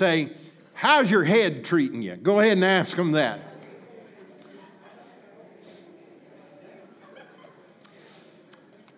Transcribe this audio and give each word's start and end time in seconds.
say, 0.00 0.30
How's 0.72 1.10
your 1.10 1.24
head 1.24 1.62
treating 1.62 2.00
you? 2.00 2.16
Go 2.16 2.40
ahead 2.40 2.52
and 2.52 2.64
ask 2.64 2.96
them 2.96 3.12
that. 3.12 3.38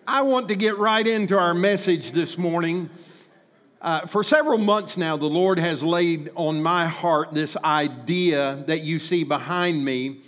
I 0.07 0.21
want 0.21 0.47
to 0.47 0.55
get 0.55 0.77
right 0.77 1.05
into 1.05 1.37
our 1.37 1.53
message 1.53 2.13
this 2.13 2.37
morning. 2.37 2.89
Uh, 3.81 4.05
for 4.05 4.23
several 4.23 4.57
months 4.57 4.95
now, 4.95 5.17
the 5.17 5.25
Lord 5.25 5.59
has 5.59 5.83
laid 5.83 6.31
on 6.35 6.63
my 6.63 6.87
heart 6.87 7.33
this 7.33 7.57
idea 7.57 8.63
that 8.67 8.83
you 8.83 8.97
see 8.97 9.25
behind 9.25 9.83
me 9.83 10.21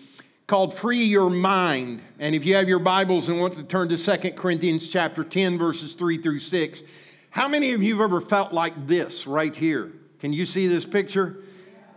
called 0.46 0.74
Free 0.74 1.06
Your 1.06 1.30
Mind. 1.30 2.02
And 2.20 2.36
if 2.36 2.46
you 2.46 2.56
have 2.56 2.68
your 2.68 2.80
Bibles 2.80 3.30
and 3.30 3.40
want 3.40 3.54
to 3.56 3.64
turn 3.64 3.88
to 3.88 3.98
2 3.98 4.32
Corinthians 4.32 4.90
chapter 4.90 5.24
10, 5.24 5.58
verses 5.58 5.94
3 5.94 6.18
through 6.18 6.40
6, 6.40 6.84
how 7.30 7.48
many 7.48 7.72
of 7.72 7.82
you 7.82 7.94
have 7.96 8.04
ever 8.04 8.20
felt 8.20 8.52
like 8.52 8.88
this 8.88 9.26
right 9.26 9.56
here? 9.56 9.94
Can 10.20 10.32
you 10.32 10.46
see 10.46 10.68
this 10.68 10.86
picture? 10.86 11.38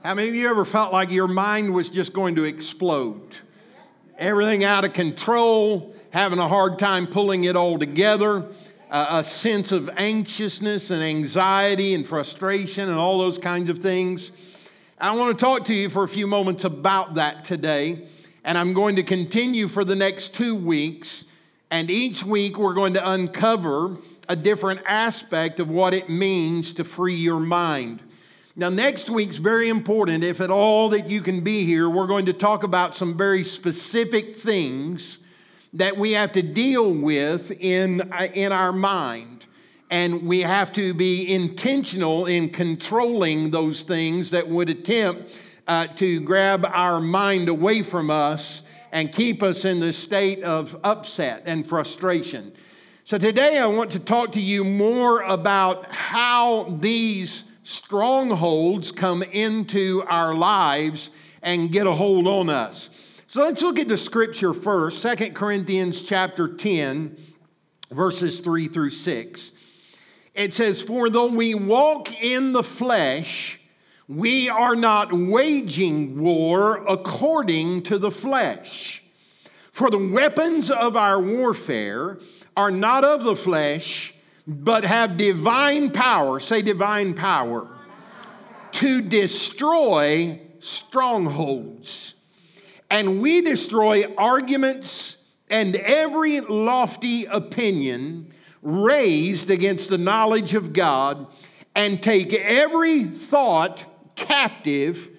How 0.02 0.14
many 0.14 0.28
of 0.28 0.34
you 0.34 0.48
ever 0.48 0.64
felt 0.64 0.92
like 0.92 1.10
your 1.10 1.28
mind 1.28 1.72
was 1.72 1.88
just 1.88 2.12
going 2.12 2.34
to 2.36 2.44
explode? 2.44 3.38
Everything 4.18 4.64
out 4.64 4.84
of 4.84 4.92
control, 4.92 5.94
having 6.10 6.38
a 6.38 6.48
hard 6.48 6.78
time 6.78 7.06
pulling 7.06 7.44
it 7.44 7.54
all 7.54 7.78
together, 7.78 8.46
uh, 8.90 9.06
a 9.10 9.24
sense 9.24 9.70
of 9.70 9.88
anxiousness 9.96 10.90
and 10.90 11.02
anxiety 11.02 11.94
and 11.94 12.06
frustration 12.06 12.88
and 12.88 12.98
all 12.98 13.18
those 13.18 13.38
kinds 13.38 13.70
of 13.70 13.78
things. 13.78 14.32
I 15.00 15.14
want 15.14 15.38
to 15.38 15.44
talk 15.44 15.66
to 15.66 15.74
you 15.74 15.88
for 15.88 16.02
a 16.02 16.08
few 16.08 16.26
moments 16.26 16.64
about 16.64 17.14
that 17.14 17.44
today, 17.44 18.08
and 18.42 18.58
I'm 18.58 18.72
going 18.72 18.96
to 18.96 19.04
continue 19.04 19.68
for 19.68 19.84
the 19.84 19.94
next 19.94 20.34
two 20.34 20.56
weeks. 20.56 21.24
And 21.70 21.90
each 21.90 22.24
week, 22.24 22.58
we're 22.58 22.74
going 22.74 22.94
to 22.94 23.10
uncover 23.10 23.98
a 24.28 24.34
different 24.34 24.80
aspect 24.86 25.60
of 25.60 25.68
what 25.68 25.94
it 25.94 26.08
means 26.08 26.72
to 26.74 26.84
free 26.84 27.14
your 27.14 27.40
mind. 27.40 28.02
Now, 28.58 28.70
next 28.70 29.08
week's 29.08 29.36
very 29.36 29.68
important. 29.68 30.24
If 30.24 30.40
at 30.40 30.50
all 30.50 30.88
that 30.88 31.08
you 31.08 31.20
can 31.20 31.42
be 31.42 31.64
here, 31.64 31.88
we're 31.88 32.08
going 32.08 32.26
to 32.26 32.32
talk 32.32 32.64
about 32.64 32.92
some 32.92 33.16
very 33.16 33.44
specific 33.44 34.34
things 34.34 35.20
that 35.74 35.96
we 35.96 36.10
have 36.14 36.32
to 36.32 36.42
deal 36.42 36.92
with 36.92 37.52
in, 37.52 38.12
in 38.34 38.50
our 38.50 38.72
mind. 38.72 39.46
And 39.90 40.24
we 40.24 40.40
have 40.40 40.72
to 40.72 40.92
be 40.92 41.32
intentional 41.32 42.26
in 42.26 42.50
controlling 42.50 43.52
those 43.52 43.82
things 43.82 44.30
that 44.30 44.48
would 44.48 44.70
attempt 44.70 45.38
uh, 45.68 45.86
to 45.94 46.18
grab 46.18 46.64
our 46.64 47.00
mind 47.00 47.48
away 47.48 47.82
from 47.82 48.10
us 48.10 48.64
and 48.90 49.12
keep 49.12 49.40
us 49.40 49.64
in 49.64 49.78
the 49.78 49.92
state 49.92 50.42
of 50.42 50.76
upset 50.82 51.44
and 51.46 51.64
frustration. 51.64 52.50
So, 53.04 53.18
today 53.18 53.58
I 53.58 53.66
want 53.66 53.92
to 53.92 54.00
talk 54.00 54.32
to 54.32 54.40
you 54.40 54.64
more 54.64 55.22
about 55.22 55.92
how 55.92 56.64
these 56.80 57.44
strongholds 57.68 58.92
come 58.92 59.22
into 59.22 60.02
our 60.08 60.34
lives 60.34 61.10
and 61.42 61.70
get 61.70 61.86
a 61.86 61.92
hold 61.92 62.26
on 62.26 62.48
us. 62.48 62.88
So 63.26 63.42
let's 63.42 63.60
look 63.60 63.78
at 63.78 63.88
the 63.88 63.98
scripture 63.98 64.54
first, 64.54 65.02
Second 65.02 65.34
Corinthians 65.34 66.00
chapter 66.00 66.48
10, 66.48 67.18
verses 67.90 68.40
3 68.40 68.68
through 68.68 68.88
6. 68.88 69.52
It 70.32 70.54
says, 70.54 70.80
For 70.80 71.10
though 71.10 71.26
we 71.26 71.54
walk 71.54 72.22
in 72.22 72.52
the 72.54 72.62
flesh, 72.62 73.60
we 74.08 74.48
are 74.48 74.74
not 74.74 75.12
waging 75.12 76.18
war 76.18 76.82
according 76.88 77.82
to 77.82 77.98
the 77.98 78.10
flesh. 78.10 79.02
For 79.72 79.90
the 79.90 79.98
weapons 79.98 80.70
of 80.70 80.96
our 80.96 81.20
warfare 81.20 82.18
are 82.56 82.70
not 82.70 83.04
of 83.04 83.24
the 83.24 83.36
flesh 83.36 84.14
but 84.48 84.82
have 84.84 85.18
divine 85.18 85.90
power, 85.90 86.40
say 86.40 86.62
divine 86.62 87.12
power, 87.12 87.68
to 88.72 89.02
destroy 89.02 90.40
strongholds. 90.58 92.14
And 92.90 93.20
we 93.20 93.42
destroy 93.42 94.06
arguments 94.16 95.18
and 95.50 95.76
every 95.76 96.40
lofty 96.40 97.26
opinion 97.26 98.32
raised 98.62 99.50
against 99.50 99.90
the 99.90 99.98
knowledge 99.98 100.54
of 100.54 100.72
God 100.72 101.26
and 101.74 102.02
take 102.02 102.32
every 102.32 103.04
thought 103.04 103.84
captive 104.16 105.10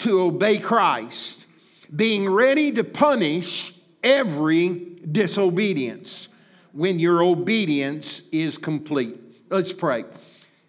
to 0.00 0.20
obey 0.20 0.58
Christ, 0.58 1.46
being 1.94 2.28
ready 2.28 2.72
to 2.72 2.82
punish 2.82 3.72
every 4.02 4.98
disobedience 5.10 6.28
when 6.72 6.98
your 6.98 7.22
obedience 7.22 8.22
is 8.32 8.58
complete. 8.58 9.18
Let's 9.50 9.72
pray. 9.72 10.04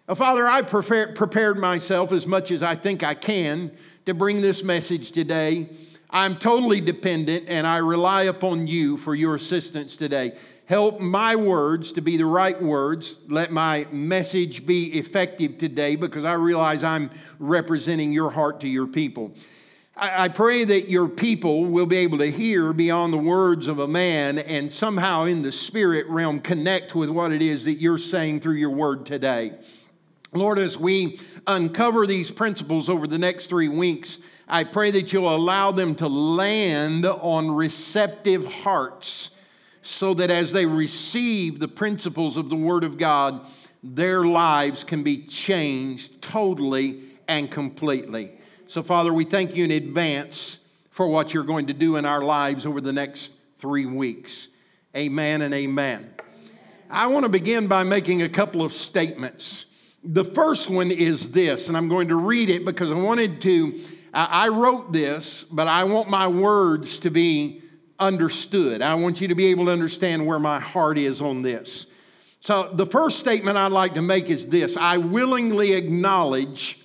Uh, 0.06 0.14
Father, 0.14 0.46
I 0.46 0.62
prepared 0.62 1.58
myself 1.58 2.12
as 2.12 2.26
much 2.26 2.50
as 2.50 2.62
I 2.62 2.76
think 2.76 3.02
I 3.02 3.14
can 3.14 3.70
to 4.06 4.14
bring 4.14 4.42
this 4.42 4.62
message 4.62 5.12
today. 5.12 5.70
I'm 6.10 6.36
totally 6.36 6.80
dependent 6.80 7.46
and 7.48 7.66
I 7.66 7.78
rely 7.78 8.24
upon 8.24 8.66
you 8.66 8.98
for 8.98 9.14
your 9.14 9.34
assistance 9.34 9.96
today. 9.96 10.36
Help 10.66 11.00
my 11.00 11.36
words 11.36 11.92
to 11.92 12.00
be 12.00 12.16
the 12.16 12.26
right 12.26 12.60
words. 12.60 13.18
Let 13.28 13.50
my 13.50 13.86
message 13.90 14.64
be 14.64 14.86
effective 14.98 15.58
today 15.58 15.96
because 15.96 16.24
I 16.24 16.34
realize 16.34 16.84
I'm 16.84 17.10
representing 17.38 18.12
your 18.12 18.30
heart 18.30 18.60
to 18.60 18.68
your 18.68 18.86
people. 18.86 19.34
I, 19.96 20.26
pray 20.28 20.64
that 20.64 20.88
your 20.88 21.08
people 21.08 21.66
will 21.66 21.86
be 21.86 21.98
able 21.98 22.18
to 22.18 22.28
hear 22.28 22.72
beyond 22.72 23.12
the 23.12 23.18
words 23.18 23.68
of 23.68 23.78
a 23.78 23.86
man 23.86 24.40
and 24.40 24.72
somehow 24.72 25.24
in 25.24 25.42
the 25.42 25.52
spirit 25.52 26.08
realm 26.08 26.40
connect 26.40 26.96
with 26.96 27.08
what 27.10 27.30
it 27.30 27.42
is 27.42 27.64
that 27.66 27.74
you're 27.74 27.98
saying 27.98 28.40
through 28.40 28.54
your 28.54 28.70
word 28.70 29.06
today. 29.06 29.52
Lord, 30.32 30.58
as 30.58 30.76
we 30.76 31.20
uncover 31.46 32.08
these 32.08 32.32
principles 32.32 32.88
over 32.88 33.06
the 33.06 33.18
next 33.18 33.46
three 33.46 33.68
weeks, 33.68 34.18
I 34.48 34.64
pray 34.64 34.90
that 34.90 35.12
you'll 35.12 35.32
allow 35.32 35.70
them 35.70 35.94
to 35.96 36.08
land 36.08 37.06
on 37.06 37.52
receptive 37.52 38.44
hearts 38.44 39.30
so 39.80 40.12
that 40.14 40.30
as 40.30 40.50
they 40.50 40.66
receive 40.66 41.60
the 41.60 41.68
principles 41.68 42.36
of 42.36 42.50
the 42.50 42.56
Word 42.56 42.82
of 42.82 42.98
God, 42.98 43.46
their 43.82 44.24
lives 44.24 44.82
can 44.82 45.04
be 45.04 45.18
changed 45.18 46.20
totally 46.20 47.02
and 47.28 47.48
completely. 47.48 48.32
So, 48.74 48.82
Father, 48.82 49.14
we 49.14 49.22
thank 49.22 49.54
you 49.54 49.62
in 49.62 49.70
advance 49.70 50.58
for 50.90 51.06
what 51.06 51.32
you're 51.32 51.44
going 51.44 51.68
to 51.68 51.72
do 51.72 51.94
in 51.94 52.04
our 52.04 52.24
lives 52.24 52.66
over 52.66 52.80
the 52.80 52.92
next 52.92 53.30
three 53.58 53.86
weeks. 53.86 54.48
Amen 54.96 55.42
and 55.42 55.54
amen. 55.54 56.12
I 56.90 57.06
want 57.06 57.22
to 57.22 57.28
begin 57.28 57.68
by 57.68 57.84
making 57.84 58.22
a 58.22 58.28
couple 58.28 58.62
of 58.62 58.72
statements. 58.72 59.66
The 60.02 60.24
first 60.24 60.68
one 60.68 60.90
is 60.90 61.30
this, 61.30 61.68
and 61.68 61.76
I'm 61.76 61.88
going 61.88 62.08
to 62.08 62.16
read 62.16 62.50
it 62.50 62.64
because 62.64 62.90
I 62.90 62.96
wanted 62.96 63.40
to. 63.42 63.80
I 64.12 64.48
wrote 64.48 64.92
this, 64.92 65.44
but 65.44 65.68
I 65.68 65.84
want 65.84 66.10
my 66.10 66.26
words 66.26 66.98
to 66.98 67.10
be 67.10 67.62
understood. 68.00 68.82
I 68.82 68.96
want 68.96 69.20
you 69.20 69.28
to 69.28 69.36
be 69.36 69.46
able 69.52 69.66
to 69.66 69.70
understand 69.70 70.26
where 70.26 70.40
my 70.40 70.58
heart 70.58 70.98
is 70.98 71.22
on 71.22 71.42
this. 71.42 71.86
So, 72.40 72.70
the 72.72 72.86
first 72.86 73.20
statement 73.20 73.56
I'd 73.56 73.70
like 73.70 73.94
to 73.94 74.02
make 74.02 74.30
is 74.30 74.48
this 74.48 74.76
I 74.76 74.96
willingly 74.96 75.74
acknowledge 75.74 76.80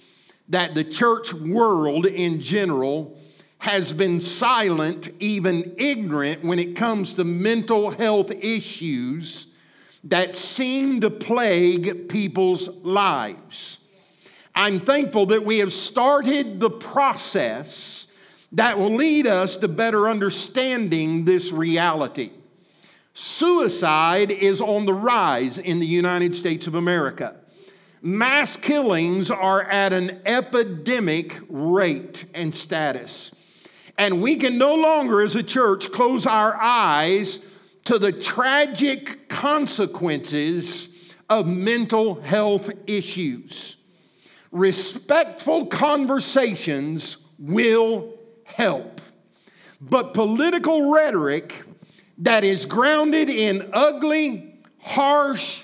that 0.50 0.74
the 0.76 0.84
church 0.84 1.34
world 1.34 2.06
in 2.06 2.42
general 2.42 3.18
has 3.60 3.94
been 3.94 4.20
silent, 4.20 5.10
even 5.20 5.76
ignorant, 5.78 6.44
when 6.44 6.60
it 6.60 6.76
comes 6.76 7.14
to 7.14 7.24
mental 7.24 7.92
health 7.92 8.32
issues 8.32 9.48
that 10.06 10.36
seem 10.36 11.02
to 11.02 11.10
plague 11.10 12.10
people's 12.10 12.70
lives. 12.84 13.80
I'm 14.56 14.80
thankful 14.80 15.28
that 15.28 15.46
we 15.46 15.60
have 15.60 15.74
started 15.74 16.60
the 16.60 16.70
process 16.70 18.08
that 18.54 18.80
will 18.80 18.96
lead 18.96 19.28
us 19.28 19.58
to 19.58 19.68
better 19.68 20.10
understanding 20.10 21.26
this 21.26 21.52
reality. 21.52 22.32
Suicide 23.14 24.32
is 24.32 24.62
on 24.62 24.86
the 24.86 24.94
rise 24.94 25.58
in 25.58 25.80
the 25.80 25.86
United 25.86 26.34
States 26.34 26.66
of 26.66 26.76
America 26.76 27.39
mass 28.02 28.58
killings 28.58 29.30
are 29.32 29.64
at 29.64 29.94
an 29.94 30.22
epidemic 30.26 31.40
rate 31.50 32.26
and 32.34 32.54
status. 32.54 33.32
And 33.98 34.22
we 34.22 34.38
can 34.38 34.58
no 34.58 34.76
longer, 34.76 35.22
as 35.22 35.36
a 35.36 35.44
church, 35.44 35.92
close 35.92 36.26
our 36.26 36.56
eyes 36.56 37.40
to 37.86 38.00
the 38.00 38.12
tragic 38.12 39.28
consequences 39.28 40.90
of 41.30 41.48
mental 41.48 42.22
health 42.22 42.70
issues. 42.88 43.78
Respectful 44.52 45.68
conversations 45.68 47.18
will 47.38 48.18
help. 48.46 49.02
But 49.82 50.14
political 50.14 50.92
rhetoric 50.92 51.64
that 52.20 52.44
is 52.44 52.66
grounded 52.66 53.30
in 53.30 53.70
ugly, 53.74 54.60
harsh, 54.80 55.64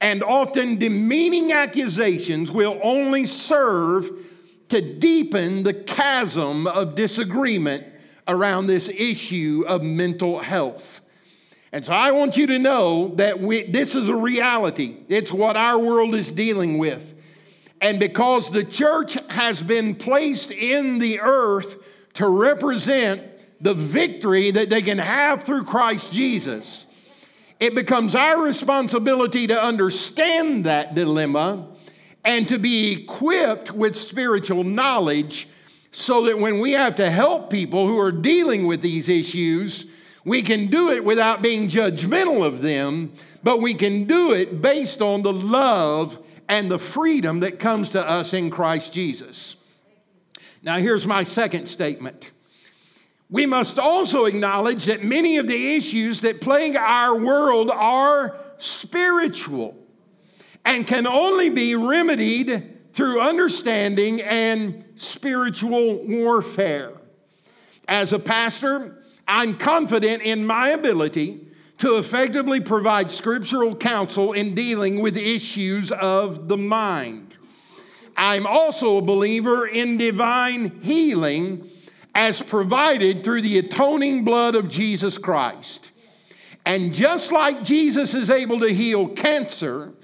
and 0.00 0.22
often 0.22 0.76
demeaning 0.76 1.52
accusations 1.52 2.50
will 2.50 2.78
only 2.82 3.26
serve 3.26 4.10
to 4.70 4.80
deepen 4.80 5.62
the 5.62 5.74
chasm 5.74 6.66
of 6.66 6.94
disagreement 6.94 7.86
around 8.26 8.66
this 8.66 8.88
issue 8.88 9.64
of 9.66 9.82
mental 9.82 10.38
health. 10.38 11.00
And 11.72 11.84
so 11.84 11.92
I 11.92 12.12
want 12.12 12.36
you 12.36 12.46
to 12.48 12.58
know 12.58 13.08
that 13.16 13.40
we, 13.40 13.64
this 13.64 13.94
is 13.94 14.08
a 14.08 14.14
reality. 14.14 14.96
It's 15.08 15.32
what 15.32 15.56
our 15.56 15.78
world 15.78 16.14
is 16.14 16.30
dealing 16.30 16.78
with. 16.78 17.14
And 17.80 17.98
because 17.98 18.50
the 18.50 18.64
church 18.64 19.16
has 19.28 19.62
been 19.62 19.94
placed 19.94 20.50
in 20.50 20.98
the 20.98 21.20
earth 21.20 21.76
to 22.14 22.28
represent 22.28 23.22
the 23.60 23.74
victory 23.74 24.50
that 24.50 24.70
they 24.70 24.82
can 24.82 24.98
have 24.98 25.44
through 25.44 25.64
Christ 25.64 26.12
Jesus, 26.12 26.86
it 27.60 27.74
becomes 27.74 28.14
our 28.14 28.42
responsibility 28.42 29.46
to 29.46 29.62
understand 29.62 30.64
that 30.64 30.94
dilemma 30.94 31.68
and 32.24 32.48
to 32.48 32.58
be 32.58 32.92
equipped 32.92 33.70
with 33.70 33.96
spiritual 33.96 34.64
knowledge 34.64 35.46
so 35.92 36.24
that 36.26 36.38
when 36.38 36.58
we 36.58 36.72
have 36.72 36.96
to 36.96 37.10
help 37.10 37.50
people 37.50 37.86
who 37.86 37.98
are 37.98 38.12
dealing 38.12 38.66
with 38.66 38.80
these 38.80 39.08
issues, 39.08 39.86
we 40.24 40.42
can 40.42 40.68
do 40.68 40.90
it 40.90 41.04
without 41.04 41.42
being 41.42 41.68
judgmental 41.68 42.44
of 42.44 42.62
them, 42.62 43.12
but 43.42 43.60
we 43.60 43.74
can 43.74 44.04
do 44.04 44.32
it 44.32 44.62
based 44.62 45.02
on 45.02 45.22
the 45.22 45.32
love 45.32 46.18
and 46.48 46.70
the 46.70 46.78
freedom 46.78 47.40
that 47.40 47.58
comes 47.58 47.90
to 47.90 48.08
us 48.08 48.32
in 48.32 48.50
Christ 48.50 48.92
Jesus. 48.92 49.56
Now, 50.62 50.78
here's 50.78 51.06
my 51.06 51.24
second 51.24 51.66
statement. 51.66 52.30
We 53.30 53.46
must 53.46 53.78
also 53.78 54.24
acknowledge 54.24 54.86
that 54.86 55.04
many 55.04 55.36
of 55.36 55.46
the 55.46 55.76
issues 55.76 56.20
that 56.22 56.40
plague 56.40 56.74
our 56.74 57.16
world 57.16 57.70
are 57.70 58.36
spiritual 58.58 59.76
and 60.64 60.84
can 60.86 61.06
only 61.06 61.48
be 61.48 61.76
remedied 61.76 62.92
through 62.92 63.20
understanding 63.20 64.20
and 64.20 64.84
spiritual 64.96 66.04
warfare. 66.06 66.92
As 67.86 68.12
a 68.12 68.18
pastor, 68.18 69.04
I'm 69.28 69.56
confident 69.56 70.22
in 70.22 70.44
my 70.44 70.70
ability 70.70 71.46
to 71.78 71.98
effectively 71.98 72.60
provide 72.60 73.12
scriptural 73.12 73.76
counsel 73.76 74.32
in 74.32 74.56
dealing 74.56 75.00
with 75.00 75.16
issues 75.16 75.92
of 75.92 76.48
the 76.48 76.56
mind. 76.56 77.36
I'm 78.16 78.46
also 78.46 78.98
a 78.98 79.02
believer 79.02 79.66
in 79.66 79.96
divine 79.96 80.80
healing 80.82 81.70
as 82.20 82.42
provided 82.42 83.24
through 83.24 83.40
the 83.40 83.56
atoning 83.56 84.24
blood 84.24 84.54
of 84.54 84.68
Jesus 84.68 85.16
Christ. 85.16 85.90
And 86.66 86.92
just 86.92 87.32
like 87.32 87.64
Jesus 87.64 88.12
is 88.14 88.28
able 88.28 88.60
to 88.60 88.68
heal 88.68 89.08
cancer 89.08 89.94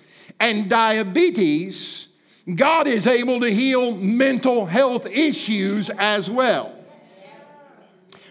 and 0.40 0.70
diabetes, 0.70 2.08
God 2.54 2.86
is 2.86 3.06
able 3.06 3.40
to 3.40 3.52
heal 3.52 3.94
mental 3.94 4.64
health 4.64 5.04
issues 5.04 5.90
as 5.90 6.30
well. 6.30 6.74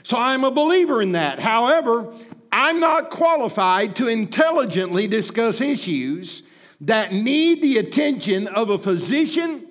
So 0.01 0.17
I'm 0.17 0.43
a 0.43 0.51
believer 0.51 0.99
in 1.03 1.11
that. 1.11 1.37
However, 1.37 2.11
I'm 2.51 2.79
not 2.79 3.11
qualified 3.11 3.95
to 3.97 4.07
intelligently 4.07 5.07
discuss 5.07 5.61
issues 5.61 6.41
that 6.81 7.13
need 7.13 7.61
the 7.61 7.77
attention 7.77 8.47
of 8.47 8.71
a 8.71 8.79
physician, 8.79 9.67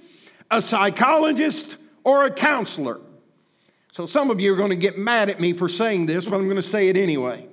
a 0.52 0.62
psychologist, 0.62 1.78
or 2.05 2.26
a 2.26 2.31
counselor. 2.31 3.00
So 3.94 4.06
some 4.06 4.29
of 4.29 4.41
you 4.41 4.52
are 4.52 4.56
going 4.56 4.70
to 4.70 4.76
get 4.76 4.99
mad 4.99 5.31
at 5.31 5.38
me 5.38 5.52
for 5.52 5.69
saying 5.69 6.06
this, 6.06 6.25
but 6.25 6.35
I'm 6.35 6.46
going 6.46 6.56
to 6.56 6.62
say 6.62 6.88
it 6.88 6.96
anyway. 6.96 7.46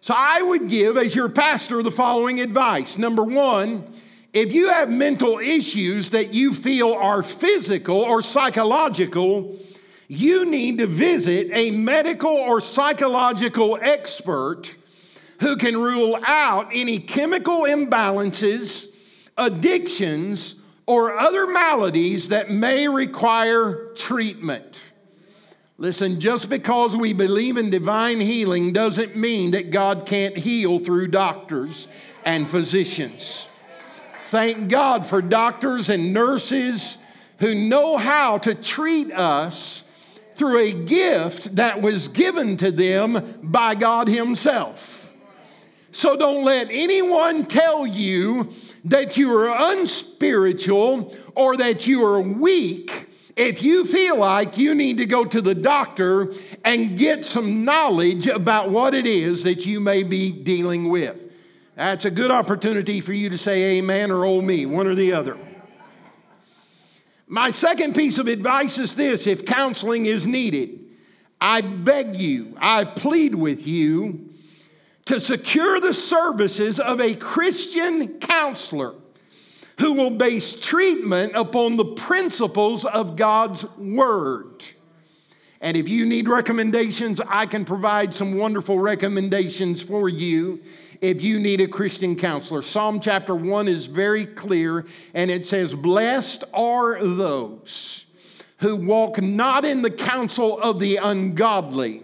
So 0.00 0.12
I 0.12 0.42
would 0.42 0.68
give, 0.68 0.96
as 0.96 1.14
your 1.14 1.28
pastor, 1.28 1.84
the 1.84 1.90
following 1.92 2.40
advice. 2.40 2.98
Number 2.98 3.22
one, 3.22 3.86
if 4.32 4.52
you 4.52 4.70
have 4.70 4.90
mental 4.90 5.38
issues 5.38 6.10
that 6.10 6.34
you 6.34 6.52
feel 6.52 6.92
are 6.92 7.22
physical 7.22 7.98
or 7.98 8.22
psychological, 8.22 9.56
you 10.08 10.44
need 10.46 10.78
to 10.78 10.88
visit 10.88 11.48
a 11.52 11.70
medical 11.70 12.32
or 12.32 12.60
psychological 12.60 13.78
expert 13.80 14.74
who 15.38 15.56
can 15.56 15.80
rule 15.80 16.18
out 16.26 16.70
any 16.72 16.98
chemical 16.98 17.60
imbalances, 17.60 18.88
addictions, 19.38 20.56
or 20.86 21.16
other 21.16 21.46
maladies 21.46 22.30
that 22.30 22.50
may 22.50 22.88
require 22.88 23.92
treatment. 23.94 24.80
Listen, 25.82 26.20
just 26.20 26.48
because 26.48 26.96
we 26.96 27.12
believe 27.12 27.56
in 27.56 27.68
divine 27.68 28.20
healing 28.20 28.72
doesn't 28.72 29.16
mean 29.16 29.50
that 29.50 29.72
God 29.72 30.06
can't 30.06 30.36
heal 30.36 30.78
through 30.78 31.08
doctors 31.08 31.88
and 32.24 32.48
physicians. 32.48 33.48
Thank 34.26 34.68
God 34.68 35.04
for 35.04 35.20
doctors 35.20 35.90
and 35.90 36.12
nurses 36.12 36.98
who 37.40 37.56
know 37.56 37.96
how 37.96 38.38
to 38.38 38.54
treat 38.54 39.10
us 39.10 39.82
through 40.36 40.60
a 40.60 40.72
gift 40.72 41.56
that 41.56 41.82
was 41.82 42.06
given 42.06 42.56
to 42.58 42.70
them 42.70 43.40
by 43.42 43.74
God 43.74 44.06
Himself. 44.06 45.12
So 45.90 46.16
don't 46.16 46.44
let 46.44 46.68
anyone 46.70 47.46
tell 47.46 47.88
you 47.88 48.52
that 48.84 49.16
you 49.16 49.36
are 49.36 49.72
unspiritual 49.72 51.12
or 51.34 51.56
that 51.56 51.88
you 51.88 52.04
are 52.04 52.20
weak 52.20 53.08
if 53.36 53.62
you 53.62 53.84
feel 53.84 54.18
like 54.18 54.58
you 54.58 54.74
need 54.74 54.98
to 54.98 55.06
go 55.06 55.24
to 55.24 55.40
the 55.40 55.54
doctor 55.54 56.32
and 56.64 56.98
get 56.98 57.24
some 57.24 57.64
knowledge 57.64 58.26
about 58.26 58.70
what 58.70 58.94
it 58.94 59.06
is 59.06 59.44
that 59.44 59.64
you 59.64 59.80
may 59.80 60.02
be 60.02 60.30
dealing 60.30 60.88
with. 60.88 61.16
That's 61.76 62.04
a 62.04 62.10
good 62.10 62.30
opportunity 62.30 63.00
for 63.00 63.12
you 63.12 63.30
to 63.30 63.38
say 63.38 63.78
amen 63.78 64.10
or 64.10 64.24
oh 64.24 64.40
me, 64.40 64.66
one 64.66 64.86
or 64.86 64.94
the 64.94 65.12
other. 65.12 65.38
My 67.26 67.50
second 67.50 67.94
piece 67.94 68.18
of 68.18 68.26
advice 68.26 68.76
is 68.76 68.94
this 68.94 69.26
if 69.26 69.46
counseling 69.46 70.04
is 70.04 70.26
needed, 70.26 70.80
I 71.40 71.62
beg 71.62 72.14
you, 72.14 72.54
I 72.60 72.84
plead 72.84 73.34
with 73.34 73.66
you 73.66 74.28
to 75.06 75.18
secure 75.18 75.80
the 75.80 75.94
services 75.94 76.78
of 76.78 77.00
a 77.00 77.14
Christian 77.14 78.20
counselor 78.20 78.94
who 79.78 79.92
will 79.92 80.10
base 80.10 80.54
treatment 80.54 81.32
upon 81.34 81.76
the 81.76 81.84
principles 81.84 82.84
of 82.84 83.16
God's 83.16 83.64
Word. 83.76 84.64
And 85.60 85.76
if 85.76 85.88
you 85.88 86.04
need 86.04 86.28
recommendations, 86.28 87.20
I 87.26 87.46
can 87.46 87.64
provide 87.64 88.12
some 88.12 88.36
wonderful 88.36 88.78
recommendations 88.78 89.80
for 89.80 90.08
you 90.08 90.60
if 91.00 91.22
you 91.22 91.38
need 91.38 91.60
a 91.60 91.68
Christian 91.68 92.16
counselor. 92.16 92.62
Psalm 92.62 93.00
chapter 93.00 93.34
1 93.34 93.68
is 93.68 93.86
very 93.86 94.26
clear, 94.26 94.86
and 95.14 95.30
it 95.30 95.46
says, 95.46 95.72
Blessed 95.74 96.44
are 96.52 97.04
those 97.04 98.06
who 98.58 98.76
walk 98.76 99.20
not 99.20 99.64
in 99.64 99.82
the 99.82 99.90
counsel 99.90 100.58
of 100.60 100.78
the 100.78 100.96
ungodly, 100.96 102.02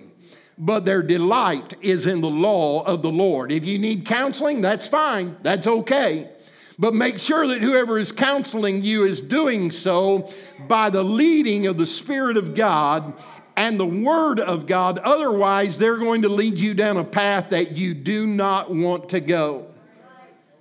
but 0.57 0.85
their 0.85 1.03
delight 1.03 1.75
is 1.81 2.07
in 2.07 2.21
the 2.21 2.29
law 2.29 2.83
of 2.83 3.03
the 3.03 3.11
Lord. 3.11 3.53
If 3.53 3.65
you 3.65 3.79
need 3.79 4.05
counseling, 4.05 4.61
that's 4.61 4.87
fine, 4.87 5.37
that's 5.43 5.67
okay. 5.67 6.31
But 6.79 6.95
make 6.95 7.19
sure 7.19 7.47
that 7.49 7.61
whoever 7.61 7.99
is 7.99 8.13
counseling 8.13 8.83
you 8.83 9.05
is 9.05 9.21
doing 9.21 9.73
so 9.73 10.33
by 10.69 10.91
the 10.91 11.03
leading 11.03 11.67
of 11.67 11.77
the 11.77 11.87
Spirit 11.87 12.37
of 12.37 12.55
God 12.55 13.15
and 13.57 13.81
the 13.81 13.87
Word 13.87 14.39
of 14.39 14.67
God. 14.67 15.01
Otherwise, 15.01 15.77
they're 15.77 15.97
going 15.97 16.23
to 16.23 16.29
lead 16.29 16.61
you 16.61 16.75
down 16.75 16.97
a 16.97 17.05
path 17.05 17.51
that 17.51 17.77
you 17.77 17.95
do 17.95 18.27
not 18.27 18.73
want 18.73 19.09
to 19.09 19.21
go. 19.21 19.67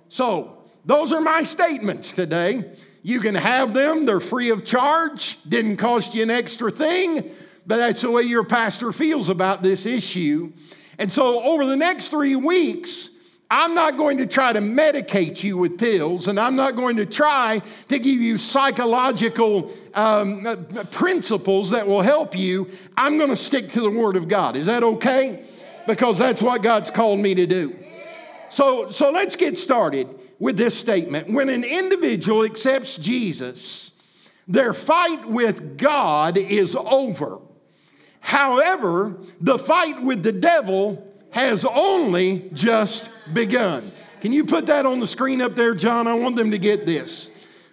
So, 0.08 0.58
those 0.84 1.12
are 1.12 1.20
my 1.20 1.44
statements 1.44 2.10
today. 2.10 2.72
You 3.02 3.20
can 3.20 3.36
have 3.36 3.72
them, 3.72 4.04
they're 4.04 4.20
free 4.20 4.50
of 4.50 4.64
charge, 4.64 5.38
didn't 5.48 5.76
cost 5.76 6.14
you 6.14 6.24
an 6.24 6.30
extra 6.30 6.70
thing, 6.70 7.30
but 7.66 7.76
that's 7.76 8.00
the 8.00 8.10
way 8.10 8.22
your 8.22 8.42
pastor 8.42 8.90
feels 8.90 9.28
about 9.28 9.62
this 9.62 9.86
issue. 9.86 10.52
And 10.98 11.12
so, 11.12 11.40
over 11.44 11.64
the 11.64 11.76
next 11.76 12.08
three 12.08 12.34
weeks, 12.34 13.10
I'm 13.50 13.74
not 13.74 13.96
going 13.96 14.18
to 14.18 14.26
try 14.26 14.52
to 14.52 14.60
medicate 14.60 15.42
you 15.42 15.56
with 15.56 15.78
pills, 15.78 16.28
and 16.28 16.38
I'm 16.38 16.54
not 16.54 16.76
going 16.76 16.96
to 16.96 17.06
try 17.06 17.62
to 17.88 17.98
give 17.98 18.20
you 18.20 18.36
psychological 18.36 19.72
um, 19.94 20.46
uh, 20.46 20.56
principles 20.90 21.70
that 21.70 21.86
will 21.86 22.02
help 22.02 22.36
you. 22.36 22.70
I'm 22.96 23.16
going 23.16 23.30
to 23.30 23.36
stick 23.38 23.72
to 23.72 23.80
the 23.80 23.90
Word 23.90 24.16
of 24.16 24.28
God. 24.28 24.54
Is 24.54 24.66
that 24.66 24.82
okay? 24.82 25.44
Because 25.86 26.18
that's 26.18 26.42
what 26.42 26.62
God's 26.62 26.90
called 26.90 27.20
me 27.20 27.34
to 27.36 27.46
do. 27.46 27.74
So, 28.50 28.90
so 28.90 29.10
let's 29.10 29.34
get 29.34 29.56
started 29.56 30.08
with 30.38 30.58
this 30.58 30.78
statement. 30.78 31.28
When 31.32 31.48
an 31.48 31.64
individual 31.64 32.44
accepts 32.44 32.98
Jesus, 32.98 33.92
their 34.46 34.74
fight 34.74 35.26
with 35.26 35.78
God 35.78 36.36
is 36.36 36.76
over. 36.78 37.38
However, 38.20 39.16
the 39.40 39.58
fight 39.58 40.02
with 40.02 40.22
the 40.22 40.32
devil 40.32 41.02
has 41.30 41.64
only 41.64 42.50
just 42.52 43.08
begun. 43.32 43.92
Can 44.20 44.32
you 44.32 44.44
put 44.44 44.66
that 44.66 44.86
on 44.86 45.00
the 45.00 45.06
screen 45.06 45.40
up 45.40 45.54
there, 45.54 45.74
John? 45.74 46.06
I 46.06 46.14
want 46.14 46.36
them 46.36 46.50
to 46.50 46.58
get 46.58 46.86
this. 46.86 47.28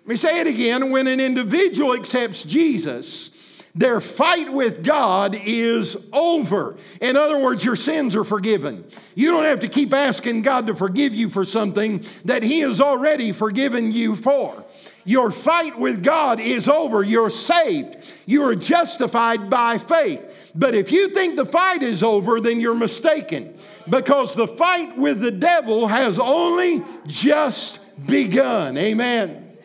Let 0.06 0.08
me 0.08 0.16
say 0.16 0.40
it 0.40 0.48
again. 0.48 0.92
When 0.92 1.08
an 1.08 1.20
individual 1.20 1.94
accepts 1.94 2.44
Jesus, 2.44 3.32
their 3.74 4.00
fight 4.00 4.54
with 4.54 4.84
God 4.84 5.36
is 5.36 5.98
over. 6.14 6.78
In 7.02 7.18
other 7.18 7.38
words, 7.38 7.66
your 7.66 7.76
sins 7.76 8.16
are 8.16 8.24
forgiven. 8.24 8.86
You 9.16 9.32
don't 9.32 9.44
have 9.44 9.60
to 9.62 9.68
keep 9.68 9.94
asking 9.94 10.44
God 10.44 10.68
to 10.68 10.76
forgive 10.76 11.14
you 11.14 11.30
for 11.30 11.44
something 11.44 12.06
that 12.24 12.42
He 12.42 12.60
has 12.60 12.80
already 12.80 13.34
forgiven 13.34 13.92
you 13.92 14.16
for. 14.16 14.64
Your 15.08 15.30
fight 15.30 15.78
with 15.78 16.04
God 16.04 16.40
is 16.40 16.68
over. 16.68 17.04
You're 17.04 17.30
saved. 17.30 18.12
You 18.26 18.44
are 18.44 18.56
justified 18.56 19.52
by 19.52 19.78
faith. 19.78 20.52
But 20.56 20.74
if 20.74 20.92
you 20.92 21.10
think 21.10 21.36
the 21.36 21.46
fight 21.46 21.84
is 21.84 22.02
over, 22.02 22.42
then 22.42 22.60
you're 22.60 22.74
mistaken 22.74 23.56
because 23.88 24.34
the 24.34 24.48
fight 24.48 24.98
with 24.98 25.20
the 25.20 25.32
devil 25.32 25.88
has 25.88 26.18
only 26.18 26.84
just 27.06 27.80
begun. 28.08 28.78
Amen. 28.78 29.58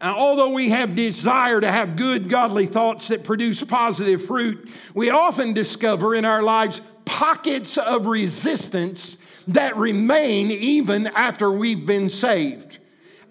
uh, 0.00 0.14
although 0.16 0.50
we 0.50 0.70
have 0.70 0.96
desire 0.96 1.60
to 1.60 1.70
have 1.70 1.96
good, 1.96 2.30
godly 2.30 2.66
thoughts 2.66 3.08
that 3.08 3.24
produce 3.24 3.62
positive 3.62 4.24
fruit, 4.24 4.70
we 4.94 5.10
often 5.10 5.52
discover 5.52 6.14
in 6.14 6.24
our 6.24 6.42
lives 6.42 6.80
pockets 7.04 7.76
of 7.76 8.06
resistance 8.06 9.18
that 9.48 9.76
remain 9.76 10.50
even 10.50 11.06
after 11.08 11.50
we've 11.50 11.84
been 11.84 12.08
saved. 12.08 12.78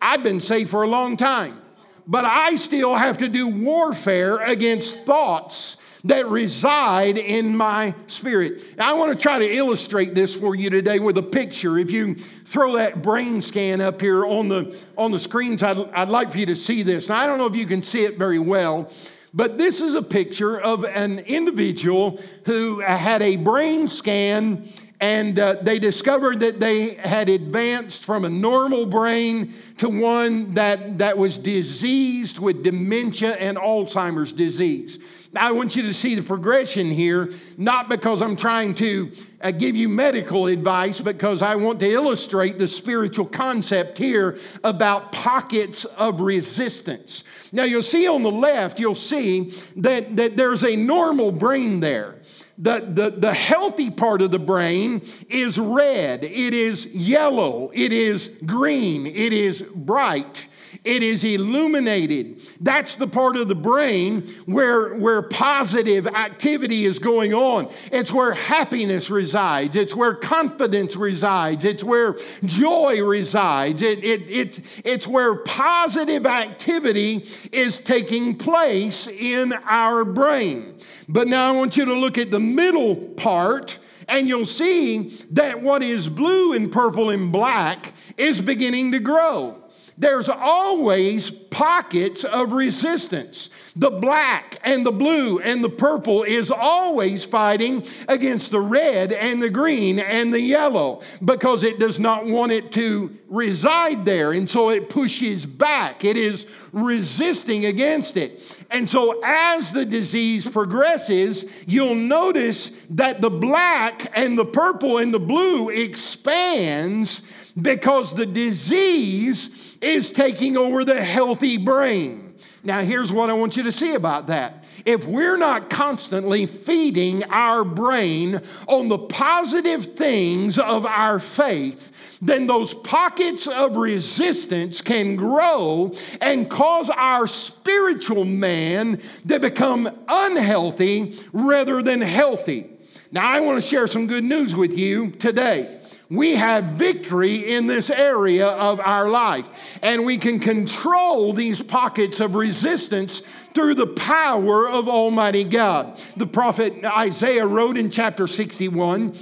I've 0.01 0.23
been 0.23 0.41
saved 0.41 0.69
for 0.69 0.83
a 0.83 0.87
long 0.87 1.17
time, 1.17 1.61
but 2.05 2.25
I 2.25 2.55
still 2.55 2.95
have 2.95 3.17
to 3.19 3.27
do 3.27 3.47
warfare 3.47 4.37
against 4.37 4.99
thoughts 5.05 5.77
that 6.03 6.27
reside 6.29 7.17
in 7.17 7.55
my 7.57 7.93
spirit. 8.07 8.77
Now, 8.77 8.91
I 8.91 8.93
want 8.93 9.17
to 9.17 9.21
try 9.21 9.39
to 9.39 9.45
illustrate 9.45 10.15
this 10.15 10.35
for 10.35 10.55
you 10.55 10.69
today 10.69 10.99
with 10.99 11.17
a 11.17 11.23
picture. 11.23 11.77
If 11.77 11.91
you 11.91 12.15
throw 12.45 12.77
that 12.77 13.01
brain 13.01 13.41
scan 13.41 13.81
up 13.81 13.99
here 13.99 14.25
on 14.25 14.47
the, 14.47 14.77
on 14.97 15.11
the 15.11 15.19
screens, 15.19 15.63
I'd, 15.63 15.77
I'd 15.77 16.09
like 16.09 16.31
for 16.31 16.37
you 16.37 16.45
to 16.45 16.55
see 16.55 16.83
this. 16.83 17.09
Now, 17.09 17.19
I 17.19 17.25
don't 17.25 17.37
know 17.37 17.47
if 17.47 17.55
you 17.55 17.65
can 17.65 17.83
see 17.83 18.05
it 18.05 18.17
very 18.17 18.39
well, 18.39 18.89
but 19.33 19.57
this 19.57 19.81
is 19.81 19.95
a 19.95 20.01
picture 20.01 20.59
of 20.59 20.85
an 20.85 21.19
individual 21.19 22.21
who 22.45 22.79
had 22.79 23.21
a 23.21 23.35
brain 23.35 23.87
scan 23.87 24.69
and 24.99 25.37
uh, 25.37 25.57
they 25.61 25.77
discovered 25.77 26.39
that 26.39 26.59
they 26.59 26.95
had 26.95 27.29
advanced 27.29 28.03
from 28.03 28.25
a 28.25 28.29
normal 28.29 28.85
brain 28.85 29.53
to 29.77 29.89
one 29.89 30.55
that, 30.55 30.97
that 30.97 31.17
was 31.17 31.37
diseased 31.37 32.39
with 32.39 32.63
dementia 32.63 33.35
and 33.35 33.57
Alzheimer's 33.57 34.33
disease. 34.33 34.97
I 35.35 35.51
want 35.51 35.75
you 35.75 35.83
to 35.83 35.93
see 35.93 36.15
the 36.15 36.23
progression 36.23 36.87
here, 36.89 37.31
not 37.57 37.89
because 37.89 38.21
I'm 38.21 38.35
trying 38.35 38.73
to 38.75 39.11
uh, 39.41 39.51
give 39.51 39.75
you 39.75 39.87
medical 39.87 40.47
advice, 40.47 40.99
but 40.99 41.17
because 41.17 41.43
I 41.43 41.55
want 41.55 41.79
to 41.81 41.89
illustrate 41.89 42.57
the 42.57 42.67
spiritual 42.67 43.25
concept 43.25 43.97
here 43.99 44.39
about 44.63 45.11
pockets 45.11 45.85
of 45.85 46.21
resistance. 46.21 47.23
Now, 47.51 47.63
you'll 47.63 47.81
see 47.83 48.07
on 48.07 48.23
the 48.23 48.31
left, 48.31 48.79
you'll 48.79 48.95
see 48.95 49.53
that, 49.75 50.15
that 50.15 50.37
there's 50.37 50.63
a 50.63 50.75
normal 50.75 51.31
brain 51.31 51.81
there. 51.81 52.15
The, 52.57 52.79
the, 52.79 53.09
the 53.11 53.33
healthy 53.33 53.91
part 53.91 54.21
of 54.21 54.31
the 54.31 54.39
brain 54.39 55.03
is 55.29 55.59
red, 55.59 56.23
it 56.23 56.53
is 56.55 56.87
yellow, 56.87 57.69
it 57.73 57.93
is 57.93 58.31
green, 58.45 59.05
it 59.05 59.31
is 59.31 59.63
bright. 59.75 60.47
It 60.83 61.03
is 61.03 61.23
illuminated. 61.23 62.41
That's 62.61 62.95
the 62.95 63.07
part 63.07 63.35
of 63.35 63.47
the 63.47 63.55
brain 63.55 64.27
where, 64.45 64.95
where 64.95 65.21
positive 65.21 66.07
activity 66.07 66.85
is 66.85 66.99
going 66.99 67.33
on. 67.33 67.71
It's 67.91 68.11
where 68.11 68.33
happiness 68.33 69.09
resides. 69.09 69.75
It's 69.75 69.95
where 69.95 70.13
confidence 70.13 70.95
resides. 70.95 71.65
It's 71.65 71.83
where 71.83 72.17
joy 72.45 73.01
resides. 73.01 73.81
It, 73.81 74.03
it, 74.03 74.21
it, 74.29 74.59
it's 74.83 75.07
where 75.07 75.35
positive 75.35 76.25
activity 76.25 77.25
is 77.51 77.79
taking 77.79 78.37
place 78.37 79.07
in 79.07 79.53
our 79.53 80.05
brain. 80.05 80.79
But 81.09 81.27
now 81.27 81.53
I 81.53 81.57
want 81.57 81.77
you 81.77 81.85
to 81.85 81.93
look 81.93 82.17
at 82.17 82.31
the 82.31 82.39
middle 82.39 82.95
part 82.95 83.79
and 84.07 84.27
you'll 84.27 84.45
see 84.45 85.09
that 85.31 85.61
what 85.61 85.83
is 85.83 86.07
blue 86.07 86.53
and 86.53 86.71
purple 86.71 87.09
and 87.09 87.31
black 87.31 87.93
is 88.15 88.39
beginning 88.39 88.93
to 88.93 88.99
grow 88.99 89.61
there's 89.97 90.29
always 90.29 91.31
pockets 91.31 92.23
of 92.23 92.51
resistance. 92.51 93.49
The 93.75 93.89
black 93.89 94.59
and 94.63 94.85
the 94.85 94.91
blue 94.91 95.39
and 95.39 95.63
the 95.63 95.69
purple 95.69 96.21
is 96.23 96.51
always 96.51 97.23
fighting 97.23 97.83
against 98.07 98.51
the 98.51 98.61
red 98.61 99.11
and 99.11 99.41
the 99.41 99.49
green 99.49 99.99
and 99.99 100.31
the 100.31 100.41
yellow 100.41 101.01
because 101.25 101.63
it 101.63 101.79
does 101.79 101.97
not 101.97 102.25
want 102.25 102.51
it 102.51 102.71
to 102.73 103.17
reside 103.27 104.05
there. 104.05 104.33
And 104.33 104.47
so 104.47 104.69
it 104.69 104.87
pushes 104.89 105.47
back. 105.47 106.05
It 106.05 106.15
is 106.15 106.45
resisting 106.73 107.65
against 107.65 108.17
it. 108.17 108.43
And 108.69 108.87
so 108.87 109.19
as 109.23 109.71
the 109.71 109.85
disease 109.85 110.47
progresses, 110.47 111.45
you'll 111.65 111.95
notice 111.95 112.71
that 112.91 113.19
the 113.19 113.31
black 113.31 114.11
and 114.13 114.37
the 114.37 114.45
purple 114.45 114.99
and 114.99 115.11
the 115.11 115.19
blue 115.19 115.69
expands 115.69 117.23
because 117.59 118.13
the 118.13 118.25
disease 118.27 119.66
is 119.81 120.11
taking 120.11 120.57
over 120.57 120.83
the 120.83 121.03
healthy 121.03 121.57
brain. 121.57 122.35
Now, 122.63 122.81
here's 122.81 123.11
what 123.11 123.29
I 123.29 123.33
want 123.33 123.55
you 123.55 123.63
to 123.63 123.71
see 123.71 123.93
about 123.93 124.27
that. 124.27 124.63
If 124.85 125.05
we're 125.05 125.37
not 125.37 125.69
constantly 125.69 126.45
feeding 126.45 127.23
our 127.25 127.63
brain 127.63 128.41
on 128.67 128.87
the 128.87 128.97
positive 128.97 129.95
things 129.95 130.59
of 130.59 130.85
our 130.85 131.19
faith, 131.19 131.91
then 132.21 132.47
those 132.47 132.73
pockets 132.73 133.47
of 133.47 133.75
resistance 133.75 134.81
can 134.81 135.15
grow 135.15 135.93
and 136.19 136.49
cause 136.49 136.89
our 136.89 137.27
spiritual 137.27 138.25
man 138.25 139.01
to 139.27 139.39
become 139.39 139.89
unhealthy 140.07 141.17
rather 141.31 141.81
than 141.81 142.01
healthy. 142.01 142.69
Now, 143.11 143.29
I 143.29 143.39
want 143.39 143.61
to 143.61 143.67
share 143.67 143.87
some 143.87 144.07
good 144.07 144.23
news 144.23 144.55
with 144.55 144.77
you 144.77 145.11
today 145.11 145.79
we 146.09 146.35
have 146.35 146.63
victory 146.65 147.53
in 147.53 147.67
this 147.67 147.89
area 147.89 148.47
of 148.47 148.79
our 148.79 149.09
life. 149.09 149.45
And 149.81 150.05
we 150.05 150.17
can 150.17 150.39
control 150.39 151.33
these 151.33 151.61
pockets 151.61 152.19
of 152.19 152.35
resistance 152.35 153.21
through 153.53 153.75
the 153.75 153.87
power 153.87 154.69
of 154.69 154.87
Almighty 154.87 155.43
God. 155.43 155.99
The 156.15 156.27
prophet 156.27 156.85
Isaiah 156.85 157.45
wrote 157.45 157.77
in 157.77 157.89
chapter 157.89 158.27
61 158.27 159.15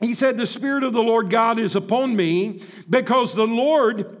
he 0.00 0.14
said, 0.14 0.36
The 0.36 0.46
Spirit 0.46 0.84
of 0.84 0.92
the 0.92 1.02
Lord 1.02 1.30
God 1.30 1.58
is 1.58 1.76
upon 1.76 2.14
me 2.14 2.60
because 2.88 3.34
the 3.34 3.46
Lord 3.46 4.20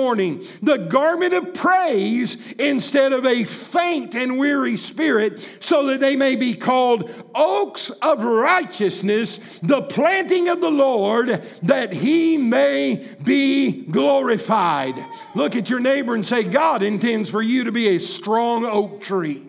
the 0.00 0.86
garment 0.88 1.34
of 1.34 1.54
praise 1.54 2.36
instead 2.58 3.12
of 3.12 3.26
a 3.26 3.44
faint 3.44 4.14
and 4.14 4.38
weary 4.38 4.76
spirit, 4.76 5.48
so 5.60 5.86
that 5.86 6.00
they 6.00 6.16
may 6.16 6.36
be 6.36 6.54
called 6.54 7.10
oaks 7.34 7.90
of 7.90 8.22
righteousness, 8.22 9.38
the 9.62 9.82
planting 9.82 10.48
of 10.48 10.60
the 10.60 10.70
Lord, 10.70 11.42
that 11.62 11.92
he 11.92 12.36
may 12.36 13.06
be 13.22 13.84
glorified. 13.84 14.94
Look 15.34 15.56
at 15.56 15.68
your 15.68 15.80
neighbor 15.80 16.14
and 16.14 16.26
say, 16.26 16.44
God 16.44 16.82
intends 16.82 17.28
for 17.30 17.42
you 17.42 17.64
to 17.64 17.72
be 17.72 17.88
a 17.88 17.98
strong 17.98 18.64
oak 18.64 19.02
tree. 19.02 19.46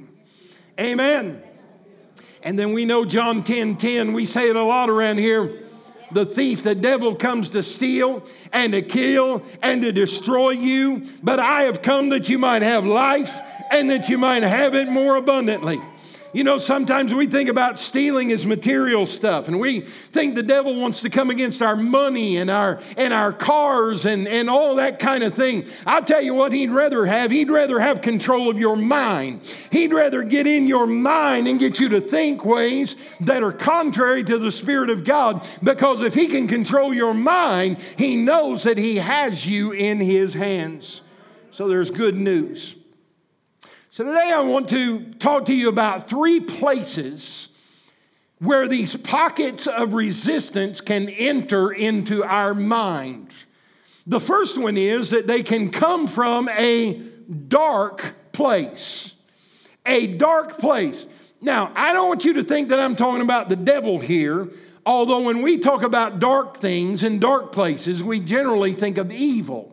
Amen. 0.79 1.41
And 2.43 2.58
then 2.58 2.74
we 2.74 2.86
know 2.86 3.05
John 3.05 3.43
10 3.43 3.77
10, 3.77 4.13
we 4.13 4.25
say 4.25 4.50
it 4.50 4.55
a 4.55 4.63
lot 4.63 4.89
around 4.89 5.20
here 5.20 5.61
the 6.13 6.25
thief, 6.25 6.63
the 6.63 6.75
devil 6.75 7.15
comes 7.15 7.50
to 7.50 7.63
steal 7.63 8.24
and 8.51 8.74
to 8.74 8.82
kill 8.82 9.44
and 9.62 9.82
to 9.82 9.91
destroy 9.91 10.51
you, 10.51 11.03
but 11.24 11.39
I 11.39 11.63
have 11.63 11.82
come 11.82 12.10
that 12.10 12.30
you 12.30 12.38
might 12.38 12.62
have 12.62 12.86
life 12.86 13.39
and 13.72 13.89
that 13.89 14.10
you 14.10 14.18
might 14.18 14.44
have 14.44 14.75
it 14.75 14.89
more 14.89 15.15
abundantly. 15.15 15.80
You 16.34 16.46
know, 16.46 16.58
sometimes 16.58 17.14
we 17.14 17.28
think 17.28 17.50
about 17.50 17.78
stealing 17.78 18.32
as 18.32 18.46
material 18.46 19.06
stuff, 19.06 19.50
and 19.50 19.60
we 19.60 19.82
think 19.82 20.36
the 20.36 20.44
devil 20.44 20.80
wants 20.80 21.02
to 21.02 21.10
come 21.10 21.30
against 21.30 21.62
our 21.62 21.76
money 21.76 22.38
and 22.38 22.50
our 22.50 22.80
and 22.96 23.14
our 23.14 23.34
cars 23.34 24.06
and, 24.06 24.28
and 24.30 24.50
all 24.50 24.76
that 24.76 25.00
kind 25.00 25.24
of 25.24 25.34
thing. 25.34 25.68
I'll 25.86 26.04
tell 26.04 26.22
you 26.22 26.34
what 26.34 26.54
he'd 26.54 26.70
rather 26.70 27.06
have. 27.06 27.32
He'd 27.32 27.52
rather 27.52 27.80
have 27.80 28.02
control 28.02 28.50
of 28.50 28.58
your 28.58 28.78
mind. 28.78 29.42
He'd 29.72 29.94
rather 29.94 30.24
get 30.24 30.48
in 30.48 30.68
your 30.68 30.88
mind 30.88 31.50
and 31.50 31.60
get 31.60 31.82
you 31.82 31.90
to 31.90 32.00
think 32.02 32.46
ways 32.46 32.96
that 33.22 33.44
are 33.44 33.52
contrary 33.52 34.24
to 34.24 34.38
the 34.38 34.52
Spirit 34.52 34.90
of 34.90 35.04
God. 35.04 35.46
Because 35.62 36.02
if 36.02 36.14
he 36.14 36.28
can 36.28 36.48
control 36.48 36.94
your 36.94 37.14
mind, 37.14 37.78
he 37.98 38.16
knows 38.16 38.64
that 38.64 38.78
he 38.78 38.98
has 38.98 39.46
you 39.46 39.74
in 39.74 40.00
his 40.00 40.34
hands. 40.34 41.02
So 41.52 41.68
there's 41.68 41.92
good 41.92 42.16
news. 42.16 42.78
So 43.93 44.05
today 44.05 44.31
I 44.33 44.39
want 44.39 44.69
to 44.69 45.03
talk 45.15 45.48
to 45.48 45.53
you 45.53 45.67
about 45.67 46.07
three 46.07 46.39
places 46.39 47.50
where 48.39 48.65
these 48.65 48.95
pockets 48.95 49.67
of 49.67 49.93
resistance 49.93 50.79
can 50.79 51.10
enter 51.10 51.74
into 51.74 52.24
our 52.24 52.53
mind. 52.53 53.33
The 54.07 54.21
first 54.21 54.57
one 54.57 54.77
is 54.77 55.10
that 55.10 55.27
they 55.27 55.43
can 55.43 55.71
come 55.71 56.07
from 56.07 56.48
a 56.48 56.93
dark 57.50 58.13
place. 58.31 59.13
A 59.86 60.07
dark 60.07 60.57
place. 60.57 61.05
Now, 61.41 61.74
I 61.75 61.91
don't 61.91 62.07
want 62.07 62.24
you 62.24 62.31
to 62.36 62.45
think 62.45 62.69
that 62.69 62.79
I'm 62.79 62.95
talking 62.95 63.21
about 63.21 63.50
the 63.50 63.57
devil 63.57 64.00
here, 64.00 64.48
although 64.86 65.25
when 65.25 65.41
we 65.41 65.57
talk 65.57 65.83
about 65.83 66.21
dark 66.21 66.62
things 66.62 67.03
and 67.03 67.19
dark 67.19 67.51
places, 67.51 68.01
we 68.01 68.21
generally 68.21 68.71
think 68.71 68.98
of 68.98 69.12
evil. 69.12 69.71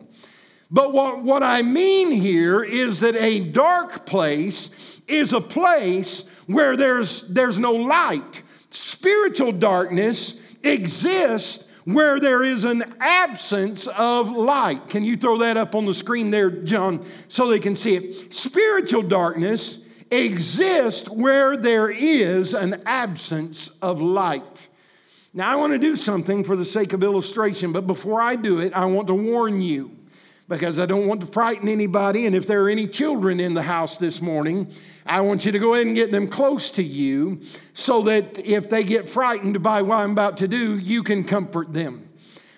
But 0.71 0.93
what, 0.93 1.23
what 1.23 1.41
I 1.41 1.61
mean 1.63 2.11
here 2.11 2.63
is 2.63 2.99
that 2.99 3.15
a 3.15 3.39
dark 3.39 4.05
place 4.05 4.69
is 5.07 5.33
a 5.33 5.41
place 5.41 6.25
where 6.45 6.77
there's, 6.77 7.23
there's 7.23 7.57
no 7.57 7.71
light. 7.71 8.43
Spiritual 8.69 9.51
darkness 9.51 10.35
exists 10.63 11.65
where 11.85 12.19
there 12.19 12.43
is 12.43 12.65
an 12.65 12.95
absence 12.99 13.87
of 13.87 14.29
light. 14.29 14.89
Can 14.89 15.03
you 15.03 15.17
throw 15.17 15.37
that 15.37 15.57
up 15.57 15.73
on 15.73 15.85
the 15.85 15.93
screen 15.93 16.29
there, 16.29 16.51
John, 16.51 17.03
so 17.29 17.47
they 17.47 17.59
can 17.59 17.75
see 17.75 17.95
it? 17.95 18.31
Spiritual 18.31 19.01
darkness 19.01 19.79
exists 20.11 21.09
where 21.09 21.57
there 21.57 21.89
is 21.89 22.53
an 22.53 22.83
absence 22.85 23.69
of 23.81 24.01
light. 24.01 24.67
Now, 25.33 25.51
I 25.51 25.55
want 25.55 25.73
to 25.73 25.79
do 25.79 25.95
something 25.95 26.43
for 26.43 26.55
the 26.55 26.65
sake 26.65 26.93
of 26.93 27.03
illustration, 27.03 27.71
but 27.71 27.87
before 27.87 28.21
I 28.21 28.35
do 28.35 28.59
it, 28.59 28.73
I 28.73 28.85
want 28.85 29.07
to 29.07 29.15
warn 29.15 29.61
you 29.61 29.98
because 30.49 30.79
I 30.79 30.87
don't 30.87 31.07
want 31.07 31.21
to 31.21 31.27
frighten 31.27 31.69
anybody. 31.69 32.25
And 32.25 32.35
if 32.35 32.47
there 32.47 32.63
are 32.63 32.69
any 32.69 32.87
children 32.87 33.39
in 33.39 33.53
the 33.53 33.61
house 33.61 33.97
this 33.97 34.19
morning, 34.19 34.73
I 35.05 35.21
want 35.21 35.45
you 35.45 35.51
to 35.51 35.59
go 35.59 35.75
ahead 35.75 35.85
and 35.85 35.95
get 35.95 36.11
them 36.11 36.27
close 36.27 36.71
to 36.71 36.83
you 36.83 37.41
so 37.73 38.01
that 38.01 38.39
if 38.39 38.67
they 38.69 38.83
get 38.83 39.07
frightened 39.07 39.61
by 39.61 39.83
what 39.83 39.99
I'm 39.99 40.11
about 40.11 40.37
to 40.37 40.47
do, 40.47 40.77
you 40.79 41.03
can 41.03 41.23
comfort 41.23 41.71
them. 41.71 42.09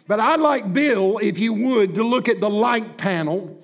But 0.07 0.21
I'd 0.21 0.39
like 0.39 0.73
Bill, 0.73 1.19
if 1.19 1.37
you 1.37 1.53
would, 1.53 1.95
to 1.95 2.03
look 2.03 2.29
at 2.29 2.39
the 2.39 2.49
light 2.49 2.97
panel. 2.97 3.61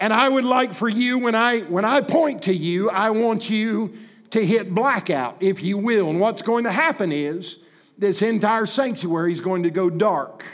And 0.00 0.12
I 0.12 0.28
would 0.28 0.44
like 0.44 0.74
for 0.74 0.88
you, 0.88 1.18
when 1.18 1.34
I, 1.34 1.60
when 1.60 1.84
I 1.84 2.00
point 2.00 2.42
to 2.42 2.54
you, 2.54 2.90
I 2.90 3.10
want 3.10 3.48
you 3.48 3.94
to 4.30 4.44
hit 4.44 4.74
blackout, 4.74 5.36
if 5.40 5.62
you 5.62 5.78
will. 5.78 6.10
And 6.10 6.20
what's 6.20 6.42
going 6.42 6.64
to 6.64 6.72
happen 6.72 7.10
is 7.12 7.58
this 7.96 8.22
entire 8.22 8.66
sanctuary 8.66 9.32
is 9.32 9.40
going 9.40 9.62
to 9.64 9.70
go 9.70 9.88
dark, 9.88 10.44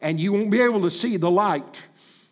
and 0.00 0.20
you 0.20 0.32
won't 0.32 0.50
be 0.50 0.60
able 0.60 0.82
to 0.82 0.90
see 0.90 1.16
the 1.16 1.30
light. 1.30 1.82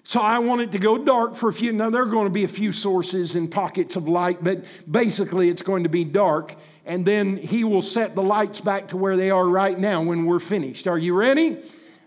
So 0.06 0.20
I 0.20 0.38
want 0.38 0.60
it 0.60 0.72
to 0.72 0.78
go 0.78 0.98
dark 0.98 1.34
for 1.34 1.48
a 1.48 1.52
few. 1.52 1.72
Now, 1.72 1.88
there 1.88 2.02
are 2.02 2.06
going 2.06 2.26
to 2.26 2.32
be 2.32 2.44
a 2.44 2.48
few 2.48 2.72
sources 2.72 3.34
and 3.34 3.50
pockets 3.50 3.96
of 3.96 4.06
light, 4.06 4.44
but 4.44 4.64
basically 4.88 5.48
it's 5.48 5.62
going 5.62 5.84
to 5.84 5.88
be 5.88 6.04
dark. 6.04 6.54
And 6.84 7.06
then 7.06 7.38
he 7.38 7.64
will 7.64 7.80
set 7.80 8.14
the 8.14 8.22
lights 8.22 8.60
back 8.60 8.88
to 8.88 8.98
where 8.98 9.16
they 9.16 9.30
are 9.30 9.46
right 9.46 9.78
now 9.78 10.02
when 10.02 10.26
we're 10.26 10.40
finished. 10.40 10.86
Are 10.86 10.98
you 10.98 11.14
ready? 11.14 11.56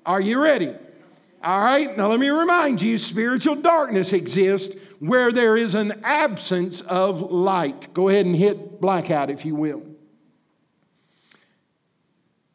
Are 0.05 0.21
you 0.21 0.41
ready? 0.41 0.75
All 1.43 1.61
right, 1.61 1.95
now 1.97 2.09
let 2.09 2.19
me 2.19 2.29
remind 2.29 2.81
you 2.81 2.97
spiritual 2.97 3.55
darkness 3.55 4.13
exists 4.13 4.75
where 4.99 5.31
there 5.31 5.55
is 5.55 5.75
an 5.75 6.01
absence 6.03 6.81
of 6.81 7.31
light. 7.31 7.93
Go 7.93 8.09
ahead 8.09 8.25
and 8.25 8.35
hit 8.35 8.81
blackout 8.81 9.29
if 9.29 9.45
you 9.45 9.55
will. 9.55 9.83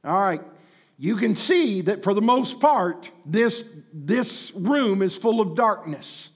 All 0.04 0.20
right, 0.20 0.42
you 1.02 1.16
can 1.16 1.34
see 1.34 1.80
that 1.80 2.04
for 2.04 2.14
the 2.14 2.20
most 2.20 2.60
part, 2.60 3.10
this, 3.26 3.64
this 3.92 4.52
room 4.54 5.02
is 5.02 5.16
full 5.16 5.40
of 5.40 5.56
darkness. 5.56 6.30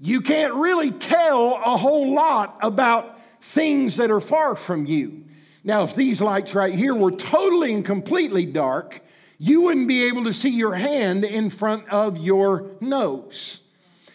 You 0.00 0.22
can't 0.22 0.54
really 0.54 0.90
tell 0.90 1.60
a 1.62 1.76
whole 1.76 2.14
lot 2.14 2.56
about 2.62 3.20
things 3.42 3.96
that 3.96 4.10
are 4.10 4.22
far 4.22 4.56
from 4.56 4.86
you. 4.86 5.26
Now, 5.64 5.82
if 5.82 5.94
these 5.94 6.22
lights 6.22 6.54
right 6.54 6.74
here 6.74 6.94
were 6.94 7.10
totally 7.10 7.74
and 7.74 7.84
completely 7.84 8.46
dark, 8.46 9.02
you 9.36 9.60
wouldn't 9.60 9.86
be 9.86 10.04
able 10.04 10.24
to 10.24 10.32
see 10.32 10.48
your 10.48 10.72
hand 10.72 11.22
in 11.22 11.50
front 11.50 11.86
of 11.90 12.16
your 12.16 12.70
nose. 12.80 13.60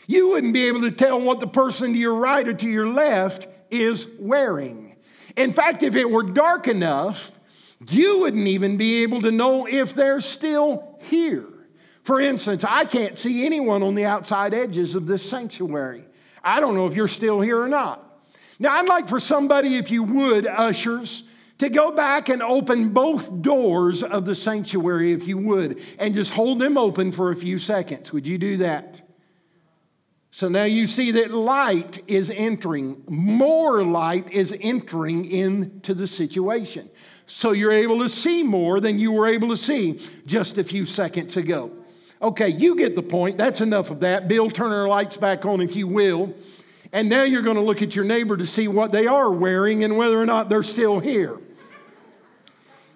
You 0.08 0.30
wouldn't 0.30 0.54
be 0.54 0.68
able 0.68 0.82
to 0.82 0.92
tell 0.92 1.22
what 1.22 1.40
the 1.40 1.48
person 1.48 1.94
to 1.94 2.00
your 2.00 2.16
right 2.16 2.48
or 2.48 2.56
to 2.56 2.68
your 2.68 2.88
left 2.88 3.46
is 3.70 4.08
wearing. 4.18 4.96
In 5.36 5.54
fact, 5.54 5.84
if 5.84 5.96
it 5.96 6.10
were 6.10 6.24
dark 6.24 6.68
enough, 6.68 7.32
you 7.88 8.20
wouldn't 8.20 8.48
even 8.48 8.78
be 8.78 9.04
able 9.04 9.22
to 9.22 9.32
know 9.32 9.66
if 9.66 9.94
they're 9.94 10.22
still 10.22 11.00
here. 11.04 11.46
For 12.04 12.20
instance, 12.20 12.64
I 12.68 12.86
can't 12.86 13.18
see 13.18 13.46
anyone 13.46 13.84
on 13.84 13.96
the 13.96 14.06
outside 14.06 14.54
edges 14.54 14.96
of 14.96 15.06
this 15.06 15.28
sanctuary. 15.28 16.06
I 16.44 16.60
don't 16.60 16.76
know 16.76 16.88
if 16.88 16.96
you're 16.96 17.08
still 17.08 17.40
here 17.40 17.62
or 17.62 17.68
not. 17.68 18.06
Now, 18.58 18.74
I'd 18.74 18.88
like 18.88 19.08
for 19.08 19.20
somebody, 19.20 19.76
if 19.76 19.92
you 19.92 20.04
would, 20.04 20.46
ushers, 20.48 21.24
to 21.60 21.70
go 21.70 21.92
back 21.92 22.30
and 22.30 22.42
open 22.42 22.90
both 22.90 23.42
doors 23.42 24.04
of 24.04 24.26
the 24.26 24.36
sanctuary, 24.36 25.14
if 25.14 25.28
you 25.28 25.38
would, 25.38 25.82
and 25.98 26.14
just 26.16 26.32
hold 26.32 26.60
them 26.60 26.78
open 26.78 27.12
for 27.12 27.32
a 27.32 27.36
few 27.36 27.58
seconds. 27.58 28.12
Would 28.12 28.28
you 28.28 28.38
do 28.38 28.58
that? 28.58 29.02
So 30.32 30.48
now 30.48 30.66
you 30.66 30.86
see 30.86 31.12
that 31.12 31.32
light 31.32 32.04
is 32.08 32.30
entering, 32.30 33.04
more 33.08 33.84
light 33.84 34.32
is 34.32 34.56
entering 34.62 35.26
into 35.26 35.94
the 35.94 36.08
situation 36.08 36.90
so 37.30 37.52
you're 37.52 37.72
able 37.72 38.00
to 38.00 38.10
see 38.10 38.42
more 38.42 38.80
than 38.80 38.98
you 38.98 39.12
were 39.12 39.28
able 39.28 39.50
to 39.50 39.58
see 39.58 40.00
just 40.26 40.58
a 40.58 40.64
few 40.64 40.84
seconds 40.84 41.38
ago. 41.38 41.72
Okay, 42.24 42.50
you 42.50 42.76
get 42.76 42.96
the 42.96 43.04
point. 43.04 43.38
That's 43.38 43.62
enough 43.62 43.92
of 43.92 44.00
that. 44.00 44.28
Bill, 44.28 44.50
turn 44.50 44.72
our 44.72 44.88
lights 44.88 45.16
back 45.16 45.46
on 45.46 45.62
if 45.62 45.76
you 45.76 45.88
will. 45.88 46.34
And 46.92 47.08
now 47.08 47.22
you're 47.24 47.44
going 47.44 47.56
to 47.56 47.62
look 47.62 47.84
at 47.84 47.96
your 47.96 48.04
neighbor 48.04 48.36
to 48.36 48.48
see 48.48 48.68
what 48.68 48.92
they 48.92 49.06
are 49.06 49.30
wearing 49.30 49.84
and 49.84 49.96
whether 49.96 50.20
or 50.20 50.26
not 50.26 50.50
they're 50.50 50.64
still 50.64 51.00
here. 51.00 51.38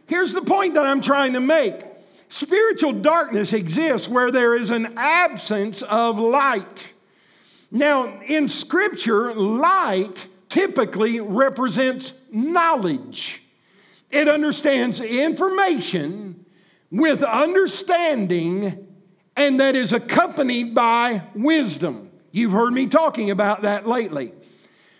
Here's 0.07 0.33
the 0.33 0.41
point 0.41 0.73
that 0.73 0.85
I'm 0.85 1.01
trying 1.01 1.33
to 1.33 1.39
make 1.39 1.83
spiritual 2.27 2.93
darkness 2.93 3.53
exists 3.53 4.09
where 4.09 4.31
there 4.31 4.55
is 4.55 4.71
an 4.71 4.95
absence 4.97 5.83
of 5.83 6.17
light. 6.17 6.87
Now, 7.69 8.19
in 8.21 8.49
Scripture, 8.49 9.35
light 9.35 10.27
typically 10.49 11.19
represents 11.19 12.13
knowledge. 12.31 13.42
It 14.13 14.29
understands 14.29 15.01
information 15.01 16.45
with 16.91 17.23
understanding, 17.23 18.87
and 19.35 19.59
that 19.59 19.75
is 19.75 19.91
accompanied 19.91 20.75
by 20.75 21.23
wisdom. 21.33 22.11
You've 22.31 22.51
heard 22.51 22.73
me 22.73 22.85
talking 22.85 23.31
about 23.31 23.63
that 23.63 23.87
lately. 23.87 24.31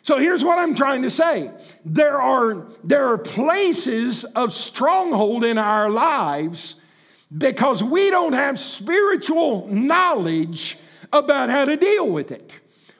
So 0.01 0.17
here's 0.17 0.43
what 0.43 0.57
I'm 0.57 0.73
trying 0.73 1.03
to 1.03 1.11
say. 1.11 1.51
There 1.85 2.19
are, 2.19 2.67
there 2.83 3.05
are 3.09 3.19
places 3.19 4.23
of 4.23 4.51
stronghold 4.51 5.45
in 5.45 5.59
our 5.59 5.91
lives 5.91 6.75
because 7.37 7.83
we 7.83 8.09
don't 8.09 8.33
have 8.33 8.59
spiritual 8.59 9.67
knowledge 9.67 10.79
about 11.11 11.51
how 11.51 11.65
to 11.65 11.77
deal 11.77 12.09
with 12.09 12.31
it 12.31 12.51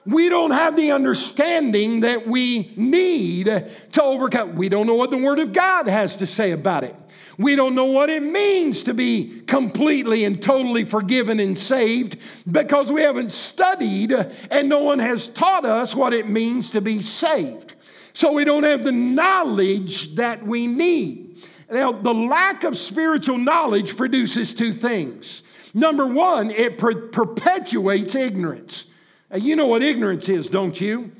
we 0.06 0.28
don't 0.28 0.50
have 0.50 0.76
the 0.76 0.92
understanding 0.92 2.00
that 2.00 2.26
we 2.26 2.72
need 2.76 3.46
to 3.46 4.02
overcome. 4.02 4.56
We 4.56 4.68
don't 4.68 4.86
know 4.86 4.96
what 4.96 5.10
the 5.10 5.18
Word 5.18 5.38
of 5.38 5.52
God 5.52 5.86
has 5.86 6.16
to 6.16 6.26
say 6.26 6.50
about 6.52 6.84
it. 6.84 6.94
We 7.38 7.56
don't 7.56 7.74
know 7.74 7.86
what 7.86 8.10
it 8.10 8.22
means 8.22 8.84
to 8.84 8.94
be 8.94 9.40
completely 9.46 10.24
and 10.24 10.40
totally 10.40 10.84
forgiven 10.84 11.40
and 11.40 11.58
saved 11.58 12.18
because 12.50 12.92
we 12.92 13.02
haven't 13.02 13.32
studied 13.32 14.12
and 14.12 14.68
no 14.68 14.82
one 14.82 15.00
has 15.00 15.28
taught 15.30 15.64
us 15.64 15.94
what 15.94 16.12
it 16.12 16.28
means 16.28 16.70
to 16.70 16.80
be 16.80 17.02
saved. 17.02 17.74
So 18.12 18.32
we 18.32 18.44
don't 18.44 18.62
have 18.62 18.84
the 18.84 18.92
knowledge 18.92 20.14
that 20.14 20.46
we 20.46 20.68
need. 20.68 21.42
Now, 21.68 21.90
the 21.90 22.14
lack 22.14 22.62
of 22.62 22.78
spiritual 22.78 23.38
knowledge 23.38 23.96
produces 23.96 24.54
two 24.54 24.72
things. 24.72 25.42
Number 25.72 26.06
one, 26.06 26.52
it 26.52 26.78
per- 26.78 27.08
perpetuates 27.08 28.14
ignorance. 28.14 28.86
You 29.32 29.56
know 29.56 29.66
what 29.66 29.82
ignorance 29.82 30.28
is, 30.28 30.48
don't 30.48 30.80
you? 30.80 31.12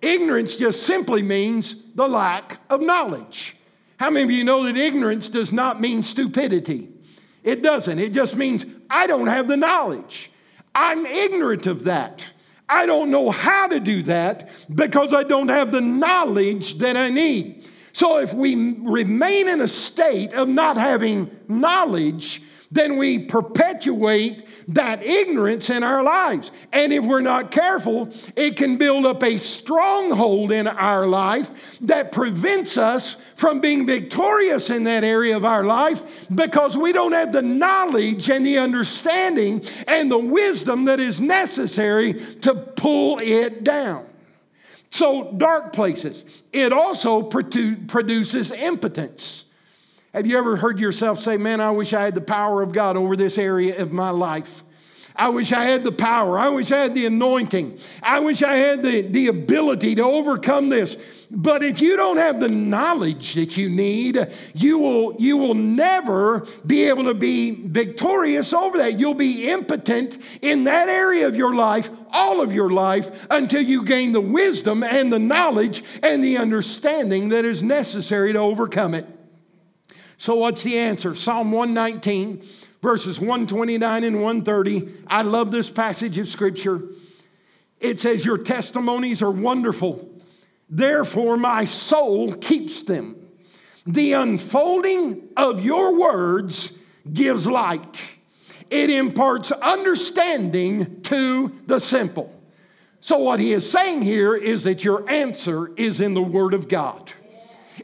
Ignorance 0.00 0.56
just 0.56 0.82
simply 0.82 1.22
means 1.22 1.76
the 1.94 2.08
lack 2.08 2.60
of 2.70 2.80
knowledge. 2.80 3.56
How 3.98 4.10
many 4.10 4.24
of 4.24 4.30
you 4.30 4.42
know 4.42 4.64
that 4.64 4.76
ignorance 4.76 5.28
does 5.28 5.52
not 5.52 5.80
mean 5.80 6.02
stupidity? 6.02 6.88
It 7.44 7.62
doesn't. 7.62 7.98
It 7.98 8.12
just 8.12 8.36
means 8.36 8.66
I 8.90 9.06
don't 9.06 9.28
have 9.28 9.48
the 9.48 9.56
knowledge. 9.56 10.30
I'm 10.74 11.06
ignorant 11.06 11.66
of 11.66 11.84
that. 11.84 12.22
I 12.68 12.86
don't 12.86 13.10
know 13.10 13.30
how 13.30 13.68
to 13.68 13.78
do 13.78 14.02
that 14.04 14.48
because 14.74 15.12
I 15.12 15.22
don't 15.24 15.48
have 15.48 15.72
the 15.72 15.80
knowledge 15.80 16.78
that 16.78 16.96
I 16.96 17.10
need. 17.10 17.68
So 17.92 18.18
if 18.18 18.32
we 18.32 18.76
remain 18.80 19.48
in 19.48 19.60
a 19.60 19.68
state 19.68 20.32
of 20.32 20.48
not 20.48 20.76
having 20.76 21.30
knowledge, 21.48 22.42
then 22.70 22.96
we 22.96 23.18
perpetuate 23.18 24.46
that 24.74 25.04
ignorance 25.04 25.70
in 25.70 25.82
our 25.82 26.02
lives. 26.02 26.50
And 26.72 26.92
if 26.92 27.04
we're 27.04 27.20
not 27.20 27.50
careful, 27.50 28.08
it 28.36 28.56
can 28.56 28.76
build 28.76 29.06
up 29.06 29.22
a 29.22 29.38
stronghold 29.38 30.52
in 30.52 30.66
our 30.66 31.06
life 31.06 31.50
that 31.82 32.12
prevents 32.12 32.78
us 32.78 33.16
from 33.36 33.60
being 33.60 33.86
victorious 33.86 34.70
in 34.70 34.84
that 34.84 35.04
area 35.04 35.36
of 35.36 35.44
our 35.44 35.64
life 35.64 36.28
because 36.34 36.76
we 36.76 36.92
don't 36.92 37.12
have 37.12 37.32
the 37.32 37.42
knowledge 37.42 38.30
and 38.30 38.46
the 38.46 38.58
understanding 38.58 39.62
and 39.86 40.10
the 40.10 40.18
wisdom 40.18 40.84
that 40.86 41.00
is 41.00 41.20
necessary 41.20 42.14
to 42.40 42.54
pull 42.54 43.18
it 43.22 43.64
down. 43.64 44.06
So, 44.90 45.32
dark 45.32 45.72
places. 45.72 46.42
It 46.52 46.70
also 46.70 47.22
produ- 47.22 47.88
produces 47.88 48.50
impotence. 48.50 49.46
Have 50.14 50.26
you 50.26 50.36
ever 50.36 50.56
heard 50.56 50.78
yourself 50.78 51.20
say, 51.20 51.38
Man, 51.38 51.60
I 51.60 51.70
wish 51.70 51.94
I 51.94 52.04
had 52.04 52.14
the 52.14 52.20
power 52.20 52.62
of 52.62 52.72
God 52.72 52.96
over 52.96 53.16
this 53.16 53.38
area 53.38 53.80
of 53.80 53.92
my 53.92 54.10
life? 54.10 54.62
I 55.14 55.28
wish 55.28 55.52
I 55.52 55.64
had 55.64 55.84
the 55.84 55.92
power. 55.92 56.38
I 56.38 56.48
wish 56.48 56.72
I 56.72 56.78
had 56.78 56.94
the 56.94 57.06
anointing. 57.06 57.78
I 58.02 58.20
wish 58.20 58.42
I 58.42 58.54
had 58.54 58.82
the, 58.82 59.02
the 59.02 59.26
ability 59.26 59.94
to 59.96 60.04
overcome 60.04 60.70
this. 60.70 60.96
But 61.30 61.62
if 61.62 61.80
you 61.80 61.96
don't 61.96 62.16
have 62.16 62.40
the 62.40 62.48
knowledge 62.48 63.34
that 63.34 63.56
you 63.56 63.68
need, 63.68 64.26
you 64.54 64.78
will, 64.78 65.16
you 65.18 65.36
will 65.36 65.54
never 65.54 66.46
be 66.66 66.84
able 66.84 67.04
to 67.04 67.14
be 67.14 67.50
victorious 67.50 68.52
over 68.52 68.78
that. 68.78 68.98
You'll 68.98 69.14
be 69.14 69.50
impotent 69.50 70.18
in 70.40 70.64
that 70.64 70.88
area 70.88 71.26
of 71.26 71.36
your 71.36 71.54
life, 71.54 71.90
all 72.10 72.40
of 72.40 72.52
your 72.52 72.70
life, 72.70 73.10
until 73.30 73.62
you 73.62 73.84
gain 73.84 74.12
the 74.12 74.20
wisdom 74.20 74.82
and 74.82 75.12
the 75.12 75.18
knowledge 75.18 75.84
and 76.02 76.24
the 76.24 76.38
understanding 76.38 77.30
that 77.30 77.44
is 77.44 77.62
necessary 77.62 78.32
to 78.32 78.38
overcome 78.38 78.94
it. 78.94 79.06
So, 80.22 80.36
what's 80.36 80.62
the 80.62 80.78
answer? 80.78 81.16
Psalm 81.16 81.50
119, 81.50 82.44
verses 82.80 83.18
129 83.18 84.04
and 84.04 84.22
130. 84.22 85.02
I 85.08 85.22
love 85.22 85.50
this 85.50 85.68
passage 85.68 86.16
of 86.16 86.28
scripture. 86.28 86.80
It 87.80 88.00
says, 88.00 88.24
Your 88.24 88.38
testimonies 88.38 89.20
are 89.20 89.32
wonderful 89.32 90.08
Therefore, 90.70 91.36
my 91.36 91.64
soul 91.64 92.34
keeps 92.34 92.84
them. 92.84 93.16
The 93.84 94.12
unfolding 94.12 95.28
of 95.36 95.64
your 95.64 95.98
words 95.98 96.70
gives 97.12 97.44
light, 97.44 98.00
it 98.70 98.90
imparts 98.90 99.50
understanding 99.50 101.02
to 101.02 101.52
the 101.66 101.80
simple. 101.80 102.32
So, 103.00 103.18
what 103.18 103.40
he 103.40 103.52
is 103.52 103.68
saying 103.68 104.02
here 104.02 104.36
is 104.36 104.62
that 104.62 104.84
your 104.84 105.10
answer 105.10 105.74
is 105.74 106.00
in 106.00 106.14
the 106.14 106.22
Word 106.22 106.54
of 106.54 106.68
God. 106.68 107.12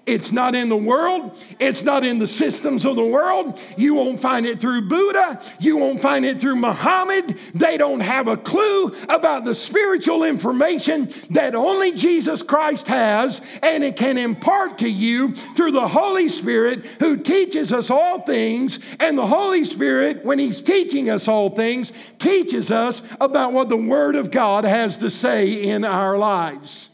It's 0.08 0.32
not 0.32 0.54
in 0.54 0.70
the 0.70 0.76
world. 0.76 1.36
It's 1.60 1.82
not 1.82 2.02
in 2.02 2.18
the 2.18 2.26
systems 2.26 2.86
of 2.86 2.96
the 2.96 3.04
world. 3.04 3.60
You 3.76 3.92
won't 3.92 4.18
find 4.18 4.46
it 4.46 4.58
through 4.58 4.88
Buddha. 4.88 5.38
You 5.60 5.76
won't 5.76 6.00
find 6.00 6.24
it 6.24 6.40
through 6.40 6.56
Muhammad. 6.56 7.36
They 7.52 7.76
don't 7.76 8.00
have 8.00 8.26
a 8.26 8.38
clue 8.38 8.96
about 9.10 9.44
the 9.44 9.54
spiritual 9.54 10.24
information 10.24 11.12
that 11.28 11.54
only 11.54 11.92
Jesus 11.92 12.42
Christ 12.42 12.88
has, 12.88 13.42
and 13.62 13.84
it 13.84 13.96
can 13.96 14.16
impart 14.16 14.78
to 14.78 14.88
you 14.88 15.34
through 15.34 15.72
the 15.72 15.88
Holy 15.88 16.30
Spirit 16.30 16.86
who 17.00 17.18
teaches 17.18 17.70
us 17.70 17.90
all 17.90 18.22
things. 18.22 18.78
And 19.00 19.18
the 19.18 19.26
Holy 19.26 19.62
Spirit, 19.62 20.24
when 20.24 20.38
He's 20.38 20.62
teaching 20.62 21.10
us 21.10 21.28
all 21.28 21.50
things, 21.50 21.92
teaches 22.18 22.70
us 22.70 23.02
about 23.20 23.52
what 23.52 23.68
the 23.68 23.76
Word 23.76 24.16
of 24.16 24.30
God 24.30 24.64
has 24.64 24.96
to 24.96 25.10
say 25.10 25.68
in 25.68 25.84
our 25.84 26.16
lives. 26.16 26.88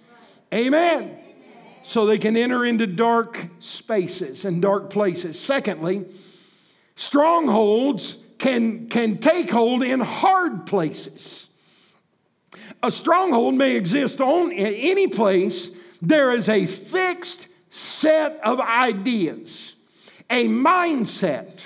Amen 0.52 1.23
so 1.84 2.06
they 2.06 2.18
can 2.18 2.36
enter 2.36 2.64
into 2.64 2.86
dark 2.86 3.46
spaces 3.60 4.44
and 4.44 4.60
dark 4.60 4.90
places. 4.90 5.38
Secondly, 5.38 6.06
strongholds 6.96 8.16
can, 8.38 8.88
can 8.88 9.18
take 9.18 9.50
hold 9.50 9.82
in 9.82 10.00
hard 10.00 10.66
places. 10.66 11.48
A 12.82 12.90
stronghold 12.90 13.54
may 13.54 13.76
exist 13.76 14.20
on 14.20 14.50
any 14.52 15.06
place 15.06 15.70
there 16.00 16.32
is 16.32 16.48
a 16.48 16.66
fixed 16.66 17.48
set 17.70 18.40
of 18.42 18.60
ideas, 18.60 19.74
a 20.30 20.48
mindset, 20.48 21.60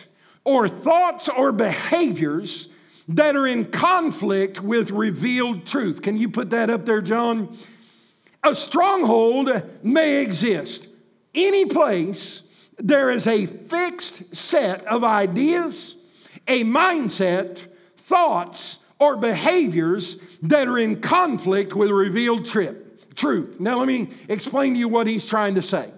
or 0.45 0.69
thoughts 0.69 1.29
or 1.29 1.53
behaviors 1.53 2.69
that 3.09 3.37
are 3.37 3.47
in 3.47 3.65
conflict 3.67 4.61
with 4.61 4.91
revealed 4.91 5.67
truth. 5.67 6.03
Can 6.03 6.17
you 6.17 6.29
put 6.29 6.51
that 6.51 6.71
up 6.71 6.87
there, 6.87 7.01
John? 7.01 7.57
A 8.45 8.55
stronghold 8.55 9.63
may 9.83 10.23
exist 10.23 10.89
any 11.35 11.65
place 11.65 12.43
there 12.79 13.11
is 13.11 13.27
a 13.27 13.47
fixed 13.47 14.35
set 14.35 14.85
of 14.87 15.03
ideas, 15.03 15.97
a 16.47 16.63
mindset, 16.65 17.67
thoughts, 17.97 18.79
or 19.01 19.17
behaviors 19.17 20.17
that 20.43 20.69
are 20.69 20.79
in 20.79 21.01
conflict 21.01 21.75
with 21.75 21.91
revealed 21.91 22.47
trip, 22.47 23.15
truth. 23.15 23.59
Now, 23.59 23.79
let 23.79 23.89
me 23.89 24.09
explain 24.29 24.75
to 24.75 24.79
you 24.79 24.89
what 24.89 25.07
he's 25.07 25.27
trying 25.27 25.57
to 25.57 25.63
say. 25.63 25.93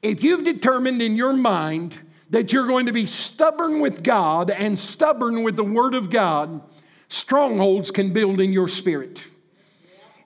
If 0.00 0.24
you've 0.24 0.44
determined 0.44 1.02
in 1.02 1.16
your 1.16 1.34
mind 1.34 1.98
that 2.30 2.52
you're 2.52 2.66
going 2.66 2.86
to 2.86 2.92
be 2.92 3.06
stubborn 3.06 3.80
with 3.80 4.02
God 4.02 4.50
and 4.50 4.78
stubborn 4.78 5.42
with 5.42 5.56
the 5.56 5.64
Word 5.64 5.94
of 5.94 6.08
God, 6.10 6.62
strongholds 7.08 7.90
can 7.90 8.12
build 8.12 8.40
in 8.40 8.52
your 8.52 8.68
spirit 8.68 9.22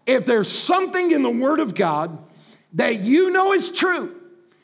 if 0.06 0.24
there's 0.24 0.50
something 0.50 1.10
in 1.10 1.22
the 1.22 1.30
Word 1.30 1.60
of 1.60 1.74
God 1.74 2.18
that 2.74 3.00
you 3.00 3.30
know 3.30 3.52
is 3.52 3.70
true, 3.70 4.14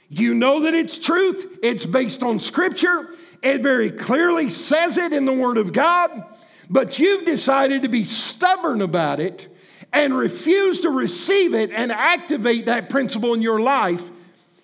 you 0.09 0.35
know 0.35 0.63
that 0.63 0.75
it's 0.75 0.99
truth, 0.99 1.59
it's 1.63 1.85
based 1.85 2.23
on 2.23 2.39
Scripture, 2.39 3.11
it 3.43 3.63
very 3.63 3.91
clearly 3.91 4.49
says 4.49 4.97
it 4.97 5.13
in 5.13 5.25
the 5.25 5.33
Word 5.33 5.57
of 5.57 5.73
God, 5.73 6.25
but 6.71 6.99
you've 6.99 7.25
decided 7.25 7.83
to 7.83 7.89
be 7.89 8.05
stubborn 8.05 8.83
about 8.83 9.21
it 9.21 9.49
and 9.93 10.17
refuse 10.17 10.81
to 10.81 10.91
receive 10.91 11.55
it 11.55 11.71
and 11.71 11.93
activate 11.93 12.67
that 12.67 12.89
principle 12.89 13.35
in 13.35 13.43
your 13.43 13.61
life, 13.61 14.09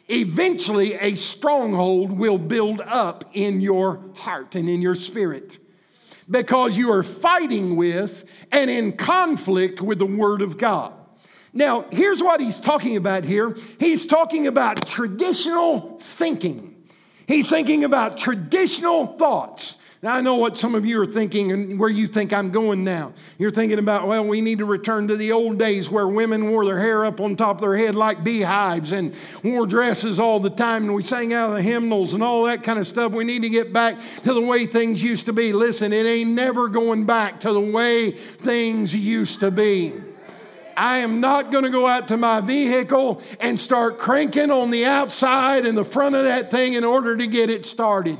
eventually 0.08 0.94
a 0.94 1.14
stronghold 1.16 2.12
will 2.12 2.38
build 2.38 2.80
up 2.80 3.24
in 3.34 3.60
your 3.60 4.00
heart 4.14 4.54
and 4.54 4.68
in 4.68 4.80
your 4.80 4.94
spirit 4.94 5.58
because 6.30 6.76
you 6.76 6.92
are 6.92 7.02
fighting 7.02 7.76
with 7.76 8.24
and 8.52 8.70
in 8.70 8.92
conflict 8.92 9.80
with 9.80 9.98
the 9.98 10.06
Word 10.06 10.42
of 10.42 10.58
God. 10.58 10.92
Now, 11.52 11.86
here's 11.90 12.22
what 12.22 12.40
he's 12.40 12.60
talking 12.60 12.96
about 12.96 13.24
here 13.24 13.56
he's 13.80 14.06
talking 14.06 14.46
about 14.46 14.86
traditional 14.86 15.98
thinking, 16.00 16.76
he's 17.26 17.48
thinking 17.48 17.84
about 17.84 18.18
traditional 18.18 19.06
thoughts. 19.18 19.77
Now, 20.00 20.14
I 20.14 20.20
know 20.20 20.36
what 20.36 20.56
some 20.56 20.76
of 20.76 20.86
you 20.86 21.02
are 21.02 21.06
thinking 21.06 21.50
and 21.50 21.76
where 21.76 21.88
you 21.88 22.06
think 22.06 22.32
I'm 22.32 22.52
going 22.52 22.84
now. 22.84 23.12
You're 23.36 23.50
thinking 23.50 23.80
about, 23.80 24.06
well, 24.06 24.24
we 24.24 24.40
need 24.40 24.58
to 24.58 24.64
return 24.64 25.08
to 25.08 25.16
the 25.16 25.32
old 25.32 25.58
days 25.58 25.90
where 25.90 26.06
women 26.06 26.50
wore 26.50 26.64
their 26.64 26.78
hair 26.78 27.04
up 27.04 27.20
on 27.20 27.34
top 27.34 27.56
of 27.56 27.62
their 27.62 27.76
head 27.76 27.96
like 27.96 28.22
beehives 28.22 28.92
and 28.92 29.12
wore 29.42 29.66
dresses 29.66 30.20
all 30.20 30.38
the 30.38 30.50
time 30.50 30.84
and 30.84 30.94
we 30.94 31.02
sang 31.02 31.32
out 31.32 31.50
of 31.50 31.56
the 31.56 31.62
hymnals 31.62 32.14
and 32.14 32.22
all 32.22 32.44
that 32.44 32.62
kind 32.62 32.78
of 32.78 32.86
stuff. 32.86 33.10
We 33.10 33.24
need 33.24 33.42
to 33.42 33.48
get 33.48 33.72
back 33.72 33.98
to 34.22 34.34
the 34.34 34.40
way 34.40 34.66
things 34.66 35.02
used 35.02 35.26
to 35.26 35.32
be. 35.32 35.52
Listen, 35.52 35.92
it 35.92 36.06
ain't 36.06 36.30
never 36.30 36.68
going 36.68 37.04
back 37.04 37.40
to 37.40 37.52
the 37.52 37.60
way 37.60 38.12
things 38.12 38.94
used 38.94 39.40
to 39.40 39.50
be. 39.50 39.94
I 40.76 40.98
am 40.98 41.18
not 41.18 41.50
going 41.50 41.64
to 41.64 41.70
go 41.70 41.88
out 41.88 42.06
to 42.08 42.16
my 42.16 42.40
vehicle 42.40 43.20
and 43.40 43.58
start 43.58 43.98
cranking 43.98 44.52
on 44.52 44.70
the 44.70 44.84
outside 44.84 45.66
and 45.66 45.76
the 45.76 45.84
front 45.84 46.14
of 46.14 46.22
that 46.22 46.52
thing 46.52 46.74
in 46.74 46.84
order 46.84 47.16
to 47.16 47.26
get 47.26 47.50
it 47.50 47.66
started. 47.66 48.16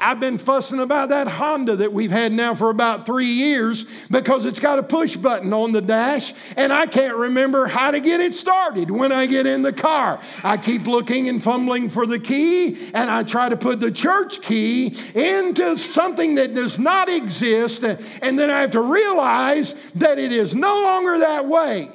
I've 0.00 0.20
been 0.20 0.38
fussing 0.38 0.78
about 0.78 1.10
that 1.10 1.28
Honda 1.28 1.76
that 1.76 1.92
we've 1.92 2.10
had 2.10 2.32
now 2.32 2.54
for 2.54 2.70
about 2.70 3.06
three 3.06 3.26
years 3.26 3.84
because 4.10 4.46
it's 4.46 4.60
got 4.60 4.78
a 4.78 4.82
push 4.82 5.16
button 5.16 5.52
on 5.52 5.72
the 5.72 5.80
dash 5.80 6.32
and 6.56 6.72
I 6.72 6.86
can't 6.86 7.16
remember 7.16 7.66
how 7.66 7.90
to 7.90 8.00
get 8.00 8.20
it 8.20 8.34
started 8.34 8.90
when 8.90 9.12
I 9.12 9.26
get 9.26 9.46
in 9.46 9.62
the 9.62 9.72
car. 9.72 10.20
I 10.42 10.56
keep 10.56 10.86
looking 10.86 11.28
and 11.28 11.42
fumbling 11.42 11.90
for 11.90 12.06
the 12.06 12.18
key 12.18 12.90
and 12.94 13.10
I 13.10 13.22
try 13.22 13.48
to 13.48 13.56
put 13.56 13.80
the 13.80 13.90
church 13.90 14.40
key 14.40 14.96
into 15.14 15.76
something 15.76 16.36
that 16.36 16.54
does 16.54 16.78
not 16.78 17.08
exist 17.08 17.82
and 17.84 18.38
then 18.38 18.50
I 18.50 18.60
have 18.60 18.72
to 18.72 18.82
realize 18.82 19.74
that 19.96 20.18
it 20.18 20.32
is 20.32 20.54
no 20.54 20.82
longer 20.82 21.18
that 21.18 21.46
way. 21.46 21.90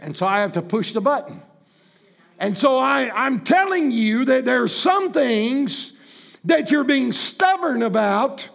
And 0.00 0.16
so 0.16 0.26
I 0.26 0.40
have 0.40 0.52
to 0.52 0.62
push 0.62 0.92
the 0.92 1.00
button. 1.00 1.42
And 2.38 2.56
so 2.56 2.78
I, 2.78 3.10
I'm 3.12 3.40
telling 3.40 3.90
you 3.90 4.24
that 4.26 4.44
there 4.44 4.62
are 4.62 4.68
some 4.68 5.12
things 5.12 5.92
that 6.44 6.70
you're 6.70 6.84
being 6.84 7.12
stubborn 7.12 7.82
about, 7.82 8.48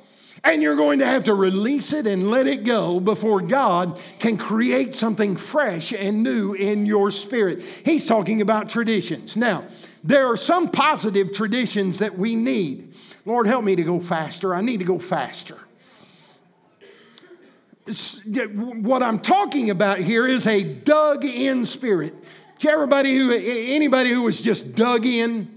and 0.43 0.61
you're 0.61 0.75
going 0.75 0.99
to 0.99 1.05
have 1.05 1.23
to 1.25 1.33
release 1.33 1.93
it 1.93 2.05
and 2.05 2.29
let 2.29 2.47
it 2.47 2.65
go 2.65 2.99
before 2.99 3.39
God 3.39 3.97
can 4.19 4.35
create 4.35 4.93
something 4.93 5.37
fresh 5.37 5.93
and 5.93 6.21
new 6.21 6.53
in 6.53 6.85
your 6.85 7.11
spirit. 7.11 7.63
He's 7.85 8.05
talking 8.05 8.41
about 8.41 8.67
traditions. 8.67 9.37
Now, 9.37 9.65
there 10.03 10.27
are 10.27 10.35
some 10.35 10.69
positive 10.69 11.31
traditions 11.31 11.99
that 11.99 12.17
we 12.17 12.35
need. 12.35 12.93
Lord, 13.25 13.47
help 13.47 13.63
me 13.63 13.77
to 13.77 13.83
go 13.83 14.01
faster. 14.01 14.53
I 14.53 14.59
need 14.59 14.79
to 14.79 14.85
go 14.85 14.99
faster. 14.99 15.57
What 17.85 19.01
I'm 19.01 19.19
talking 19.19 19.69
about 19.69 19.99
here 19.99 20.27
is 20.27 20.45
a 20.45 20.61
dug 20.63 21.23
in 21.23 21.65
spirit. 21.65 22.15
Everybody 22.65 23.17
who, 23.17 23.33
anybody 23.33 24.09
who 24.09 24.23
was 24.23 24.41
just 24.41 24.73
dug 24.73 25.05
in, 25.05 25.52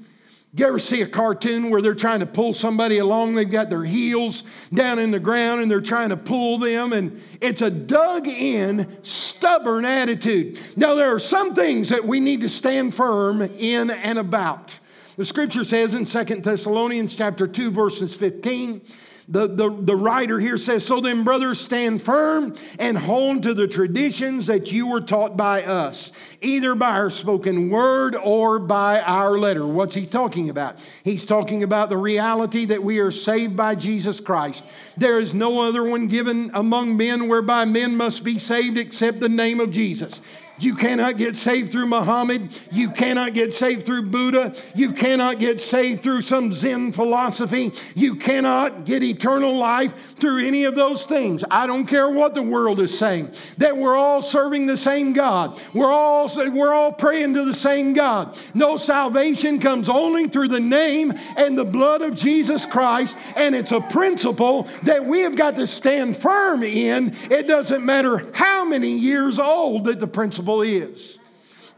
you 0.62 0.68
ever 0.68 0.78
see 0.78 1.02
a 1.02 1.06
cartoon 1.06 1.68
where 1.68 1.82
they're 1.82 1.94
trying 1.94 2.20
to 2.20 2.26
pull 2.26 2.54
somebody 2.54 2.98
along? 2.98 3.34
They've 3.34 3.50
got 3.50 3.68
their 3.68 3.84
heels 3.84 4.42
down 4.72 4.98
in 4.98 5.10
the 5.10 5.18
ground 5.18 5.60
and 5.60 5.70
they're 5.70 5.80
trying 5.80 6.08
to 6.08 6.16
pull 6.16 6.58
them, 6.58 6.92
and 6.92 7.20
it's 7.40 7.60
a 7.62 7.70
dug 7.70 8.26
in, 8.26 8.96
stubborn 9.02 9.84
attitude. 9.84 10.58
Now, 10.76 10.94
there 10.94 11.14
are 11.14 11.18
some 11.18 11.54
things 11.54 11.90
that 11.90 12.04
we 12.04 12.20
need 12.20 12.40
to 12.40 12.48
stand 12.48 12.94
firm 12.94 13.42
in 13.42 13.90
and 13.90 14.18
about. 14.18 14.78
The 15.16 15.24
scripture 15.24 15.64
says 15.64 15.94
in 15.94 16.06
Second 16.06 16.44
Thessalonians 16.44 17.14
chapter 17.16 17.46
2, 17.46 17.70
verses 17.70 18.14
15, 18.14 18.82
the, 19.28 19.48
the, 19.48 19.70
the 19.70 19.96
writer 19.96 20.38
here 20.38 20.56
says, 20.56 20.84
So 20.84 21.00
then, 21.00 21.24
brothers, 21.24 21.58
stand 21.58 22.00
firm 22.00 22.54
and 22.78 22.96
hold 22.96 23.42
to 23.42 23.54
the 23.54 23.66
traditions 23.66 24.46
that 24.46 24.70
you 24.70 24.86
were 24.86 25.00
taught 25.00 25.36
by 25.36 25.64
us, 25.64 26.12
either 26.40 26.76
by 26.76 26.90
our 26.90 27.10
spoken 27.10 27.68
word 27.68 28.14
or 28.14 28.60
by 28.60 29.00
our 29.00 29.36
letter. 29.36 29.66
What's 29.66 29.96
he 29.96 30.06
talking 30.06 30.48
about? 30.48 30.78
He's 31.02 31.26
talking 31.26 31.64
about 31.64 31.88
the 31.88 31.96
reality 31.96 32.66
that 32.66 32.84
we 32.84 33.00
are 33.00 33.10
saved 33.10 33.56
by 33.56 33.74
Jesus 33.74 34.20
Christ. 34.20 34.64
There 34.96 35.18
is 35.18 35.34
no 35.34 35.60
other 35.60 35.82
one 35.82 36.06
given 36.06 36.52
among 36.54 36.96
men 36.96 37.26
whereby 37.26 37.64
men 37.64 37.96
must 37.96 38.22
be 38.22 38.38
saved 38.38 38.78
except 38.78 39.18
the 39.18 39.28
name 39.28 39.58
of 39.58 39.72
Jesus. 39.72 40.20
You 40.58 40.74
cannot 40.74 41.18
get 41.18 41.36
saved 41.36 41.72
through 41.72 41.86
Muhammad. 41.86 42.48
You 42.72 42.90
cannot 42.90 43.34
get 43.34 43.52
saved 43.52 43.84
through 43.84 44.02
Buddha. 44.02 44.54
You 44.74 44.92
cannot 44.92 45.38
get 45.38 45.60
saved 45.60 46.02
through 46.02 46.22
some 46.22 46.52
Zen 46.52 46.92
philosophy. 46.92 47.72
You 47.94 48.16
cannot 48.16 48.84
get 48.84 49.02
eternal 49.02 49.56
life 49.56 49.94
through 50.16 50.46
any 50.46 50.64
of 50.64 50.74
those 50.74 51.04
things. 51.04 51.44
I 51.50 51.66
don't 51.66 51.86
care 51.86 52.08
what 52.08 52.34
the 52.34 52.42
world 52.42 52.80
is 52.80 52.96
saying, 52.96 53.32
that 53.58 53.76
we're 53.76 53.96
all 53.96 54.22
serving 54.22 54.66
the 54.66 54.76
same 54.76 55.12
God. 55.12 55.60
We're 55.74 55.92
all, 55.92 56.30
we're 56.50 56.72
all 56.72 56.92
praying 56.92 57.34
to 57.34 57.44
the 57.44 57.54
same 57.54 57.92
God. 57.92 58.38
No 58.54 58.76
salvation 58.76 59.60
comes 59.60 59.88
only 59.88 60.28
through 60.28 60.48
the 60.48 60.60
name 60.60 61.12
and 61.36 61.58
the 61.58 61.64
blood 61.64 62.00
of 62.02 62.14
Jesus 62.14 62.64
Christ, 62.64 63.16
and 63.36 63.54
it's 63.54 63.72
a 63.72 63.80
principle 63.80 64.68
that 64.84 65.04
we 65.04 65.20
have 65.20 65.36
got 65.36 65.56
to 65.56 65.66
stand 65.66 66.16
firm 66.16 66.62
in. 66.62 67.14
It 67.30 67.46
doesn't 67.46 67.84
matter 67.84 68.30
how 68.32 68.64
many 68.64 68.90
years 68.90 69.38
old 69.38 69.84
that 69.84 70.00
the 70.00 70.06
principle 70.06 70.45
principle 70.46 70.62
is. 70.62 71.18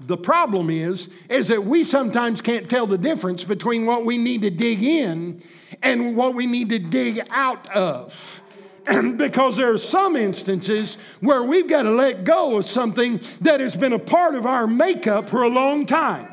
The 0.01 0.17
problem 0.17 0.71
is, 0.71 1.09
is 1.29 1.49
that 1.49 1.65
we 1.65 1.83
sometimes 1.83 2.41
can't 2.41 2.71
tell 2.71 2.87
the 2.87 2.99
difference 2.99 3.43
between 3.43 3.85
what 3.85 4.05
we 4.05 4.17
need 4.17 4.43
to 4.43 4.51
dig 4.51 4.83
in 4.83 5.43
and 5.83 6.15
what 6.15 6.35
we 6.35 6.47
need 6.47 6.69
to 6.71 6.79
dig 6.79 7.27
out 7.31 7.69
of. 7.71 8.43
because 9.17 9.57
there 9.57 9.73
are 9.73 9.79
some 9.79 10.15
instances 10.15 10.99
where 11.21 11.43
we've 11.43 11.69
got 11.69 11.83
to 11.83 11.91
let 11.91 12.25
go 12.25 12.59
of 12.59 12.67
something 12.67 13.21
that 13.41 13.61
has 13.61 13.77
been 13.77 13.93
a 13.93 13.99
part 13.99 14.35
of 14.35 14.47
our 14.47 14.67
makeup 14.67 15.29
for 15.29 15.43
a 15.43 15.49
long 15.49 15.85
time. 15.85 16.29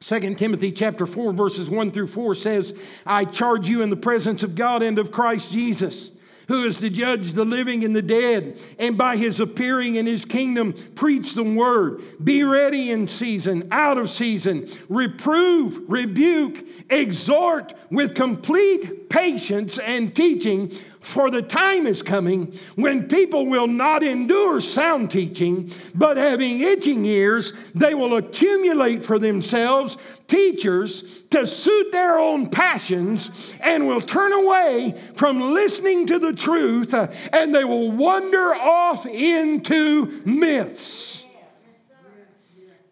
2 0.00 0.34
Timothy 0.34 0.70
chapter 0.70 1.06
4 1.06 1.32
verses 1.32 1.70
1 1.70 1.90
through 1.90 2.06
4 2.06 2.34
says, 2.34 2.74
"I 3.04 3.24
charge 3.24 3.68
you 3.68 3.82
in 3.82 3.90
the 3.90 3.96
presence 3.96 4.42
of 4.42 4.54
God 4.54 4.82
and 4.82 4.98
of 4.98 5.10
Christ 5.10 5.50
Jesus, 5.50 6.10
who 6.48 6.64
is 6.64 6.78
to 6.78 6.90
judge 6.90 7.34
the 7.34 7.44
living 7.44 7.84
and 7.84 7.94
the 7.94 8.02
dead, 8.02 8.58
and 8.78 8.96
by 8.98 9.16
his 9.16 9.38
appearing 9.38 9.96
in 9.96 10.06
his 10.06 10.24
kingdom, 10.24 10.72
preach 10.94 11.34
the 11.34 11.44
word. 11.44 12.02
Be 12.24 12.42
ready 12.42 12.90
in 12.90 13.06
season, 13.06 13.68
out 13.70 13.98
of 13.98 14.10
season, 14.10 14.68
reprove, 14.88 15.78
rebuke, 15.86 16.64
exhort 16.90 17.74
with 17.90 18.14
complete 18.14 19.10
patience 19.10 19.78
and 19.78 20.16
teaching. 20.16 20.72
For 21.00 21.30
the 21.30 21.42
time 21.42 21.86
is 21.86 22.02
coming 22.02 22.58
when 22.74 23.08
people 23.08 23.46
will 23.46 23.66
not 23.66 24.02
endure 24.02 24.60
sound 24.60 25.10
teaching, 25.10 25.72
but 25.94 26.16
having 26.16 26.60
itching 26.60 27.04
ears, 27.04 27.52
they 27.74 27.94
will 27.94 28.16
accumulate 28.16 29.04
for 29.04 29.18
themselves 29.18 29.96
teachers 30.28 31.22
to 31.30 31.46
suit 31.46 31.90
their 31.90 32.18
own 32.18 32.50
passions 32.50 33.54
and 33.60 33.88
will 33.88 34.00
turn 34.00 34.32
away 34.32 34.94
from 35.16 35.40
listening 35.40 36.06
to 36.06 36.18
the 36.18 36.32
truth 36.32 36.94
uh, 36.94 37.08
and 37.32 37.54
they 37.54 37.64
will 37.64 37.90
wander 37.90 38.54
off 38.54 39.06
into 39.06 40.22
myths. 40.24 41.24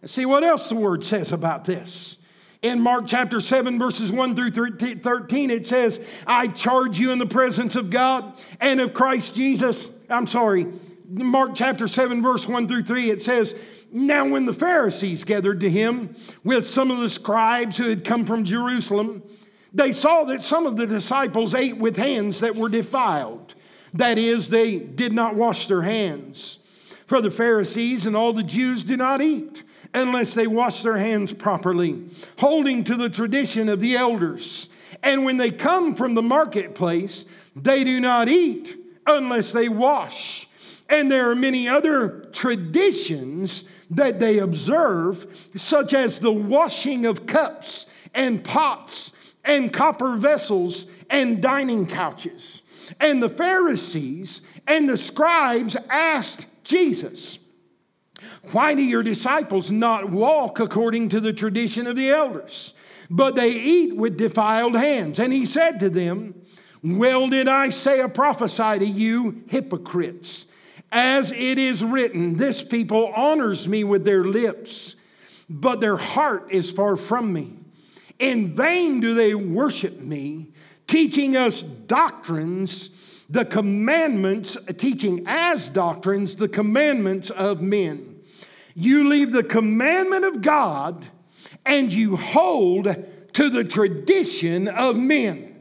See 0.07 0.25
what 0.25 0.45
else 0.45 0.69
the 0.69 0.77
word 0.77 1.05
says 1.05 1.33
about 1.33 1.65
this. 1.65 2.17
In 2.63 2.81
Mark 2.81 3.07
chapter 3.07 3.41
7, 3.41 3.79
verses 3.79 4.11
1 4.11 4.35
through 4.35 4.97
13, 4.97 5.51
it 5.51 5.67
says, 5.67 6.01
I 6.27 6.49
charge 6.49 6.99
you 6.99 7.13
in 7.13 7.19
the 7.19 7.27
presence 7.27 7.77
of 7.77 7.91
God 7.91 8.33
and 8.61 8.81
of 8.81 8.95
Christ 8.95 9.35
Jesus. 9.35 9.91
I'm 10.09 10.27
sorry, 10.27 10.67
Mark 11.09 11.53
chapter 11.55 11.87
7, 11.87 12.23
verse 12.23 12.49
1 12.49 12.69
through 12.69 12.83
3, 12.83 13.11
it 13.11 13.23
says, 13.23 13.55
Now 13.93 14.29
when 14.29 14.47
the 14.47 14.53
Pharisees 14.53 15.25
gathered 15.25 15.61
to 15.61 15.71
him 15.71 16.15
with 16.43 16.67
some 16.67 16.91
of 16.91 16.99
the 16.99 17.09
scribes 17.09 17.77
who 17.77 17.89
had 17.89 18.05
come 18.05 18.25
from 18.25 18.45
Jerusalem, 18.45 19.23
they 19.73 19.93
saw 19.93 20.25
that 20.25 20.43
some 20.43 20.67
of 20.67 20.77
the 20.77 20.87
disciples 20.87 21.55
ate 21.55 21.77
with 21.77 21.97
hands 21.97 22.41
that 22.41 22.57
were 22.57 22.69
defiled. 22.69 23.55
That 23.95 24.19
is, 24.19 24.49
they 24.49 24.79
did 24.79 25.13
not 25.13 25.35
wash 25.35 25.69
their 25.69 25.83
hands. 25.83 26.59
For 27.07 27.21
the 27.21 27.31
Pharisees 27.31 28.07
and 28.07 28.17
all 28.17 28.33
the 28.33 28.43
Jews 28.43 28.83
do 28.83 28.97
not 28.97 29.23
eat 29.23 29.63
unless 29.95 30.35
they 30.35 30.47
wash 30.47 30.83
their 30.83 30.99
hands 30.99 31.33
properly, 31.33 32.05
holding 32.39 32.85
to 32.85 32.97
the 32.97 33.09
tradition 33.09 33.69
of 33.69 33.81
the 33.81 33.97
elders. 33.97 34.69
And 35.03 35.25
when 35.25 35.37
they 35.37 35.51
come 35.51 35.95
from 35.95 36.15
the 36.15 36.23
marketplace, 36.23 37.25
they 37.55 37.85
do 37.85 38.01
not 38.01 38.29
eat 38.29 38.77
unless 39.07 39.53
they 39.53 39.69
wash. 39.69 40.46
And 40.89 41.11
there 41.11 41.31
are 41.31 41.35
many 41.35 41.69
other 41.69 42.29
traditions 42.33 43.65
that 43.91 44.21
they 44.21 44.39
observe, 44.39 45.49
such 45.57 45.95
as 45.95 46.19
the 46.19 46.33
washing 46.33 47.07
of 47.07 47.27
cups 47.27 47.87
and 48.15 48.43
pots 48.43 49.13
and 49.45 49.73
copper 49.73 50.17
vessels 50.17 50.87
and 51.11 51.41
dining 51.41 51.87
couches. 51.87 52.63
And 53.01 53.23
the 53.23 53.29
Pharisees 53.29 54.43
and 54.67 54.89
the 54.89 54.97
scribes 54.97 55.77
asked 55.89 56.47
Jesus, 56.65 57.39
why 58.53 58.75
do 58.75 58.83
your 58.83 59.03
disciples 59.03 59.71
not 59.71 60.11
walk 60.11 60.61
according 60.61 61.09
to 61.11 61.21
the 61.21 61.33
tradition 61.33 61.87
of 61.87 61.97
the 61.97 62.11
elders? 62.11 62.75
But 63.11 63.35
they 63.35 63.51
eat 63.51 63.97
with 63.97 64.17
defiled 64.17 64.75
hands. 64.75 65.19
And 65.19 65.33
he 65.33 65.47
said 65.47 65.81
to 65.81 65.91
them, 65.91 66.35
Well, 66.83 67.29
did 67.29 67.49
Isaiah 67.49 68.09
prophesy 68.09 68.79
to 68.79 68.87
you, 68.87 69.43
hypocrites? 69.49 70.47
As 70.99 71.31
it 71.31 71.59
is 71.59 71.85
written, 71.85 72.39
this 72.39 72.63
people 72.63 73.13
honors 73.15 73.69
me 73.69 73.85
with 73.85 74.07
their 74.07 74.25
lips, 74.25 74.97
but 75.47 75.79
their 75.79 75.99
heart 75.99 76.49
is 76.51 76.71
far 76.71 76.97
from 76.97 77.35
me. 77.35 77.53
In 78.19 78.57
vain 78.57 79.01
do 79.01 79.13
they 79.13 79.35
worship 79.35 80.01
me, 80.01 80.55
teaching 80.87 81.37
us 81.37 81.61
doctrines, 81.61 82.89
the 83.29 83.45
commandments, 83.45 84.57
teaching 84.79 85.25
as 85.27 85.69
doctrines 85.69 86.35
the 86.35 86.49
commandments 86.49 87.29
of 87.29 87.61
men. 87.61 88.19
You 88.75 89.07
leave 89.07 89.33
the 89.33 89.43
commandment 89.43 90.25
of 90.25 90.41
God 90.41 91.09
and 91.67 91.93
you 91.93 92.17
hold 92.17 92.85
to 93.35 93.51
the 93.51 93.65
tradition 93.65 94.67
of 94.67 94.97
men. 94.97 95.56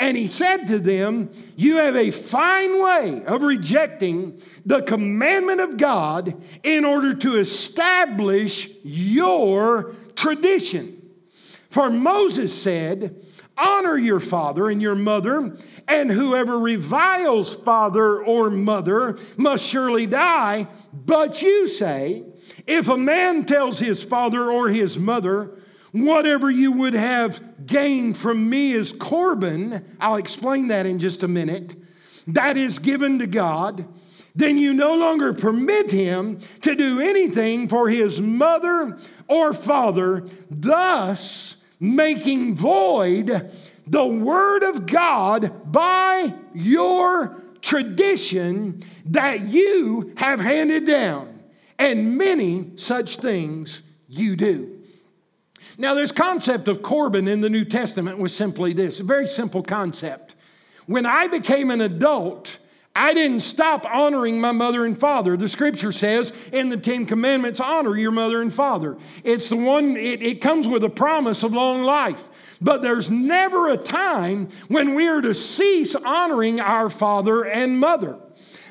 And 0.00 0.16
he 0.16 0.28
said 0.28 0.66
to 0.68 0.78
them, 0.78 1.30
You 1.56 1.76
have 1.76 1.94
a 1.94 2.10
fine 2.10 2.82
way 2.82 3.22
of 3.26 3.42
rejecting 3.42 4.40
the 4.64 4.80
commandment 4.80 5.60
of 5.60 5.76
God 5.76 6.42
in 6.64 6.86
order 6.86 7.12
to 7.14 7.36
establish 7.36 8.70
your 8.82 9.94
tradition. 10.16 11.02
For 11.68 11.90
Moses 11.90 12.50
said, 12.50 13.14
Honor 13.58 13.98
your 13.98 14.20
father 14.20 14.70
and 14.70 14.80
your 14.80 14.94
mother, 14.94 15.54
and 15.86 16.10
whoever 16.10 16.58
reviles 16.58 17.54
father 17.56 18.24
or 18.24 18.48
mother 18.48 19.18
must 19.36 19.66
surely 19.66 20.06
die. 20.06 20.66
But 20.94 21.42
you 21.42 21.68
say, 21.68 22.24
if 22.66 22.88
a 22.88 22.96
man 22.96 23.44
tells 23.44 23.78
his 23.78 24.02
father 24.02 24.50
or 24.50 24.70
his 24.70 24.98
mother, 24.98 25.58
whatever 25.92 26.50
you 26.50 26.72
would 26.72 26.94
have 26.94 27.66
gained 27.66 28.16
from 28.16 28.48
me 28.48 28.72
is 28.72 28.92
Corban. 28.92 29.96
I'll 30.00 30.16
explain 30.16 30.68
that 30.68 30.86
in 30.86 30.98
just 30.98 31.22
a 31.22 31.28
minute, 31.28 31.74
that 32.28 32.56
is 32.56 32.78
given 32.78 33.18
to 33.18 33.26
God, 33.26 33.86
then 34.34 34.58
you 34.58 34.72
no 34.72 34.94
longer 34.94 35.32
permit 35.32 35.90
him 35.90 36.38
to 36.62 36.74
do 36.74 37.00
anything 37.00 37.68
for 37.68 37.88
his 37.88 38.20
mother 38.20 38.98
or 39.28 39.52
father, 39.52 40.26
thus 40.50 41.56
making 41.80 42.54
void 42.54 43.50
the 43.86 44.06
word 44.06 44.62
of 44.62 44.86
God 44.86 45.72
by 45.72 46.32
your 46.54 47.42
tradition 47.60 48.82
that 49.06 49.40
you 49.40 50.12
have 50.16 50.40
handed 50.40 50.86
down 50.86 51.40
and 51.78 52.16
many 52.16 52.70
such 52.76 53.16
things 53.16 53.82
you 54.06 54.36
do. 54.36 54.79
Now, 55.80 55.94
this 55.94 56.12
concept 56.12 56.68
of 56.68 56.82
Corban 56.82 57.26
in 57.26 57.40
the 57.40 57.48
New 57.48 57.64
Testament 57.64 58.18
was 58.18 58.36
simply 58.36 58.74
this 58.74 59.00
a 59.00 59.02
very 59.02 59.26
simple 59.26 59.62
concept. 59.62 60.34
When 60.84 61.06
I 61.06 61.26
became 61.26 61.70
an 61.70 61.80
adult, 61.80 62.58
I 62.94 63.14
didn't 63.14 63.40
stop 63.40 63.86
honoring 63.86 64.38
my 64.38 64.52
mother 64.52 64.84
and 64.84 65.00
father. 65.00 65.38
The 65.38 65.48
scripture 65.48 65.90
says 65.90 66.34
in 66.52 66.68
the 66.68 66.76
Ten 66.76 67.06
Commandments, 67.06 67.60
honor 67.60 67.96
your 67.96 68.10
mother 68.10 68.42
and 68.42 68.52
father. 68.52 68.98
It's 69.24 69.48
the 69.48 69.56
one, 69.56 69.96
it, 69.96 70.22
it 70.22 70.42
comes 70.42 70.68
with 70.68 70.84
a 70.84 70.90
promise 70.90 71.42
of 71.44 71.54
long 71.54 71.82
life. 71.82 72.22
But 72.60 72.82
there's 72.82 73.10
never 73.10 73.70
a 73.70 73.78
time 73.78 74.50
when 74.68 74.94
we 74.94 75.08
are 75.08 75.22
to 75.22 75.34
cease 75.34 75.94
honoring 75.94 76.60
our 76.60 76.90
father 76.90 77.46
and 77.46 77.80
mother. 77.80 78.18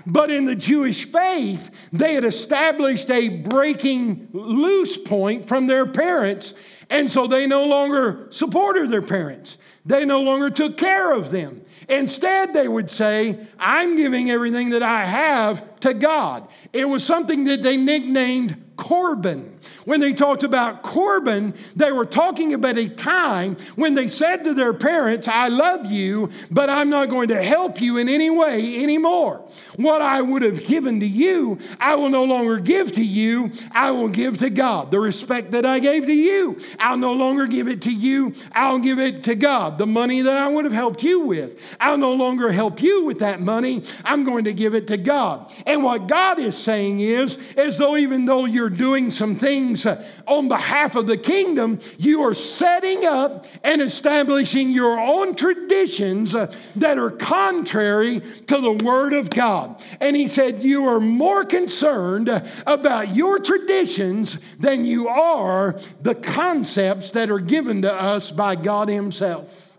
But 0.06 0.30
in 0.30 0.46
the 0.46 0.56
Jewish 0.56 1.12
faith, 1.12 1.72
they 1.92 2.14
had 2.14 2.24
established 2.24 3.10
a 3.10 3.30
breaking 3.30 4.30
loose 4.32 4.96
point 4.96 5.48
from 5.48 5.66
their 5.66 5.88
parents, 5.88 6.54
And 6.90 7.12
so 7.12 7.28
they 7.28 7.46
no 7.46 7.66
longer 7.66 8.28
supported 8.32 8.90
their 8.90 9.02
parents. 9.02 9.58
They 9.86 10.06
no 10.06 10.22
longer 10.22 10.50
took 10.50 10.78
care 10.78 11.12
of 11.12 11.32
them. 11.32 11.62
Instead, 11.88 12.54
they 12.54 12.68
would 12.68 12.92
say, 12.92 13.40
I'm 13.60 13.96
giving 13.96 14.30
everything 14.30 14.72
that 14.72 14.84
I 14.84 15.06
have 15.06 15.79
to 15.82 15.94
God. 15.94 16.48
It 16.74 16.88
was 16.88 17.04
something 17.04 17.46
that 17.46 17.64
they 17.64 17.78
nicknamed 17.78 18.70
Corban. 18.80 19.60
When 19.84 20.00
they 20.00 20.14
talked 20.14 20.44
about 20.44 20.84
Corban, 20.84 21.54
they 21.76 21.92
were 21.92 22.06
talking 22.06 22.54
about 22.54 22.78
a 22.78 22.88
time 22.88 23.58
when 23.76 23.94
they 23.94 24.08
said 24.08 24.46
to 24.46 24.54
their 24.54 24.74
parents, 24.74 25.28
I 25.28 25.50
love 25.50 25.92
you, 25.92 26.30
but 26.50 26.70
I'm 26.70 26.90
not 26.90 27.10
going 27.10 27.28
to 27.30 27.44
help 27.44 27.82
you 27.82 27.98
in 27.98 28.08
any 28.08 28.30
way 28.30 28.82
anymore. 28.82 29.46
What 29.76 30.02
I 30.02 30.22
would 30.22 30.44
have 30.44 30.66
given 30.66 31.02
to 31.02 31.06
you, 31.06 31.60
I 31.80 31.96
will 31.96 32.10
no 32.10 32.24
longer 32.24 32.60
give 32.60 32.94
to 32.94 33.04
you, 33.04 33.52
I 33.72 33.92
will 33.92 34.08
give 34.08 34.38
to 34.38 34.50
God. 34.50 34.92
The 34.92 35.00
respect 35.00 35.52
that 35.52 35.66
I 35.66 35.80
gave 35.80 36.06
to 36.06 36.14
you, 36.14 36.60
I'll 36.80 36.98
no 36.98 37.14
longer 37.14 37.48
give 37.48 37.68
it 37.68 37.82
to 37.82 37.92
you, 37.92 38.34
I'll 38.54 38.80
give 38.80 39.00
it 39.00 39.26
to 39.26 39.36
God. 39.36 39.78
The 39.78 39.88
money 39.88 40.22
that 40.22 40.38
I 40.38 40.48
would 40.48 40.64
have 40.64 40.74
helped 40.74 41.04
you 41.04 41.20
with, 41.20 41.62
I'll 41.82 41.98
no 41.98 42.14
longer 42.14 42.52
help 42.52 42.82
you 42.82 43.04
with 43.04 43.20
that 43.20 43.42
money, 43.42 43.84
I'm 44.06 44.24
going 44.24 44.46
to 44.46 44.54
give 44.54 44.74
it 44.74 44.88
to 44.88 44.98
God. 44.98 45.54
And 45.70 45.84
what 45.84 46.08
God 46.08 46.40
is 46.40 46.58
saying 46.58 47.00
is, 47.00 47.38
as 47.56 47.78
though 47.78 47.96
even 47.96 48.26
though 48.26 48.46
you're 48.46 48.72
doing 48.72 49.12
some 49.12 49.36
things 49.36 49.86
uh, 49.86 50.04
on 50.26 50.48
behalf 50.48 50.96
of 50.96 51.06
the 51.06 51.16
kingdom, 51.16 51.78
you 52.00 52.24
are 52.24 52.34
setting 52.34 53.06
up 53.06 53.46
and 53.64 53.80
establishing 53.80 54.72
your 54.72 55.00
own 55.00 55.36
traditions 55.36 56.34
uh, 56.34 56.52
that 56.78 56.98
are 56.98 57.12
contrary 57.12 58.20
to 58.48 58.60
the 58.60 58.72
Word 58.84 59.14
of 59.14 59.30
God. 59.30 59.80
And 60.00 60.16
he 60.16 60.28
said, 60.28 60.64
You 60.64 60.88
are 60.88 61.00
more 61.00 61.46
concerned 61.46 62.30
about 62.66 63.14
your 63.14 63.38
traditions 63.38 64.40
than 64.58 64.86
you 64.86 65.08
are 65.08 65.80
the 66.02 66.16
concepts 66.16 67.12
that 67.12 67.30
are 67.30 67.38
given 67.38 67.84
to 67.84 67.94
us 67.94 68.32
by 68.32 68.56
God 68.56 68.90
Himself. 68.90 69.78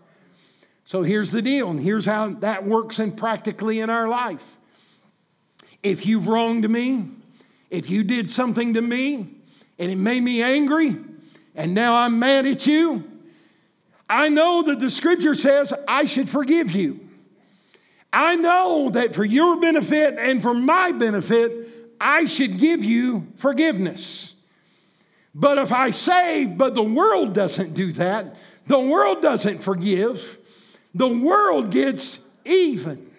So 0.85 1.03
here's 1.03 1.31
the 1.31 1.41
deal, 1.41 1.69
and 1.69 1.81
here's 1.81 2.05
how 2.05 2.29
that 2.35 2.63
works 2.63 2.97
in 2.97 3.11
practically 3.11 3.81
in 3.81 3.89
our 3.89 4.07
life. 4.07 4.60
If 5.83 6.05
you've 6.05 6.27
wronged 6.27 6.69
me, 6.69 7.07
if 7.69 7.89
you 7.89 8.03
did 8.03 8.29
something 8.29 8.73
to 8.75 8.81
me, 8.81 9.27
and 9.79 9.91
it 9.91 9.95
made 9.95 10.21
me 10.21 10.43
angry, 10.43 10.95
and 11.55 11.73
now 11.73 11.95
I'm 11.95 12.19
mad 12.19 12.45
at 12.45 12.67
you. 12.67 13.03
I 14.09 14.29
know 14.29 14.61
that 14.63 14.79
the 14.79 14.89
scripture 14.89 15.35
says 15.35 15.73
I 15.87 16.05
should 16.05 16.29
forgive 16.29 16.71
you. 16.71 16.99
I 18.13 18.35
know 18.35 18.89
that 18.89 19.15
for 19.15 19.23
your 19.23 19.59
benefit 19.59 20.17
and 20.19 20.41
for 20.41 20.53
my 20.53 20.91
benefit, 20.91 21.95
I 21.99 22.25
should 22.25 22.57
give 22.57 22.83
you 22.83 23.27
forgiveness. 23.37 24.35
But 25.33 25.57
if 25.57 25.71
I 25.71 25.91
say, 25.91 26.45
but 26.45 26.75
the 26.75 26.83
world 26.83 27.33
doesn't 27.33 27.73
do 27.73 27.93
that, 27.93 28.35
the 28.67 28.79
world 28.79 29.21
doesn't 29.21 29.59
forgive, 29.63 30.37
the 30.93 31.07
world 31.07 31.71
gets 31.71 32.19
even. 32.43 33.10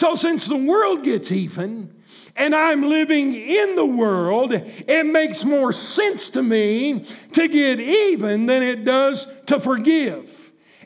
So, 0.00 0.14
since 0.14 0.46
the 0.46 0.56
world 0.56 1.04
gets 1.04 1.30
even, 1.30 1.94
and 2.34 2.54
I'm 2.54 2.84
living 2.84 3.34
in 3.34 3.76
the 3.76 3.84
world, 3.84 4.50
it 4.54 5.04
makes 5.04 5.44
more 5.44 5.74
sense 5.74 6.30
to 6.30 6.42
me 6.42 7.04
to 7.34 7.46
get 7.46 7.80
even 7.80 8.46
than 8.46 8.62
it 8.62 8.86
does 8.86 9.26
to 9.44 9.60
forgive. 9.60 10.39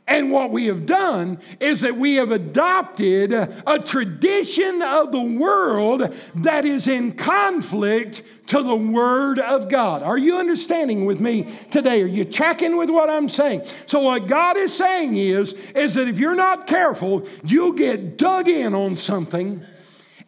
And 0.06 0.30
what 0.30 0.50
we 0.50 0.66
have 0.66 0.84
done 0.84 1.38
is 1.60 1.80
that 1.80 1.96
we 1.96 2.16
have 2.16 2.30
adopted 2.30 3.32
a 3.32 3.78
tradition 3.78 4.82
of 4.82 5.12
the 5.12 5.38
world 5.38 6.14
that 6.34 6.66
is 6.66 6.86
in 6.86 7.12
conflict 7.12 8.22
to 8.48 8.62
the 8.62 8.74
Word 8.74 9.38
of 9.38 9.70
God. 9.70 10.02
Are 10.02 10.18
you 10.18 10.36
understanding 10.36 11.06
with 11.06 11.20
me 11.20 11.54
today? 11.70 12.02
Are 12.02 12.06
you 12.06 12.26
checking 12.26 12.76
with 12.76 12.90
what 12.90 13.08
I'm 13.08 13.30
saying? 13.30 13.62
So, 13.86 14.00
what 14.00 14.26
God 14.28 14.58
is 14.58 14.74
saying 14.74 15.16
is, 15.16 15.54
is 15.74 15.94
that 15.94 16.06
if 16.06 16.18
you're 16.18 16.34
not 16.34 16.66
careful, 16.66 17.26
you'll 17.42 17.72
get 17.72 18.18
dug 18.18 18.50
in 18.50 18.74
on 18.74 18.98
something 18.98 19.64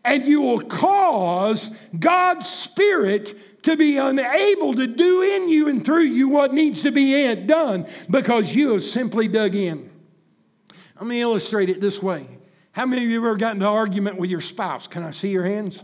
and 0.06 0.24
you 0.24 0.40
will 0.40 0.62
cause 0.62 1.70
God's 1.98 2.48
Spirit 2.48 3.36
to 3.66 3.76
be 3.76 3.96
unable 3.96 4.76
to 4.76 4.86
do 4.86 5.22
in 5.22 5.48
you 5.48 5.68
and 5.68 5.84
through 5.84 6.04
you 6.04 6.28
what 6.28 6.54
needs 6.54 6.82
to 6.82 6.92
be 6.92 7.34
done 7.34 7.84
because 8.08 8.54
you 8.54 8.72
have 8.72 8.84
simply 8.84 9.26
dug 9.26 9.56
in. 9.56 9.90
Let 10.94 11.06
me 11.06 11.20
illustrate 11.20 11.68
it 11.68 11.80
this 11.80 12.00
way. 12.00 12.28
How 12.70 12.86
many 12.86 13.04
of 13.04 13.10
you 13.10 13.16
ever 13.16 13.34
gotten 13.34 13.56
into 13.56 13.68
an 13.68 13.74
argument 13.74 14.18
with 14.18 14.30
your 14.30 14.40
spouse? 14.40 14.86
Can 14.86 15.02
I 15.02 15.10
see 15.10 15.30
your 15.30 15.42
hands? 15.42 15.82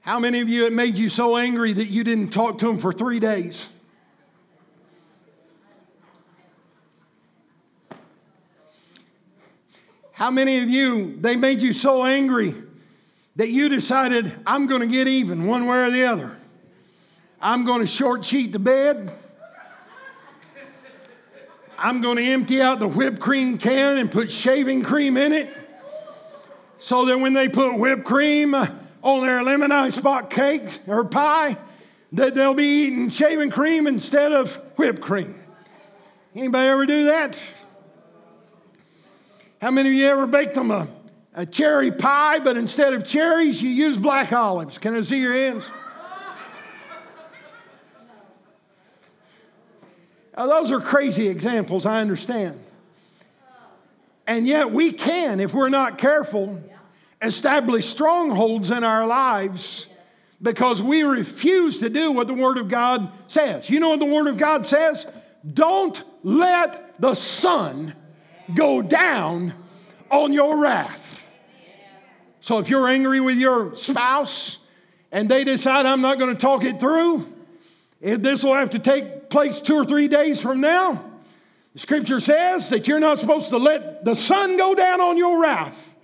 How 0.00 0.18
many 0.18 0.40
of 0.40 0.48
you 0.48 0.66
it 0.66 0.72
made 0.72 0.98
you 0.98 1.08
so 1.08 1.36
angry 1.36 1.72
that 1.72 1.86
you 1.86 2.02
didn't 2.02 2.30
talk 2.30 2.58
to 2.58 2.66
them 2.66 2.78
for 2.78 2.92
three 2.92 3.20
days? 3.20 3.68
How 10.10 10.32
many 10.32 10.62
of 10.62 10.68
you, 10.68 11.16
they 11.20 11.36
made 11.36 11.62
you 11.62 11.72
so 11.72 12.04
angry 12.04 12.64
that 13.38 13.50
you 13.50 13.68
decided, 13.68 14.34
I'm 14.44 14.66
going 14.66 14.80
to 14.80 14.88
get 14.88 15.06
even 15.06 15.46
one 15.46 15.66
way 15.66 15.78
or 15.78 15.90
the 15.90 16.04
other? 16.04 16.36
I'm 17.40 17.64
going 17.64 17.80
to 17.80 17.86
short 17.86 18.24
sheet 18.24 18.52
the 18.52 18.58
bed. 18.58 19.12
I'm 21.78 22.02
going 22.02 22.16
to 22.16 22.24
empty 22.24 22.60
out 22.60 22.80
the 22.80 22.88
whipped 22.88 23.20
cream 23.20 23.56
can 23.56 23.98
and 23.98 24.10
put 24.10 24.28
shaving 24.28 24.82
cream 24.82 25.16
in 25.16 25.32
it 25.32 25.56
so 26.78 27.04
that 27.06 27.18
when 27.18 27.32
they 27.32 27.48
put 27.48 27.78
whipped 27.78 28.02
cream 28.02 28.54
uh, 28.54 28.66
on 29.02 29.24
their 29.24 29.44
lemon 29.44 29.70
ice 29.70 29.98
box 30.00 30.34
cake 30.34 30.80
or 30.88 31.04
pie, 31.04 31.56
that 32.12 32.34
they'll 32.34 32.54
be 32.54 32.86
eating 32.86 33.08
shaving 33.08 33.50
cream 33.50 33.86
instead 33.86 34.32
of 34.32 34.56
whipped 34.76 35.00
cream. 35.00 35.40
Anybody 36.34 36.66
ever 36.66 36.86
do 36.86 37.04
that? 37.04 37.38
How 39.62 39.70
many 39.70 39.90
of 39.90 39.94
you 39.94 40.06
ever 40.08 40.26
baked 40.26 40.54
them 40.54 40.72
a, 40.72 40.88
a 41.38 41.46
cherry 41.46 41.92
pie, 41.92 42.40
but 42.40 42.56
instead 42.56 42.92
of 42.94 43.06
cherries, 43.06 43.62
you 43.62 43.70
use 43.70 43.96
black 43.96 44.32
olives? 44.32 44.76
Can 44.76 44.96
I 44.96 45.02
see 45.02 45.20
your 45.20 45.32
hands? 45.32 45.64
Now, 50.36 50.46
those 50.48 50.72
are 50.72 50.80
crazy 50.80 51.28
examples, 51.28 51.86
I 51.86 52.00
understand. 52.00 52.58
And 54.26 54.48
yet, 54.48 54.72
we 54.72 54.90
can, 54.90 55.38
if 55.38 55.54
we're 55.54 55.68
not 55.68 55.96
careful, 55.96 56.60
establish 57.22 57.86
strongholds 57.86 58.72
in 58.72 58.82
our 58.82 59.06
lives 59.06 59.86
because 60.42 60.82
we 60.82 61.04
refuse 61.04 61.78
to 61.78 61.88
do 61.88 62.10
what 62.10 62.26
the 62.26 62.34
Word 62.34 62.58
of 62.58 62.68
God 62.68 63.12
says. 63.28 63.70
You 63.70 63.78
know 63.78 63.90
what 63.90 64.00
the 64.00 64.06
Word 64.06 64.26
of 64.26 64.38
God 64.38 64.66
says? 64.66 65.06
Don't 65.54 66.02
let 66.24 67.00
the 67.00 67.14
sun 67.14 67.94
go 68.56 68.82
down 68.82 69.54
on 70.10 70.32
your 70.32 70.56
wrath. 70.56 71.27
So 72.40 72.58
if 72.58 72.68
you're 72.68 72.88
angry 72.88 73.20
with 73.20 73.38
your 73.38 73.74
spouse 73.74 74.58
and 75.10 75.28
they 75.28 75.44
decide 75.44 75.86
I'm 75.86 76.00
not 76.00 76.18
going 76.18 76.34
to 76.34 76.40
talk 76.40 76.64
it 76.64 76.80
through, 76.80 77.32
this 78.00 78.44
will 78.44 78.54
have 78.54 78.70
to 78.70 78.78
take 78.78 79.28
place 79.28 79.60
two 79.60 79.74
or 79.74 79.84
three 79.84 80.08
days 80.08 80.40
from 80.40 80.60
now, 80.60 81.04
the 81.74 81.80
scripture 81.80 82.20
says 82.20 82.70
that 82.70 82.88
you're 82.88 83.00
not 83.00 83.18
supposed 83.18 83.50
to 83.50 83.58
let 83.58 84.04
the 84.04 84.14
sun 84.14 84.56
go 84.56 84.74
down 84.74 85.00
on 85.00 85.16
your 85.16 85.42
wrath. 85.42 85.96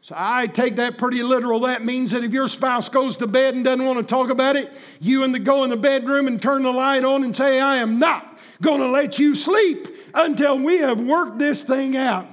So 0.00 0.14
I 0.16 0.46
take 0.46 0.76
that 0.76 0.96
pretty 0.96 1.22
literal. 1.22 1.60
That 1.60 1.84
means 1.84 2.12
that 2.12 2.24
if 2.24 2.32
your 2.32 2.48
spouse 2.48 2.88
goes 2.88 3.16
to 3.16 3.26
bed 3.26 3.54
and 3.54 3.64
doesn't 3.64 3.84
want 3.84 3.98
to 3.98 4.04
talk 4.04 4.30
about 4.30 4.56
it, 4.56 4.72
you 5.00 5.24
and 5.24 5.34
the 5.34 5.38
go 5.38 5.64
in 5.64 5.70
the 5.70 5.76
bedroom 5.76 6.28
and 6.28 6.40
turn 6.40 6.62
the 6.62 6.70
light 6.70 7.04
on 7.04 7.24
and 7.24 7.36
say, 7.36 7.60
I 7.60 7.76
am 7.76 7.98
not 7.98 8.38
going 8.62 8.80
to 8.80 8.88
let 8.88 9.18
you 9.18 9.34
sleep 9.34 9.88
until 10.14 10.58
we 10.58 10.78
have 10.78 11.00
worked 11.00 11.38
this 11.38 11.62
thing 11.62 11.96
out. 11.96 12.26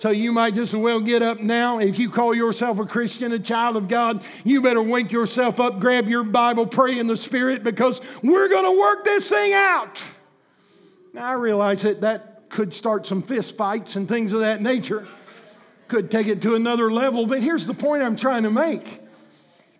So 0.00 0.08
you 0.08 0.32
might 0.32 0.54
just 0.54 0.72
as 0.72 0.80
well 0.80 1.02
get 1.02 1.20
up 1.20 1.40
now. 1.40 1.78
If 1.78 1.98
you 1.98 2.08
call 2.08 2.34
yourself 2.34 2.78
a 2.78 2.86
Christian, 2.86 3.32
a 3.32 3.38
child 3.38 3.76
of 3.76 3.86
God, 3.86 4.24
you 4.44 4.62
better 4.62 4.80
wake 4.80 5.12
yourself 5.12 5.60
up, 5.60 5.78
grab 5.78 6.08
your 6.08 6.24
Bible, 6.24 6.66
pray 6.66 6.98
in 6.98 7.06
the 7.06 7.18
Spirit 7.18 7.62
because 7.62 8.00
we're 8.22 8.48
going 8.48 8.64
to 8.64 8.80
work 8.80 9.04
this 9.04 9.28
thing 9.28 9.52
out. 9.52 10.02
Now, 11.12 11.26
I 11.26 11.32
realize 11.34 11.82
that 11.82 12.00
that 12.00 12.48
could 12.48 12.72
start 12.72 13.06
some 13.06 13.20
fist 13.20 13.58
fights 13.58 13.94
and 13.94 14.08
things 14.08 14.32
of 14.32 14.40
that 14.40 14.62
nature, 14.62 15.06
could 15.86 16.10
take 16.10 16.28
it 16.28 16.40
to 16.42 16.54
another 16.54 16.90
level, 16.90 17.26
but 17.26 17.40
here's 17.42 17.66
the 17.66 17.74
point 17.74 18.02
I'm 18.02 18.16
trying 18.16 18.44
to 18.44 18.50
make. 18.50 19.02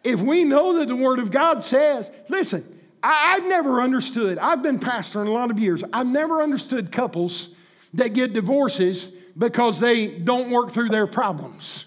If 0.05 0.21
we 0.21 0.45
know 0.45 0.75
that 0.81 0.89
the 0.89 0.97
Word 0.97 1.19
of 1.19 1.31
God 1.31 1.65
says, 1.65 2.11
listen, 2.29 2.79
I, 3.03 3.37
have 3.37 3.45
never 3.45 3.81
understood, 3.81 4.37
I've 4.37 4.63
been 4.63 4.81
pastoring 4.81 5.29
a 5.29 5.33
lot 5.33 5.51
of 5.51 5.59
years, 5.59 5.83
I've 5.95 6.07
never 6.07 6.43
understood 6.43 6.93
couples 6.93 7.49
that 7.95 8.13
get 8.13 8.35
divorces 8.35 9.13
because 9.37 9.81
they 9.81 10.09
don't 10.09 10.51
work 10.51 10.73
through 10.73 10.89
their 10.89 11.07
problems. 11.07 11.87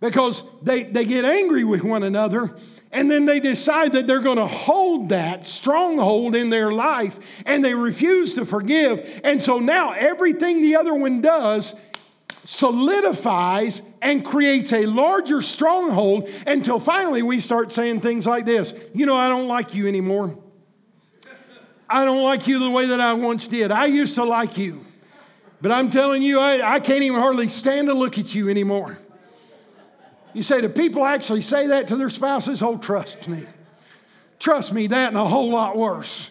Because 0.00 0.44
they, 0.62 0.82
they 0.82 1.04
get 1.04 1.24
angry 1.24 1.64
with 1.64 1.82
one 1.82 2.02
another 2.02 2.54
and 2.92 3.10
then 3.10 3.26
they 3.26 3.40
decide 3.40 3.92
that 3.92 4.06
they're 4.06 4.20
going 4.20 4.38
to 4.38 4.46
hold 4.46 5.10
that 5.10 5.46
stronghold 5.46 6.34
in 6.34 6.50
their 6.50 6.72
life 6.72 7.18
and 7.44 7.64
they 7.64 7.74
refuse 7.74 8.34
to 8.34 8.46
forgive. 8.46 9.20
And 9.24 9.42
so 9.42 9.58
now 9.58 9.92
everything 9.92 10.62
the 10.62 10.76
other 10.76 10.94
one 10.94 11.20
does 11.20 11.74
solidifies 12.44 13.82
and 14.00 14.24
creates 14.24 14.72
a 14.72 14.86
larger 14.86 15.42
stronghold 15.42 16.28
until 16.46 16.78
finally 16.78 17.22
we 17.22 17.40
start 17.40 17.72
saying 17.72 18.00
things 18.00 18.26
like 18.26 18.46
this 18.46 18.72
You 18.94 19.04
know, 19.04 19.16
I 19.16 19.28
don't 19.28 19.48
like 19.48 19.74
you 19.74 19.88
anymore. 19.88 20.38
I 21.88 22.04
don't 22.04 22.22
like 22.22 22.46
you 22.46 22.58
the 22.58 22.70
way 22.70 22.86
that 22.86 23.00
I 23.00 23.12
once 23.12 23.46
did. 23.46 23.70
I 23.70 23.86
used 23.86 24.14
to 24.16 24.24
like 24.24 24.56
you. 24.56 24.84
But 25.60 25.72
I'm 25.72 25.90
telling 25.90 26.22
you, 26.22 26.38
I, 26.38 26.74
I 26.74 26.80
can't 26.80 27.02
even 27.02 27.18
hardly 27.18 27.48
stand 27.48 27.88
to 27.88 27.94
look 27.94 28.18
at 28.18 28.34
you 28.34 28.48
anymore. 28.48 28.98
You 30.34 30.42
say, 30.42 30.60
do 30.60 30.68
people 30.68 31.04
actually 31.04 31.42
say 31.42 31.68
that 31.68 31.88
to 31.88 31.96
their 31.96 32.10
spouses? 32.10 32.62
Oh, 32.62 32.76
trust 32.76 33.26
me. 33.26 33.46
Trust 34.38 34.72
me, 34.72 34.86
that 34.88 35.08
and 35.08 35.16
a 35.16 35.24
whole 35.24 35.48
lot 35.48 35.76
worse. 35.76 36.30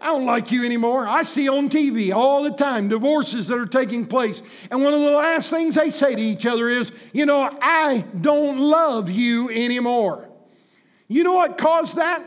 I 0.00 0.06
don't 0.06 0.24
like 0.24 0.50
you 0.50 0.64
anymore. 0.64 1.06
I 1.06 1.24
see 1.24 1.46
on 1.48 1.68
TV 1.68 2.14
all 2.14 2.42
the 2.42 2.50
time 2.50 2.88
divorces 2.88 3.48
that 3.48 3.58
are 3.58 3.66
taking 3.66 4.06
place. 4.06 4.42
And 4.70 4.82
one 4.82 4.94
of 4.94 5.00
the 5.00 5.10
last 5.10 5.50
things 5.50 5.74
they 5.74 5.90
say 5.90 6.14
to 6.14 6.22
each 6.22 6.46
other 6.46 6.70
is, 6.70 6.90
you 7.12 7.26
know, 7.26 7.54
I 7.60 8.06
don't 8.18 8.58
love 8.58 9.10
you 9.10 9.50
anymore. 9.50 10.26
You 11.06 11.22
know 11.24 11.34
what 11.34 11.58
caused 11.58 11.96
that? 11.96 12.24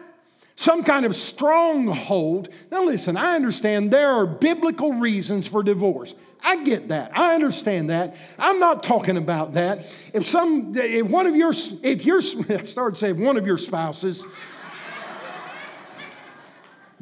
Some 0.64 0.86
kind 0.86 1.06
of 1.06 1.14
stronghold. 1.14 2.48
Now, 2.72 2.86
listen, 2.86 3.18
I 3.18 3.36
understand 3.36 3.92
there 3.92 4.08
are 4.08 4.26
biblical 4.26 4.94
reasons 4.94 5.46
for 5.46 5.62
divorce. 5.62 6.16
I 6.42 6.64
get 6.64 6.88
that. 6.88 7.12
I 7.18 7.36
understand 7.36 7.90
that. 7.90 8.16
I'm 8.40 8.62
not 8.62 8.82
talking 8.82 9.18
about 9.18 9.56
that. 9.56 9.86
If 10.14 10.26
some, 10.26 10.72
if 10.74 11.06
one 11.06 11.28
of 11.28 11.36
your, 11.36 11.52
if 11.82 12.06
your, 12.06 12.20
I 12.50 12.64
started 12.64 12.98
saying 12.98 13.20
one 13.20 13.36
of 13.36 13.46
your 13.46 13.58
spouses, 13.58 14.24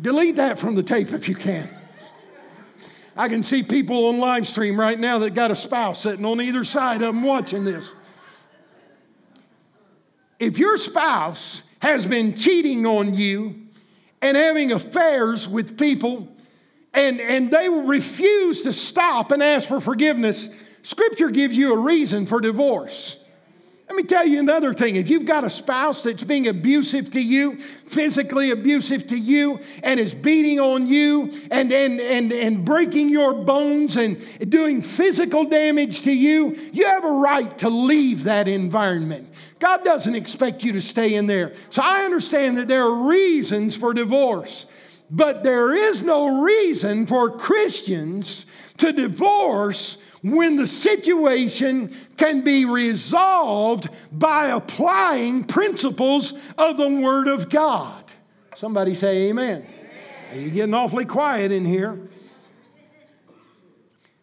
delete 0.01 0.37
that 0.37 0.57
from 0.57 0.73
the 0.73 0.81
tape 0.81 1.11
if 1.11 1.29
you 1.29 1.35
can. 1.35 1.69
I 3.15 3.29
can 3.29 3.43
see 3.43 3.61
people 3.61 4.07
on 4.07 4.17
live 4.17 4.47
stream 4.47 4.79
right 4.79 4.99
now 4.99 5.19
that 5.19 5.35
got 5.35 5.51
a 5.51 5.55
spouse 5.55 6.01
sitting 6.01 6.25
on 6.25 6.41
either 6.41 6.63
side 6.63 7.03
of 7.03 7.13
them 7.13 7.21
watching 7.21 7.63
this. 7.63 7.87
If 10.39 10.57
your 10.57 10.77
spouse 10.77 11.61
has 11.81 12.05
been 12.05 12.35
cheating 12.35 12.85
on 12.85 13.15
you 13.15 13.55
and 14.21 14.37
having 14.37 14.71
affairs 14.71 15.49
with 15.49 15.77
people, 15.77 16.27
and, 16.93 17.19
and 17.19 17.49
they 17.49 17.67
refuse 17.67 18.61
to 18.61 18.71
stop 18.71 19.31
and 19.31 19.41
ask 19.41 19.67
for 19.67 19.81
forgiveness, 19.81 20.47
Scripture 20.83 21.29
gives 21.29 21.57
you 21.57 21.73
a 21.73 21.77
reason 21.77 22.27
for 22.27 22.39
divorce. 22.39 23.17
Let 23.87 23.97
me 23.97 24.03
tell 24.03 24.25
you 24.25 24.39
another 24.39 24.73
thing. 24.73 24.95
If 24.95 25.09
you've 25.09 25.25
got 25.25 25.43
a 25.43 25.49
spouse 25.49 26.03
that's 26.03 26.23
being 26.23 26.47
abusive 26.47 27.11
to 27.11 27.19
you, 27.19 27.61
physically 27.87 28.51
abusive 28.51 29.07
to 29.07 29.17
you, 29.17 29.59
and 29.83 29.99
is 29.99 30.13
beating 30.13 30.59
on 30.59 30.87
you 30.87 31.31
and, 31.49 31.73
and, 31.73 31.99
and, 31.99 32.31
and 32.31 32.63
breaking 32.63 33.09
your 33.09 33.33
bones 33.33 33.97
and 33.97 34.49
doing 34.49 34.81
physical 34.81 35.45
damage 35.45 36.03
to 36.03 36.11
you, 36.13 36.57
you 36.71 36.85
have 36.85 37.03
a 37.03 37.11
right 37.11 37.57
to 37.57 37.69
leave 37.69 38.23
that 38.25 38.47
environment. 38.47 39.27
God 39.61 39.83
doesn't 39.85 40.15
expect 40.15 40.63
you 40.63 40.71
to 40.73 40.81
stay 40.81 41.13
in 41.13 41.27
there. 41.27 41.53
So 41.69 41.83
I 41.83 42.01
understand 42.03 42.57
that 42.57 42.67
there 42.67 42.83
are 42.83 43.07
reasons 43.07 43.75
for 43.75 43.93
divorce, 43.93 44.65
but 45.11 45.43
there 45.43 45.71
is 45.71 46.01
no 46.01 46.41
reason 46.41 47.05
for 47.05 47.37
Christians 47.37 48.47
to 48.79 48.91
divorce 48.91 49.97
when 50.23 50.55
the 50.55 50.65
situation 50.65 51.95
can 52.17 52.41
be 52.41 52.65
resolved 52.65 53.87
by 54.11 54.47
applying 54.47 55.43
principles 55.43 56.33
of 56.57 56.77
the 56.77 56.89
Word 56.89 57.27
of 57.27 57.47
God. 57.47 58.03
Somebody 58.55 58.95
say 58.95 59.29
amen. 59.29 59.67
amen. 60.31 60.41
You're 60.41 60.51
getting 60.51 60.73
awfully 60.73 61.05
quiet 61.05 61.51
in 61.51 61.65
here. 61.65 62.09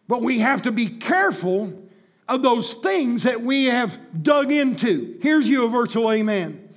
But 0.09 0.21
we 0.21 0.39
have 0.39 0.63
to 0.63 0.71
be 0.73 0.89
careful 0.89 1.88
of 2.29 2.43
those 2.43 2.75
things 2.75 3.23
that 3.23 3.41
we 3.41 3.65
have 3.65 3.99
dug 4.21 4.51
into. 4.51 5.17
Here's 5.21 5.49
you 5.49 5.65
a 5.65 5.67
virtual 5.67 6.11
amen. 6.11 6.69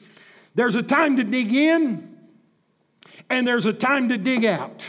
There's 0.54 0.74
a 0.74 0.82
time 0.82 1.18
to 1.18 1.24
dig 1.24 1.52
in, 1.52 2.18
and 3.28 3.46
there's 3.46 3.66
a 3.66 3.72
time 3.72 4.08
to 4.08 4.16
dig 4.16 4.46
out. 4.46 4.84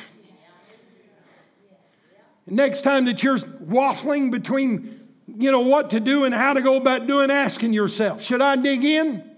Next 2.47 2.81
time 2.81 3.05
that 3.05 3.23
you're 3.23 3.37
waffling 3.37 4.31
between, 4.31 5.07
you 5.27 5.51
know, 5.51 5.61
what 5.61 5.91
to 5.91 5.99
do 5.99 6.23
and 6.23 6.33
how 6.33 6.53
to 6.53 6.61
go 6.61 6.77
about 6.77 7.07
doing, 7.07 7.29
asking 7.29 7.73
yourself, 7.73 8.21
should 8.23 8.41
I 8.41 8.55
dig 8.55 8.83
in? 8.83 9.29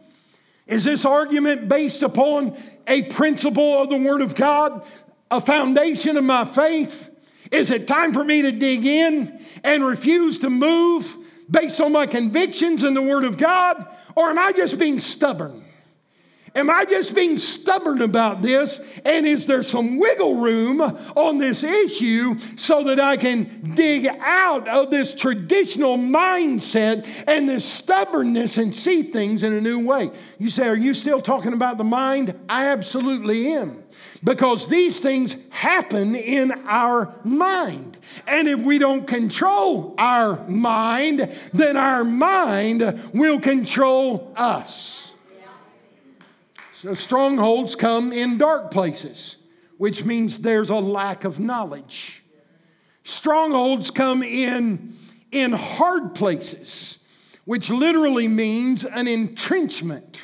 Is 0.67 0.83
this 0.83 1.05
argument 1.05 1.67
based 1.67 2.03
upon 2.03 2.57
a 2.87 3.03
principle 3.03 3.81
of 3.81 3.89
the 3.89 3.97
Word 3.97 4.21
of 4.21 4.35
God, 4.35 4.83
a 5.29 5.41
foundation 5.41 6.17
of 6.17 6.23
my 6.23 6.45
faith? 6.45 7.09
Is 7.51 7.71
it 7.71 7.87
time 7.87 8.13
for 8.13 8.23
me 8.23 8.41
to 8.43 8.51
dig 8.51 8.85
in 8.85 9.43
and 9.63 9.85
refuse 9.85 10.39
to 10.39 10.49
move 10.49 11.15
based 11.49 11.79
on 11.81 11.91
my 11.91 12.07
convictions 12.07 12.83
and 12.83 12.95
the 12.95 13.01
Word 13.01 13.23
of 13.23 13.37
God? 13.37 13.87
Or 14.15 14.29
am 14.29 14.39
I 14.39 14.51
just 14.51 14.79
being 14.79 14.99
stubborn? 14.99 15.65
Am 16.55 16.69
I 16.69 16.85
just 16.85 17.13
being 17.13 17.37
stubborn 17.37 18.01
about 18.01 18.41
this? 18.41 18.79
And 19.03 19.27
is 19.27 19.45
there 19.45 19.61
some 19.61 19.97
wiggle 19.97 20.35
room 20.35 20.79
on 20.79 21.37
this 21.37 21.63
issue 21.63 22.37
so 22.55 22.85
that 22.85 22.97
I 22.97 23.17
can 23.17 23.73
dig 23.75 24.07
out 24.21 24.65
of 24.69 24.89
this 24.89 25.13
traditional 25.13 25.97
mindset 25.97 27.05
and 27.27 27.49
this 27.49 27.65
stubbornness 27.65 28.57
and 28.57 28.73
see 28.73 29.03
things 29.03 29.43
in 29.43 29.51
a 29.51 29.59
new 29.59 29.85
way? 29.85 30.11
You 30.39 30.49
say, 30.49 30.69
Are 30.69 30.77
you 30.77 30.93
still 30.93 31.21
talking 31.21 31.51
about 31.51 31.77
the 31.77 31.83
mind? 31.83 32.33
I 32.47 32.67
absolutely 32.67 33.51
am. 33.51 33.83
Because 34.25 34.67
these 34.67 34.99
things 34.99 35.35
happen 35.51 36.15
in 36.15 36.51
our 36.65 37.13
mind. 37.23 37.95
And 38.25 38.47
if 38.47 38.59
we 38.59 38.79
don't 38.79 39.05
control 39.05 39.93
our 39.99 40.43
mind, 40.47 41.31
then 41.53 41.77
our 41.77 42.03
mind 42.03 43.11
will 43.13 43.39
control 43.39 44.33
us. 44.35 45.11
So 46.73 46.95
strongholds 46.95 47.75
come 47.75 48.11
in 48.11 48.39
dark 48.39 48.71
places, 48.71 49.37
which 49.77 50.03
means 50.03 50.39
there's 50.39 50.71
a 50.71 50.75
lack 50.75 51.23
of 51.23 51.39
knowledge. 51.39 52.23
Strongholds 53.03 53.91
come 53.91 54.23
in, 54.23 54.95
in 55.31 55.51
hard 55.51 56.15
places, 56.15 56.97
which 57.45 57.69
literally 57.69 58.27
means 58.27 58.85
an 58.85 59.07
entrenchment, 59.07 60.23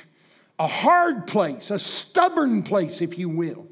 a 0.57 0.65
hard 0.65 1.27
place, 1.27 1.69
a 1.69 1.77
stubborn 1.77 2.63
place, 2.63 2.99
if 2.99 3.19
you 3.19 3.29
will. 3.29 3.67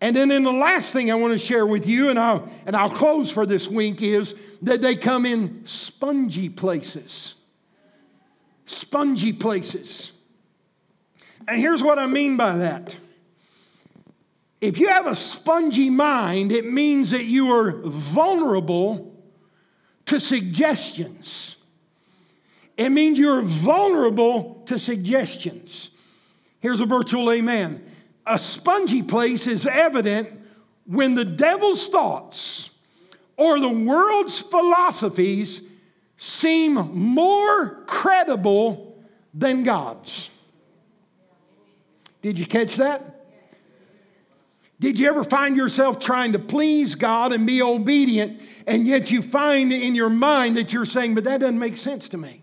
And 0.00 0.16
then, 0.16 0.30
in 0.30 0.44
the 0.44 0.52
last 0.52 0.92
thing 0.92 1.10
I 1.10 1.14
want 1.14 1.32
to 1.32 1.38
share 1.38 1.66
with 1.66 1.86
you, 1.86 2.08
and 2.08 2.18
I'll, 2.18 2.48
and 2.64 2.74
I'll 2.74 2.90
close 2.90 3.30
for 3.30 3.44
this 3.44 3.68
week, 3.68 4.00
is 4.00 4.34
that 4.62 4.80
they 4.80 4.96
come 4.96 5.26
in 5.26 5.62
spongy 5.66 6.48
places. 6.48 7.34
Spongy 8.64 9.32
places. 9.32 10.12
And 11.46 11.60
here's 11.60 11.82
what 11.82 11.98
I 11.98 12.06
mean 12.06 12.36
by 12.36 12.56
that. 12.56 12.96
If 14.60 14.78
you 14.78 14.88
have 14.88 15.06
a 15.06 15.14
spongy 15.14 15.90
mind, 15.90 16.52
it 16.52 16.64
means 16.64 17.10
that 17.10 17.24
you 17.24 17.54
are 17.54 17.72
vulnerable 17.84 19.14
to 20.06 20.20
suggestions. 20.20 21.56
It 22.76 22.90
means 22.90 23.18
you're 23.18 23.42
vulnerable 23.42 24.62
to 24.66 24.78
suggestions. 24.78 25.90
Here's 26.60 26.80
a 26.80 26.86
virtual 26.86 27.30
amen. 27.30 27.89
A 28.26 28.38
spongy 28.38 29.02
place 29.02 29.46
is 29.46 29.66
evident 29.66 30.28
when 30.86 31.14
the 31.14 31.24
devil's 31.24 31.88
thoughts 31.88 32.70
or 33.36 33.58
the 33.58 33.68
world's 33.68 34.38
philosophies 34.38 35.62
seem 36.16 36.74
more 36.74 37.82
credible 37.86 38.98
than 39.32 39.62
God's. 39.62 40.28
Did 42.22 42.38
you 42.38 42.44
catch 42.44 42.76
that? 42.76 43.24
Did 44.78 44.98
you 44.98 45.08
ever 45.08 45.24
find 45.24 45.56
yourself 45.56 45.98
trying 45.98 46.32
to 46.32 46.38
please 46.38 46.94
God 46.94 47.32
and 47.32 47.46
be 47.46 47.62
obedient, 47.62 48.40
and 48.66 48.86
yet 48.86 49.10
you 49.10 49.22
find 49.22 49.72
in 49.72 49.94
your 49.94 50.10
mind 50.10 50.56
that 50.56 50.72
you're 50.72 50.86
saying, 50.86 51.14
but 51.14 51.24
that 51.24 51.40
doesn't 51.40 51.58
make 51.58 51.76
sense 51.76 52.08
to 52.10 52.18
me? 52.18 52.42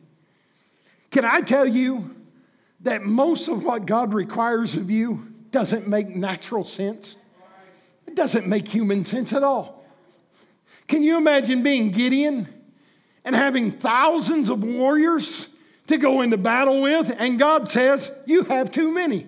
Can 1.12 1.26
I 1.26 1.42
tell 1.42 1.68
you 1.68 2.16
that 2.82 3.04
most 3.04 3.48
of 3.48 3.64
what 3.64 3.86
God 3.86 4.14
requires 4.14 4.76
of 4.76 4.90
you 4.92 5.34
doesn't 5.52 5.88
make 5.88 6.10
natural 6.10 6.64
sense? 6.64 7.16
It 8.06 8.16
doesn't 8.16 8.48
make 8.48 8.68
human 8.68 9.06
sense 9.06 9.34
at 9.34 9.44
all. 9.44 9.86
Can 10.88 11.04
you 11.04 11.18
imagine 11.18 11.64
being 11.64 11.92
Gideon 11.92 12.48
and 13.26 13.36
having 13.36 13.72
thousands 13.72 14.50
of 14.50 14.64
warriors 14.64 15.50
to 15.88 15.98
go 15.98 16.22
into 16.22 16.38
battle 16.38 16.82
with, 16.82 17.14
and 17.18 17.38
God 17.38 17.68
says, 17.70 18.12
You 18.26 18.44
have 18.44 18.72
too 18.72 18.92
many? 18.92 19.28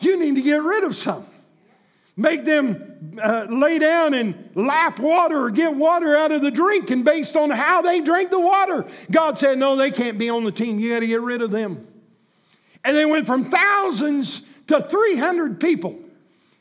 You 0.00 0.18
need 0.18 0.36
to 0.36 0.42
get 0.42 0.62
rid 0.62 0.84
of 0.84 0.94
some. 0.96 1.26
Make 2.16 2.44
them 2.44 3.18
uh, 3.22 3.46
lay 3.48 3.78
down 3.78 4.14
and 4.14 4.50
lap 4.54 4.98
water 4.98 5.44
or 5.44 5.50
get 5.50 5.74
water 5.74 6.16
out 6.16 6.32
of 6.32 6.40
the 6.40 6.50
drink, 6.50 6.90
and 6.90 7.04
based 7.04 7.36
on 7.36 7.50
how 7.50 7.82
they 7.82 8.00
drink 8.00 8.30
the 8.30 8.40
water, 8.40 8.86
God 9.10 9.38
said, 9.38 9.58
No, 9.58 9.76
they 9.76 9.90
can't 9.90 10.18
be 10.18 10.30
on 10.30 10.44
the 10.44 10.52
team. 10.52 10.78
You 10.78 10.94
got 10.94 11.00
to 11.00 11.06
get 11.06 11.20
rid 11.20 11.42
of 11.42 11.50
them. 11.50 11.86
And 12.84 12.96
they 12.96 13.04
went 13.04 13.26
from 13.26 13.50
thousands 13.50 14.42
to 14.68 14.82
300 14.82 15.60
people. 15.60 15.98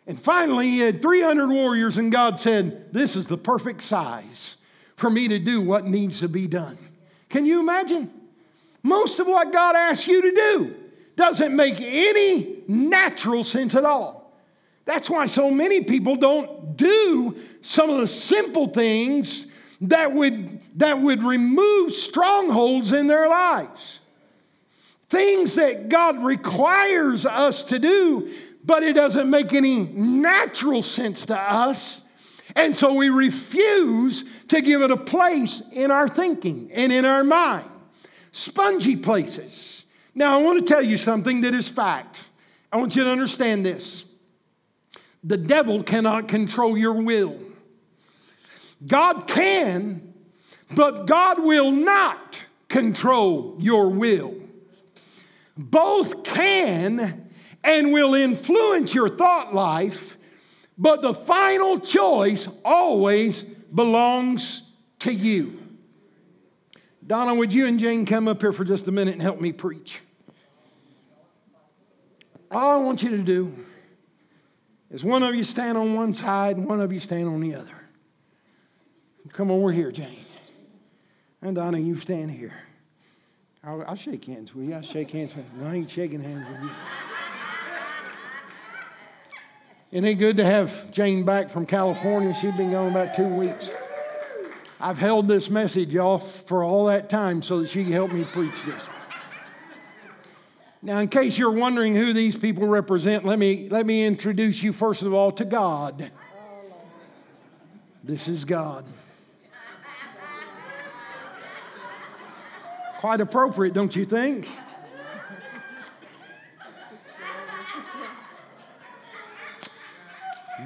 And 0.08 0.20
finally, 0.20 0.68
he 0.68 0.80
had 0.80 1.02
300 1.02 1.50
warriors, 1.50 1.98
and 1.98 2.12
God 2.12 2.40
said, 2.40 2.94
This 2.94 3.16
is 3.16 3.26
the 3.26 3.38
perfect 3.38 3.82
size 3.82 4.58
for 4.96 5.10
me 5.10 5.28
to 5.28 5.40
do 5.40 5.62
what 5.62 5.86
needs 5.86 6.20
to 6.20 6.30
be 6.30 6.48
done. 6.48 6.78
Can 7.30 7.46
you 7.46 7.60
imagine? 7.60 8.12
Most 8.84 9.20
of 9.20 9.28
what 9.28 9.52
God 9.52 9.76
asks 9.76 10.08
you 10.08 10.22
to 10.22 10.32
do 10.32 10.76
doesn't 11.16 11.56
make 11.56 11.82
any 11.82 12.64
natural 12.68 13.44
sense 13.44 13.74
at 13.74 13.84
all. 13.84 14.32
That's 14.86 15.10
why 15.10 15.26
so 15.26 15.50
many 15.50 15.82
people 15.82 16.16
don't 16.16 16.78
do 16.78 17.36
some 17.62 17.90
of 17.90 17.98
the 17.98 18.08
simple 18.08 18.68
things 18.68 19.48
that 19.82 20.14
would, 20.14 20.62
that 20.78 21.00
would 21.00 21.24
remove 21.24 21.94
strongholds 21.94 22.92
in 22.92 23.08
their 23.08 23.28
lives. 23.28 24.00
Things 25.10 25.56
that 25.56 25.90
God 25.90 26.24
requires 26.24 27.26
us 27.26 27.64
to 27.66 27.80
do, 27.80 28.34
but 28.64 28.84
it 28.84 28.94
doesn't 28.94 29.30
make 29.30 29.54
any 29.54 29.86
natural 29.86 30.82
sense 30.82 31.26
to 31.28 31.40
us. 31.40 32.02
And 32.56 32.76
so 32.76 32.94
we 32.94 33.10
refuse 33.10 34.24
to 34.48 34.62
give 34.62 34.82
it 34.82 34.92
a 34.92 34.98
place 34.98 35.62
in 35.72 35.92
our 35.92 36.08
thinking 36.08 36.72
and 36.74 36.92
in 36.92 37.06
our 37.06 37.24
mind. 37.24 37.70
Spongy 38.32 38.96
places. 38.96 39.86
Now, 40.14 40.40
I 40.40 40.44
want 40.44 40.66
to 40.66 40.74
tell 40.74 40.82
you 40.82 40.98
something 40.98 41.42
that 41.42 41.54
is 41.54 41.68
fact. 41.68 42.22
I 42.72 42.78
want 42.78 42.96
you 42.96 43.04
to 43.04 43.10
understand 43.10 43.66
this. 43.66 44.06
The 45.24 45.38
devil 45.38 45.84
cannot 45.84 46.28
control 46.28 46.78
your 46.78 46.94
will. 46.94 47.40
God 48.86 49.28
can, 49.28 50.14
but 50.72 51.06
God 51.06 51.44
will 51.44 51.72
not 51.72 52.44
control 52.70 53.56
your 53.60 53.90
will. 53.90 54.36
Both 55.58 56.24
can 56.24 57.30
and 57.64 57.94
will 57.94 58.14
influence 58.14 58.94
your 58.94 59.10
thought 59.10 59.54
life, 59.54 60.18
but 60.78 61.02
the 61.02 61.14
final 61.14 61.80
choice 61.80 62.48
always 62.64 63.44
belongs 63.44 64.64
to 65.00 65.14
you. 65.14 65.60
Donna, 67.06 67.36
would 67.36 67.54
you 67.54 67.68
and 67.68 67.80
Jane 67.80 68.06
come 68.06 68.28
up 68.28 68.42
here 68.42 68.52
for 68.52 68.66
just 68.66 68.88
a 68.88 68.92
minute 68.92 69.14
and 69.14 69.22
help 69.22 69.40
me 69.40 69.52
preach? 69.52 70.02
All 72.52 72.80
I 72.80 72.84
want 72.84 73.04
you 73.04 73.10
to 73.12 73.18
do 73.18 73.66
is 74.92 75.04
one 75.04 75.24
of 75.24 75.36
you 75.36 75.44
stand 75.44 75.78
on 75.78 75.94
one 75.94 76.14
side 76.14 76.58
and 76.58 76.68
one 76.68 76.82
of 76.82 76.92
you 76.92 77.00
stand 77.00 77.28
on 77.28 77.42
the 77.42 77.56
other. 77.56 77.70
Come 79.34 79.52
over 79.52 79.72
here, 79.72 79.92
Jane. 79.92 80.26
And 81.42 81.56
Donna, 81.56 81.78
you 81.78 81.98
stand 81.98 82.32
here. 82.32 82.54
I'll, 83.66 83.84
I'll 83.88 83.96
shake 83.96 84.26
hands 84.26 84.54
with 84.54 84.70
you. 84.70 84.76
I'll 84.76 84.82
shake 84.84 85.12
hands 85.12 85.36
with 85.36 85.46
you. 85.56 85.62
No, 85.62 85.70
I 85.70 85.76
ain't 85.76 85.90
shaking 85.90 86.22
hands 86.22 86.48
with 86.50 86.64
you. 86.64 86.76
It 89.92 90.16
good 90.16 90.38
to 90.38 90.46
have 90.46 90.92
Jane 90.92 91.24
back 91.24 91.50
from 91.50 91.66
California? 91.66 92.34
She's 92.34 92.54
been 92.54 92.72
gone 92.72 92.92
about 92.92 93.16
two 93.16 93.28
weeks. 93.28 93.72
I've 94.80 94.98
held 94.98 95.28
this 95.28 95.50
message 95.50 95.96
off 95.96 96.44
for 96.48 96.64
all 96.64 96.86
that 96.88 97.10
time 97.10 97.42
so 97.42 97.62
that 97.62 97.70
she 97.70 97.84
can 97.84 97.94
help 97.94 98.12
me 98.12 98.24
preach 98.26 98.62
this. 98.66 98.82
Now, 100.82 101.00
in 101.00 101.08
case 101.08 101.38
you're 101.38 101.50
wondering 101.50 101.96
who 101.96 102.14
these 102.14 102.36
people 102.36 102.68
represent, 102.68 103.26
let 103.26 103.40
me, 103.40 103.70
let 103.70 103.86
me 103.86 104.04
introduce 104.06 104.62
you 104.62 104.74
first 104.74 105.02
of 105.02 105.14
all 105.14 105.32
to 105.32 105.46
God. 105.46 106.12
This 108.04 108.28
is 108.28 108.46
God. 108.46 108.86
Quite 113.06 113.22
appropriate, 113.22 113.76
don't 113.76 113.96
you 113.96 114.04
think? 114.04 114.50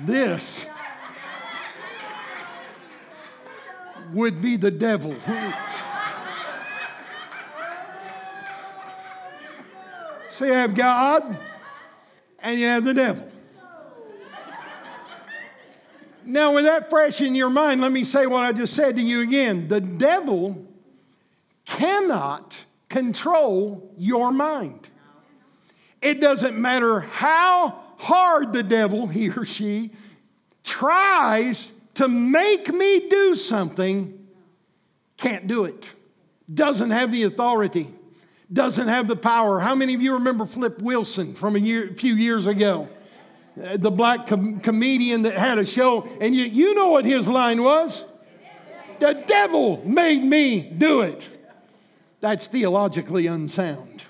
This 0.06 0.66
would 4.14 4.42
be 4.42 4.56
the 4.56 4.72
devil. 4.72 5.14
So 10.32 10.46
you 10.46 10.54
have 10.54 10.74
God 10.74 11.38
and 12.40 12.58
you 12.58 12.68
have 12.68 12.86
the 12.86 12.94
devil. 12.94 13.30
Now, 16.24 16.54
with 16.54 16.64
that 16.64 16.90
fresh 16.90 17.20
in 17.20 17.36
your 17.36 17.50
mind, 17.50 17.82
let 17.82 17.92
me 17.92 18.06
say 18.06 18.28
what 18.28 18.46
I 18.46 18.54
just 18.54 18.74
said 18.74 18.96
to 18.96 19.02
you 19.02 19.24
again. 19.24 19.68
The 19.68 19.82
devil 19.82 20.68
cannot 21.78 22.57
control 22.89 23.93
your 23.97 24.32
mind. 24.32 24.89
It 26.01 26.22
doesn't 26.22 26.57
matter 26.59 27.01
how 27.01 27.80
hard 27.97 28.53
the 28.53 28.63
devil, 28.63 29.07
he 29.07 29.30
or 29.30 29.45
she, 29.45 29.91
tries 30.63 31.72
to 31.95 32.07
make 32.07 32.74
me 32.74 33.09
do 33.09 33.36
something, 33.36 34.28
can't 35.17 35.47
do 35.47 35.65
it. 35.65 35.91
Doesn't 36.53 36.91
have 36.91 37.11
the 37.11 37.24
authority 37.24 37.89
doesn't 38.51 38.88
have 38.88 39.07
the 39.07 39.15
power. 39.15 39.59
How 39.59 39.76
many 39.76 39.93
of 39.93 40.01
you 40.01 40.13
remember 40.13 40.45
Flip 40.45 40.82
Wilson 40.82 41.36
from 41.36 41.55
a 41.55 41.59
year, 41.59 41.93
few 41.95 42.15
years 42.15 42.47
ago? 42.47 42.89
Uh, 43.61 43.78
the 43.78 43.91
black 43.91 44.28
com- 44.28 44.59
comedian 44.59 45.24
that 45.24 45.34
had 45.34 45.57
a 45.57 45.65
show, 45.65 46.07
and 46.20 46.34
you, 46.34 46.45
you 46.45 46.74
know 46.74 46.89
what 46.89 47.05
his 47.05 47.28
line 47.28 47.61
was? 47.61 48.03
The 48.99 49.24
devil 49.28 49.82
made 49.86 50.24
me 50.24 50.61
do 50.61 51.01
it. 51.01 51.28
That's 52.22 52.47
theologically 52.47 53.28
unsound. 53.28 54.03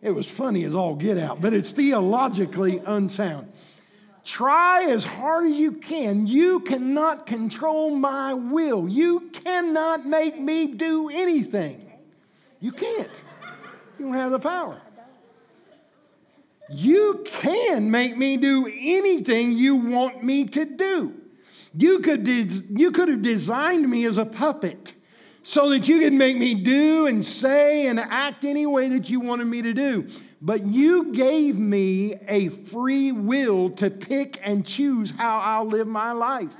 It 0.00 0.12
was 0.12 0.28
funny 0.28 0.64
as 0.64 0.74
all 0.74 0.94
get 0.94 1.18
out, 1.18 1.40
but 1.40 1.52
it's 1.52 1.72
theologically 1.72 2.80
unsound. 2.86 3.52
Try 4.24 4.84
as 4.84 5.04
hard 5.04 5.46
as 5.50 5.56
you 5.56 5.72
can. 5.72 6.26
You 6.26 6.60
cannot 6.60 7.26
control 7.26 7.90
my 7.90 8.34
will. 8.34 8.88
You 8.88 9.30
cannot 9.32 10.06
make 10.06 10.38
me 10.38 10.68
do 10.68 11.08
anything. 11.08 11.90
You 12.60 12.72
can't. 12.72 13.10
You 13.98 14.04
don't 14.04 14.14
have 14.14 14.32
the 14.32 14.38
power. 14.38 14.80
You 16.70 17.24
can 17.24 17.90
make 17.90 18.16
me 18.16 18.36
do 18.36 18.66
anything 18.66 19.52
you 19.52 19.76
want 19.76 20.22
me 20.22 20.44
to 20.44 20.64
do. 20.64 21.14
You 21.74 22.00
could, 22.00 22.24
de- 22.24 22.62
you 22.70 22.92
could 22.92 23.08
have 23.08 23.22
designed 23.22 23.88
me 23.88 24.04
as 24.04 24.18
a 24.18 24.26
puppet 24.26 24.92
so 25.48 25.70
that 25.70 25.88
you 25.88 25.98
could 26.00 26.12
make 26.12 26.36
me 26.36 26.54
do 26.54 27.06
and 27.06 27.24
say 27.24 27.86
and 27.86 27.98
act 27.98 28.44
any 28.44 28.66
way 28.66 28.90
that 28.90 29.08
you 29.08 29.18
wanted 29.18 29.46
me 29.46 29.62
to 29.62 29.72
do. 29.72 30.06
But 30.42 30.66
you 30.66 31.10
gave 31.12 31.58
me 31.58 32.16
a 32.28 32.50
free 32.50 33.12
will 33.12 33.70
to 33.70 33.88
pick 33.88 34.38
and 34.42 34.66
choose 34.66 35.10
how 35.10 35.38
I'll 35.38 35.64
live 35.64 35.86
my 35.86 36.12
life. 36.12 36.54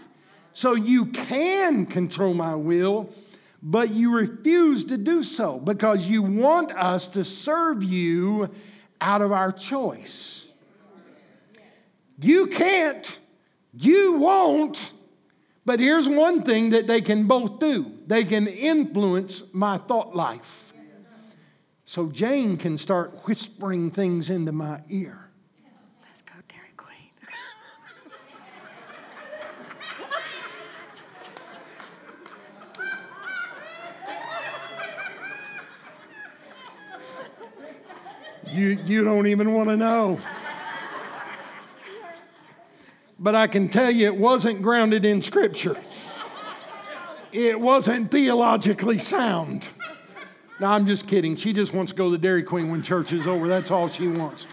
So 0.54 0.74
you 0.74 1.04
can 1.04 1.84
control 1.84 2.32
my 2.32 2.54
will 2.54 3.12
but 3.62 3.90
you 3.90 4.16
refuse 4.16 4.84
to 4.84 4.96
do 4.96 5.22
so 5.22 5.58
because 5.58 6.08
you 6.08 6.22
want 6.22 6.70
us 6.72 7.08
to 7.08 7.24
serve 7.24 7.82
you 7.82 8.48
out 9.00 9.20
of 9.20 9.32
our 9.32 9.52
choice. 9.52 10.46
You 12.20 12.46
can't, 12.46 13.18
you 13.74 14.14
won't, 14.14 14.92
but 15.68 15.80
here's 15.80 16.08
one 16.08 16.42
thing 16.44 16.70
that 16.70 16.86
they 16.86 17.02
can 17.02 17.26
both 17.26 17.58
do 17.58 17.92
they 18.06 18.24
can 18.24 18.46
influence 18.46 19.42
my 19.52 19.76
thought 19.76 20.16
life. 20.16 20.72
So 21.84 22.06
Jane 22.06 22.56
can 22.56 22.78
start 22.78 23.26
whispering 23.26 23.90
things 23.90 24.30
into 24.30 24.50
my 24.50 24.80
ear. 24.88 25.28
Let's 26.02 26.22
go, 26.22 26.32
Dairy 26.48 26.72
Queen. 26.74 27.10
you, 38.54 38.68
you 38.86 39.04
don't 39.04 39.26
even 39.26 39.52
want 39.52 39.68
to 39.68 39.76
know. 39.76 40.18
But 43.18 43.34
I 43.34 43.46
can 43.48 43.68
tell 43.68 43.90
you 43.90 44.06
it 44.06 44.16
wasn't 44.16 44.62
grounded 44.62 45.04
in 45.04 45.22
Scripture, 45.22 45.76
it 47.32 47.60
wasn't 47.60 48.10
theologically 48.10 48.98
sound. 48.98 49.66
No, 50.60 50.66
I'm 50.66 50.86
just 50.86 51.06
kidding. 51.06 51.36
She 51.36 51.52
just 51.52 51.72
wants 51.72 51.92
to 51.92 51.96
go 51.96 52.06
to 52.06 52.10
the 52.10 52.18
Dairy 52.18 52.42
Queen 52.42 52.68
when 52.68 52.82
church 52.82 53.12
is 53.12 53.28
over. 53.28 53.46
That's 53.46 53.70
all 53.70 53.88
she 53.88 54.08
wants. 54.08 54.46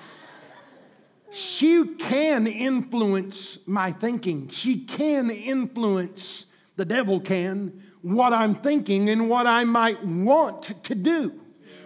She 1.32 1.84
can 1.96 2.46
influence 2.46 3.58
my 3.66 3.92
thinking. 3.92 4.50
She 4.50 4.82
can 4.82 5.32
influence, 5.32 6.46
the 6.76 6.86
devil 6.86 7.20
can, 7.20 7.82
what 8.04 8.34
I'm 8.34 8.54
thinking 8.54 9.10
and 9.10 9.28
what 9.30 9.48
I 9.48 9.64
might 9.64 10.04
want 10.04 10.84
to 10.84 10.94
do 10.94 11.42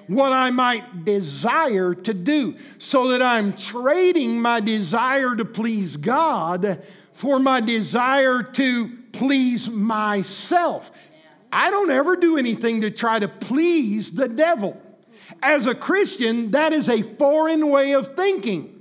what 0.10 0.32
I 0.32 0.50
might 0.50 1.06
desire 1.06 1.94
to 1.94 2.14
do, 2.14 2.56
so 2.80 3.10
that 3.10 3.22
I'm 3.22 3.54
trading 3.56 4.42
my 4.42 4.60
desire 4.60 5.36
to 5.36 5.46
please 5.46 5.98
God 5.98 6.84
for 7.14 7.40
my 7.40 7.62
desire 7.62 8.42
to 8.42 8.98
please 9.12 9.70
myself. 9.70 10.92
I 11.52 11.70
don't 11.70 11.92
ever 11.92 12.16
do 12.16 12.38
anything 12.38 12.82
to 12.82 12.92
try 12.92 13.20
to 13.20 13.28
please 13.28 14.12
the 14.12 14.28
devil. 14.28 14.82
As 15.44 15.68
a 15.68 15.76
Christian, 15.76 16.52
that 16.52 16.74
is 16.74 16.90
a 16.90 17.04
foreign 17.04 17.70
way 17.70 17.94
of 17.94 18.16
thinking. 18.16 18.79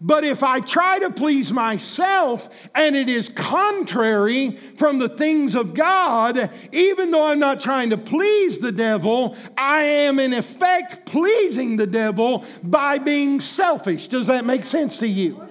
But 0.00 0.24
if 0.24 0.42
I 0.42 0.60
try 0.60 0.98
to 0.98 1.10
please 1.10 1.52
myself 1.52 2.50
and 2.74 2.94
it 2.94 3.08
is 3.08 3.30
contrary 3.30 4.58
from 4.76 4.98
the 4.98 5.08
things 5.08 5.54
of 5.54 5.72
God, 5.72 6.50
even 6.72 7.10
though 7.10 7.26
I'm 7.26 7.38
not 7.38 7.60
trying 7.60 7.90
to 7.90 7.96
please 7.96 8.58
the 8.58 8.72
devil, 8.72 9.36
I 9.56 9.82
am 9.82 10.18
in 10.18 10.34
effect 10.34 11.06
pleasing 11.06 11.76
the 11.76 11.86
devil 11.86 12.44
by 12.62 12.98
being 12.98 13.40
selfish. 13.40 14.08
Does 14.08 14.26
that 14.26 14.44
make 14.44 14.64
sense 14.64 14.98
to 14.98 15.08
you? 15.08 15.42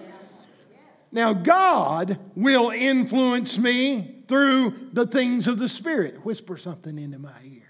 Now, 1.12 1.34
God 1.34 2.20
will 2.36 2.70
influence 2.70 3.58
me 3.58 4.24
through 4.28 4.90
the 4.94 5.08
things 5.08 5.48
of 5.48 5.58
the 5.58 5.70
Spirit. 5.70 6.26
Whisper 6.26 6.58
something 6.58 7.00
into 7.00 7.18
my 7.18 7.32
ear. 7.44 7.62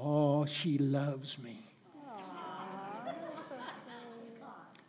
Oh, 0.00 0.46
she 0.46 0.78
loves 0.78 1.38
me. 1.38 1.61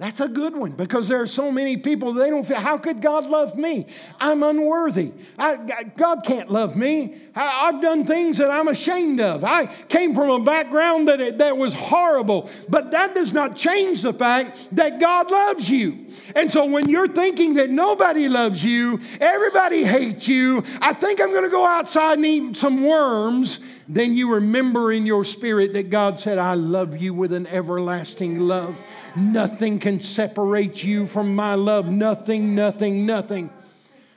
That's 0.03 0.19
a 0.19 0.27
good 0.27 0.53
one 0.53 0.71
because 0.71 1.07
there 1.07 1.21
are 1.21 1.25
so 1.25 1.49
many 1.49 1.77
people 1.77 2.11
they 2.11 2.29
don't 2.29 2.45
feel, 2.45 2.59
how 2.59 2.77
could 2.77 3.01
God 3.01 3.25
love 3.25 3.57
me? 3.57 3.85
I'm 4.19 4.43
unworthy. 4.43 5.13
I, 5.39 5.83
God 5.95 6.25
can't 6.25 6.51
love 6.51 6.75
me. 6.75 7.21
I, 7.33 7.71
have 7.71 7.81
done 7.81 8.05
things 8.05 8.37
that 8.39 8.51
I'm 8.51 8.67
ashamed 8.67 9.21
of. 9.21 9.45
I 9.45 9.65
came 9.65 10.13
from 10.13 10.29
a 10.29 10.43
background 10.43 11.07
that, 11.07 11.37
that 11.37 11.57
was 11.57 11.73
horrible, 11.73 12.49
but 12.67 12.91
that 12.91 13.15
does 13.15 13.31
not 13.31 13.55
change 13.55 14.01
the 14.01 14.11
fact 14.11 14.67
that 14.73 14.99
God 14.99 15.31
loves 15.31 15.69
you. 15.69 16.07
And 16.35 16.51
so 16.51 16.65
when 16.65 16.89
you're 16.89 17.07
thinking 17.07 17.53
that 17.53 17.69
nobody 17.69 18.27
loves 18.27 18.61
you, 18.61 18.99
everybody 19.21 19.85
hates 19.85 20.27
you, 20.27 20.65
I 20.81 20.91
think 20.91 21.21
I'm 21.21 21.31
going 21.31 21.45
to 21.45 21.49
go 21.49 21.65
outside 21.65 22.17
and 22.17 22.25
eat 22.25 22.57
some 22.57 22.83
worms, 22.83 23.61
then 23.87 24.15
you 24.15 24.33
remember 24.33 24.91
in 24.91 25.05
your 25.05 25.23
spirit 25.23 25.71
that 25.73 25.89
God 25.89 26.19
said, 26.19 26.39
I 26.39 26.55
love 26.55 26.97
you 27.01 27.13
with 27.13 27.31
an 27.31 27.47
everlasting 27.47 28.39
love. 28.39 28.75
Nothing 29.15 29.79
can 29.79 29.99
separate 29.99 30.83
you 30.83 31.07
from 31.07 31.35
my 31.35 31.55
love. 31.55 31.87
Nothing, 31.89 32.55
nothing, 32.55 33.05
nothing. 33.05 33.49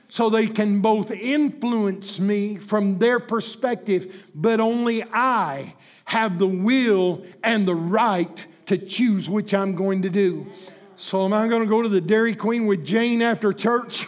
So 0.09 0.29
they 0.29 0.47
can 0.47 0.81
both 0.81 1.11
influence 1.11 2.19
me 2.19 2.57
from 2.57 2.97
their 2.97 3.19
perspective, 3.19 4.25
but 4.33 4.59
only 4.59 5.03
I 5.03 5.73
have 6.05 6.39
the 6.39 6.47
will 6.47 7.25
and 7.43 7.67
the 7.67 7.75
right 7.75 8.45
to 8.67 8.77
choose 8.77 9.29
which 9.29 9.53
I'm 9.53 9.75
going 9.75 10.03
to 10.03 10.09
do. 10.09 10.47
So, 10.95 11.25
am 11.25 11.33
I 11.33 11.47
going 11.47 11.61
to 11.61 11.69
go 11.69 11.81
to 11.81 11.89
the 11.89 12.01
Dairy 12.01 12.33
Queen 12.33 12.65
with 12.65 12.83
Jane 12.83 13.21
after 13.21 13.53
church? 13.53 14.07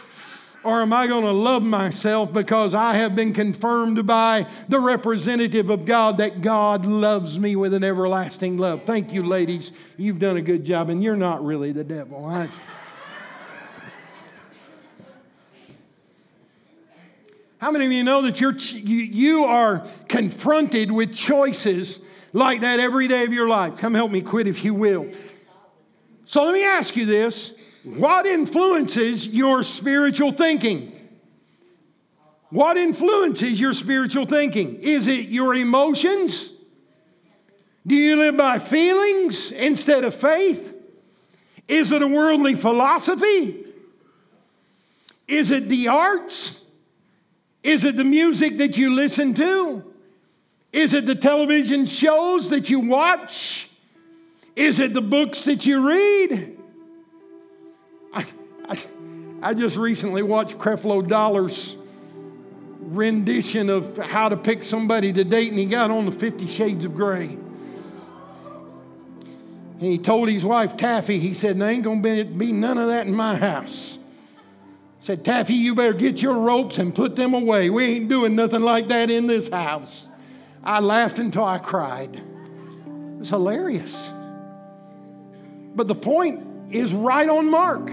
Or 0.62 0.82
am 0.82 0.92
I 0.92 1.06
going 1.06 1.24
to 1.24 1.32
love 1.32 1.62
myself 1.62 2.34
because 2.34 2.74
I 2.74 2.94
have 2.94 3.16
been 3.16 3.32
confirmed 3.32 4.06
by 4.06 4.46
the 4.68 4.78
representative 4.78 5.70
of 5.70 5.86
God 5.86 6.18
that 6.18 6.42
God 6.42 6.84
loves 6.84 7.38
me 7.38 7.56
with 7.56 7.72
an 7.72 7.82
everlasting 7.82 8.58
love? 8.58 8.82
Thank 8.84 9.12
you, 9.12 9.22
ladies. 9.22 9.72
You've 9.96 10.18
done 10.18 10.36
a 10.36 10.42
good 10.42 10.64
job, 10.64 10.90
and 10.90 11.02
you're 11.02 11.16
not 11.16 11.42
really 11.42 11.72
the 11.72 11.84
devil. 11.84 12.26
I... 12.26 12.50
How 17.56 17.70
many 17.70 17.84
of 17.86 17.92
you 17.92 18.04
know 18.04 18.22
that 18.22 18.40
you're, 18.40 18.56
you, 18.56 18.96
you 18.96 19.44
are 19.44 19.86
confronted 20.08 20.90
with 20.90 21.14
choices 21.14 22.00
like 22.32 22.62
that 22.62 22.80
every 22.80 23.06
day 23.06 23.24
of 23.24 23.34
your 23.34 23.48
life? 23.48 23.76
Come 23.76 23.94
help 23.94 24.10
me 24.10 24.22
quit 24.22 24.46
if 24.46 24.64
you 24.64 24.72
will. 24.72 25.10
So 26.24 26.42
let 26.44 26.54
me 26.54 26.64
ask 26.64 26.96
you 26.96 27.04
this 27.04 27.52
what 27.84 28.26
influences 28.26 29.26
your 29.26 29.62
spiritual 29.62 30.32
thinking? 30.32 30.96
What 32.50 32.76
influences 32.76 33.60
your 33.60 33.72
spiritual 33.72 34.26
thinking? 34.26 34.76
Is 34.80 35.08
it 35.08 35.28
your 35.28 35.54
emotions? 35.54 36.52
Do 37.86 37.94
you 37.94 38.16
live 38.16 38.36
by 38.36 38.58
feelings 38.58 39.52
instead 39.52 40.04
of 40.04 40.14
faith? 40.14 40.74
Is 41.68 41.92
it 41.92 42.02
a 42.02 42.06
worldly 42.06 42.56
philosophy? 42.56 43.64
Is 45.28 45.50
it 45.50 45.68
the 45.68 45.88
arts? 45.88 46.58
Is 47.62 47.84
it 47.84 47.96
the 47.96 48.04
music 48.04 48.58
that 48.58 48.76
you 48.76 48.94
listen 48.94 49.32
to? 49.34 49.84
Is 50.72 50.92
it 50.92 51.06
the 51.06 51.14
television 51.14 51.86
shows 51.86 52.50
that 52.50 52.68
you 52.68 52.80
watch? 52.80 53.68
Is 54.56 54.80
it 54.80 54.92
the 54.92 55.00
books 55.00 55.44
that 55.44 55.64
you 55.64 55.86
read? 55.86 56.59
I, 58.70 58.78
I, 59.42 59.54
just 59.54 59.76
recently 59.76 60.22
watched 60.22 60.56
Creflo 60.56 61.06
Dollar's 61.06 61.76
rendition 62.78 63.68
of 63.68 63.98
how 63.98 64.28
to 64.28 64.36
pick 64.36 64.62
somebody 64.62 65.12
to 65.12 65.24
date, 65.24 65.50
and 65.50 65.58
he 65.58 65.66
got 65.66 65.90
on 65.90 66.06
the 66.06 66.12
Fifty 66.12 66.46
Shades 66.46 66.84
of 66.84 66.94
Grey. 66.94 67.36
And 69.80 69.88
he 69.88 69.98
told 69.98 70.28
his 70.28 70.44
wife, 70.44 70.76
Taffi, 70.76 71.18
he 71.18 71.34
said, 71.34 71.58
There 71.58 71.68
ain't 71.68 71.82
going 71.82 72.02
to 72.02 72.24
be 72.24 72.52
none 72.52 72.78
of 72.78 72.88
that 72.88 73.06
in 73.06 73.14
my 73.14 73.36
house. 73.36 73.98
He 75.00 75.06
said, 75.06 75.24
Taffi, 75.24 75.56
you 75.56 75.74
better 75.74 75.94
get 75.94 76.22
your 76.22 76.38
ropes 76.38 76.78
and 76.78 76.94
put 76.94 77.16
them 77.16 77.34
away. 77.34 77.70
We 77.70 77.84
ain't 77.84 78.08
doing 78.08 78.36
nothing 78.36 78.62
like 78.62 78.88
that 78.88 79.10
in 79.10 79.26
this 79.26 79.48
house. 79.48 80.06
I 80.62 80.80
laughed 80.80 81.18
until 81.18 81.44
I 81.44 81.58
cried. 81.58 82.16
It 82.16 83.18
was 83.18 83.30
hilarious. 83.30 84.10
But 85.74 85.88
the 85.88 85.94
point 85.94 86.74
is 86.74 86.92
right 86.92 87.28
on 87.28 87.50
mark. 87.50 87.90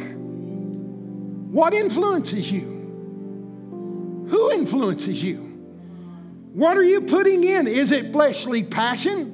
What 1.58 1.74
influences 1.74 2.52
you? 2.52 4.28
Who 4.30 4.52
influences 4.52 5.24
you? 5.24 5.38
What 6.54 6.78
are 6.78 6.84
you 6.84 7.02
putting 7.02 7.44
in? 7.44 7.66
Is 7.66 7.92
it 7.92 8.12
fleshly 8.12 8.62
passion? 8.62 9.34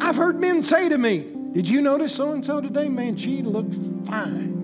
I've 0.00 0.16
heard 0.16 0.40
men 0.40 0.64
say 0.64 0.88
to 0.88 0.98
me, 0.98 1.24
Did 1.52 1.68
you 1.68 1.80
notice 1.80 2.16
so 2.16 2.32
and 2.32 2.44
so 2.44 2.60
today? 2.60 2.88
Man, 2.88 3.16
she 3.16 3.42
looked 3.42 3.76
fine. 4.08 4.56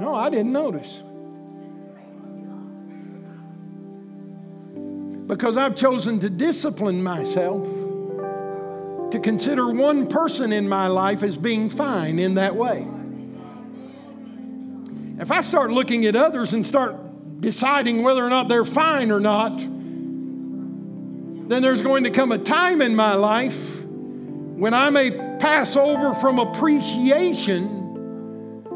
No, 0.00 0.14
I 0.14 0.30
didn't 0.30 0.52
notice. 0.52 1.02
Because 5.26 5.56
I've 5.56 5.74
chosen 5.74 6.20
to 6.20 6.30
discipline 6.30 7.02
myself 7.02 7.66
to 9.12 9.18
consider 9.18 9.70
one 9.70 10.06
person 10.06 10.52
in 10.52 10.68
my 10.68 10.86
life 10.86 11.22
as 11.22 11.36
being 11.36 11.70
fine 11.70 12.18
in 12.18 12.34
that 12.34 12.56
way. 12.56 12.86
If 15.18 15.30
I 15.30 15.42
start 15.42 15.70
looking 15.70 16.06
at 16.06 16.16
others 16.16 16.54
and 16.54 16.66
start 16.66 17.40
deciding 17.40 18.02
whether 18.02 18.24
or 18.24 18.30
not 18.30 18.48
they're 18.48 18.64
fine 18.64 19.10
or 19.10 19.20
not, 19.20 19.58
then 19.58 21.62
there's 21.62 21.82
going 21.82 22.04
to 22.04 22.10
come 22.10 22.32
a 22.32 22.38
time 22.38 22.80
in 22.80 22.94
my 22.94 23.14
life 23.14 23.84
when 23.84 24.72
I 24.72 24.90
may 24.90 25.10
pass 25.38 25.76
over 25.76 26.14
from 26.14 26.38
appreciation 26.38 27.78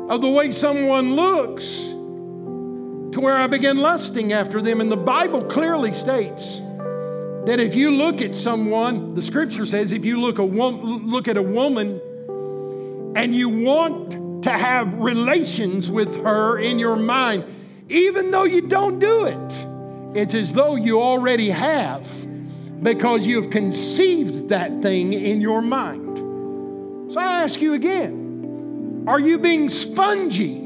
of 0.09 0.20
the 0.20 0.28
way 0.28 0.51
someone 0.51 1.14
looks 1.14 1.95
to 3.14 3.20
where 3.20 3.37
I 3.37 3.47
begin 3.47 3.76
lusting 3.76 4.32
after 4.32 4.61
them. 4.61 4.80
And 4.80 4.91
the 4.91 4.97
Bible 4.97 5.45
clearly 5.45 5.93
states 5.93 6.61
that 7.47 7.61
if 7.61 7.74
you 7.74 7.90
look 7.90 8.22
at 8.22 8.34
someone, 8.34 9.14
the 9.14 9.22
scripture 9.22 9.66
says, 9.66 9.92
if 9.92 10.05
you 10.05 10.20
look, 10.20 10.38
a 10.38 10.42
look 10.42 11.28
at 11.28 11.36
a 11.36 11.42
woman 11.42 12.01
and 13.16 13.34
you 13.34 13.49
want 13.49 14.42
to 14.45 14.51
have 14.51 14.95
relations 14.95 15.90
with 15.90 16.16
her 16.24 16.59
in 16.59 16.78
your 16.78 16.97
mind, 16.97 17.45
even 17.88 18.30
though 18.30 18.45
you 18.45 18.62
don't 18.62 18.99
do 18.99 19.26
it, 19.26 20.16
it's 20.16 20.34
as 20.34 20.53
though 20.53 20.76
you 20.76 21.03
already 21.03 21.51
have 21.51 22.09
because 22.82 23.26
you 23.26 23.40
have 23.40 23.51
conceived 23.51 24.49
that 24.49 24.82
thing 24.82 25.12
in 25.12 25.40
your 25.40 25.61
mind. 25.61 27.12
So 27.12 27.20
I 27.20 27.42
ask 27.42 27.61
you 27.61 27.74
again 27.74 29.05
are 29.07 29.20
you 29.20 29.38
being 29.38 29.68
spongy? 29.68 30.62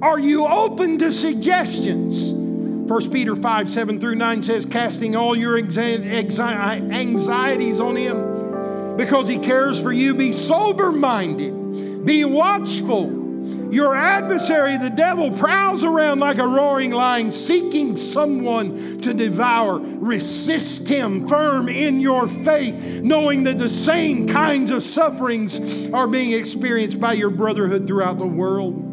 Are 0.00 0.18
you 0.18 0.46
open 0.46 0.98
to 0.98 1.12
suggestions? 1.12 2.32
1 2.88 3.10
Peter 3.10 3.36
5 3.36 3.68
7 3.68 4.00
through 4.00 4.14
9 4.14 4.42
says, 4.42 4.64
Casting 4.64 5.14
all 5.14 5.36
your 5.36 5.58
anxieties 5.58 6.40
on 7.80 7.96
Him 7.96 8.96
because 8.96 9.28
He 9.28 9.38
cares 9.38 9.78
for 9.78 9.92
you. 9.92 10.14
Be 10.14 10.32
sober 10.32 10.90
minded, 10.90 12.06
be 12.06 12.24
watchful. 12.24 13.18
Your 13.70 13.94
adversary, 13.94 14.78
the 14.78 14.88
devil, 14.88 15.30
prowls 15.30 15.84
around 15.84 16.20
like 16.20 16.38
a 16.38 16.46
roaring 16.46 16.90
lion, 16.90 17.32
seeking 17.32 17.98
someone 17.98 19.02
to 19.02 19.12
devour. 19.12 19.78
Resist 19.78 20.88
him 20.88 21.28
firm 21.28 21.68
in 21.68 22.00
your 22.00 22.28
faith, 22.28 22.74
knowing 23.02 23.44
that 23.44 23.58
the 23.58 23.68
same 23.68 24.26
kinds 24.26 24.70
of 24.70 24.82
sufferings 24.82 25.86
are 25.90 26.06
being 26.06 26.32
experienced 26.32 26.98
by 26.98 27.12
your 27.12 27.28
brotherhood 27.28 27.86
throughout 27.86 28.18
the 28.18 28.26
world. 28.26 28.87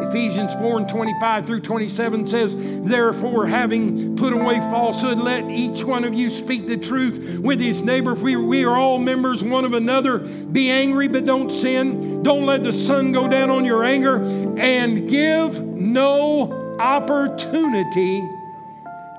Ephesians 0.00 0.54
4 0.54 0.78
and 0.78 0.88
25 0.88 1.46
through 1.46 1.60
27 1.60 2.26
says, 2.26 2.56
Therefore, 2.56 3.46
having 3.46 4.16
put 4.16 4.32
away 4.32 4.60
falsehood, 4.60 5.18
let 5.18 5.50
each 5.50 5.84
one 5.84 6.04
of 6.04 6.14
you 6.14 6.30
speak 6.30 6.66
the 6.66 6.76
truth 6.76 7.40
with 7.40 7.60
his 7.60 7.82
neighbor. 7.82 8.14
For 8.14 8.24
we, 8.24 8.36
we 8.36 8.64
are 8.64 8.76
all 8.76 8.98
members 8.98 9.42
one 9.42 9.64
of 9.64 9.74
another. 9.74 10.18
Be 10.18 10.70
angry, 10.70 11.08
but 11.08 11.24
don't 11.24 11.50
sin. 11.50 12.22
Don't 12.22 12.46
let 12.46 12.62
the 12.62 12.72
sun 12.72 13.12
go 13.12 13.28
down 13.28 13.50
on 13.50 13.64
your 13.64 13.84
anger, 13.84 14.22
and 14.58 15.08
give 15.08 15.60
no 15.60 16.76
opportunity 16.78 18.22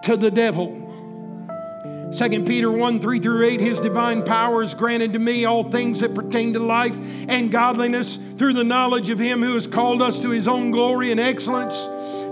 to 0.04 0.18
the 0.18 0.32
devil. 0.32 0.79
2 2.18 2.44
Peter 2.44 2.72
1 2.72 3.00
3 3.00 3.20
through 3.20 3.46
8, 3.46 3.60
His 3.62 3.80
divine 3.80 4.24
power 4.24 4.64
is 4.64 4.74
granted 4.74 5.14
to 5.14 5.20
me 5.20 5.46
all 5.46 5.64
things 5.64 6.00
that 6.00 6.16
pertain 6.16 6.54
to 6.54 6.60
life 6.60 6.98
and 7.28 7.52
godliness 7.52 8.18
through 8.38 8.54
the 8.54 8.64
knowledge 8.64 9.10
of 9.10 9.20
Him 9.20 9.42
who 9.42 9.54
has 9.54 9.68
called 9.68 10.02
us 10.02 10.20
to 10.22 10.30
His 10.30 10.48
own 10.48 10.72
glory 10.72 11.12
and 11.12 11.20
excellence, 11.20 11.86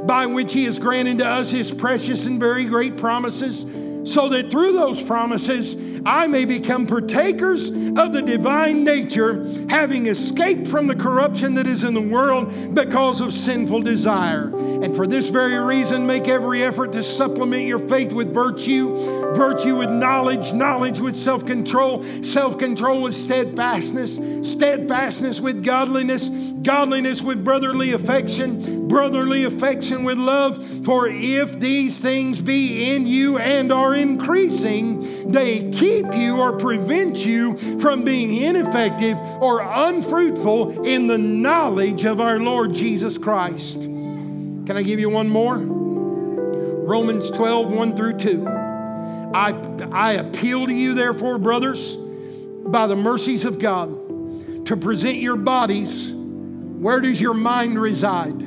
by 0.07 0.25
which 0.25 0.53
He 0.53 0.63
has 0.63 0.79
granted 0.79 1.19
to 1.19 1.27
us 1.27 1.51
His 1.51 1.71
precious 1.71 2.25
and 2.25 2.39
very 2.39 2.65
great 2.65 2.97
promises 2.97 3.65
so 4.11 4.29
that 4.29 4.49
through 4.49 4.71
those 4.71 5.01
promises 5.01 5.75
I 6.07 6.25
may 6.25 6.45
become 6.45 6.87
partakers 6.87 7.67
of 7.67 8.13
the 8.13 8.21
divine 8.21 8.85
nature, 8.85 9.45
having 9.69 10.07
escaped 10.07 10.65
from 10.65 10.87
the 10.87 10.95
corruption 10.95 11.55
that 11.55 11.67
is 11.67 11.83
in 11.83 11.93
the 11.93 12.01
world 12.01 12.73
because 12.73 13.19
of 13.19 13.33
sinful 13.33 13.81
desire. 13.81 14.43
And 14.81 14.95
for 14.95 15.05
this 15.05 15.27
very 15.27 15.59
reason, 15.59 16.07
make 16.07 16.29
every 16.29 16.63
effort 16.63 16.93
to 16.93 17.03
supplement 17.03 17.65
your 17.65 17.79
faith 17.79 18.13
with 18.13 18.33
virtue, 18.33 18.95
virtue 19.33 19.75
with 19.75 19.89
knowledge, 19.89 20.53
knowledge 20.53 21.01
with 21.01 21.17
self 21.17 21.45
control, 21.45 22.05
self 22.23 22.57
control 22.57 23.01
with 23.01 23.13
steadfastness, 23.13 24.15
steadfastness 24.49 25.41
with 25.41 25.61
godliness, 25.61 26.29
godliness 26.61 27.21
with 27.21 27.43
brotherly 27.43 27.91
affection, 27.91 28.87
brotherly 28.87 29.43
affection 29.43 30.05
with 30.05 30.17
love. 30.17 30.63
For 30.85 31.07
if 31.07 31.59
these 31.59 31.97
things 31.97 32.39
be 32.39 32.91
in 32.91 33.07
you 33.07 33.37
and 33.39 33.73
are 33.73 33.93
increasing, 33.93 35.31
they 35.31 35.69
keep 35.71 35.96
you 36.15 36.37
or 36.37 36.57
prevent 36.57 37.25
you 37.25 37.57
from 37.79 38.03
being 38.03 38.35
ineffective 38.35 39.17
or 39.41 39.61
unfruitful 39.61 40.85
in 40.85 41.07
the 41.07 41.17
knowledge 41.17 42.05
of 42.05 42.19
our 42.19 42.39
Lord 42.39 42.73
Jesus 42.73 43.17
Christ. 43.17 43.81
Can 43.81 44.71
I 44.71 44.83
give 44.83 44.99
you 44.99 45.09
one 45.09 45.29
more? 45.29 45.57
Romans 45.57 47.29
12, 47.31 47.69
1 47.69 47.95
through 47.95 48.17
2. 48.17 48.47
I, 48.47 49.53
I 49.91 50.13
appeal 50.13 50.67
to 50.67 50.73
you, 50.73 50.93
therefore, 50.93 51.37
brothers, 51.37 51.95
by 51.95 52.87
the 52.87 52.95
mercies 52.95 53.45
of 53.45 53.59
God, 53.59 54.65
to 54.65 54.77
present 54.77 55.17
your 55.17 55.35
bodies. 55.35 56.11
Where 56.11 56.99
does 56.99 57.19
your 57.19 57.33
mind 57.33 57.79
reside? 57.79 58.41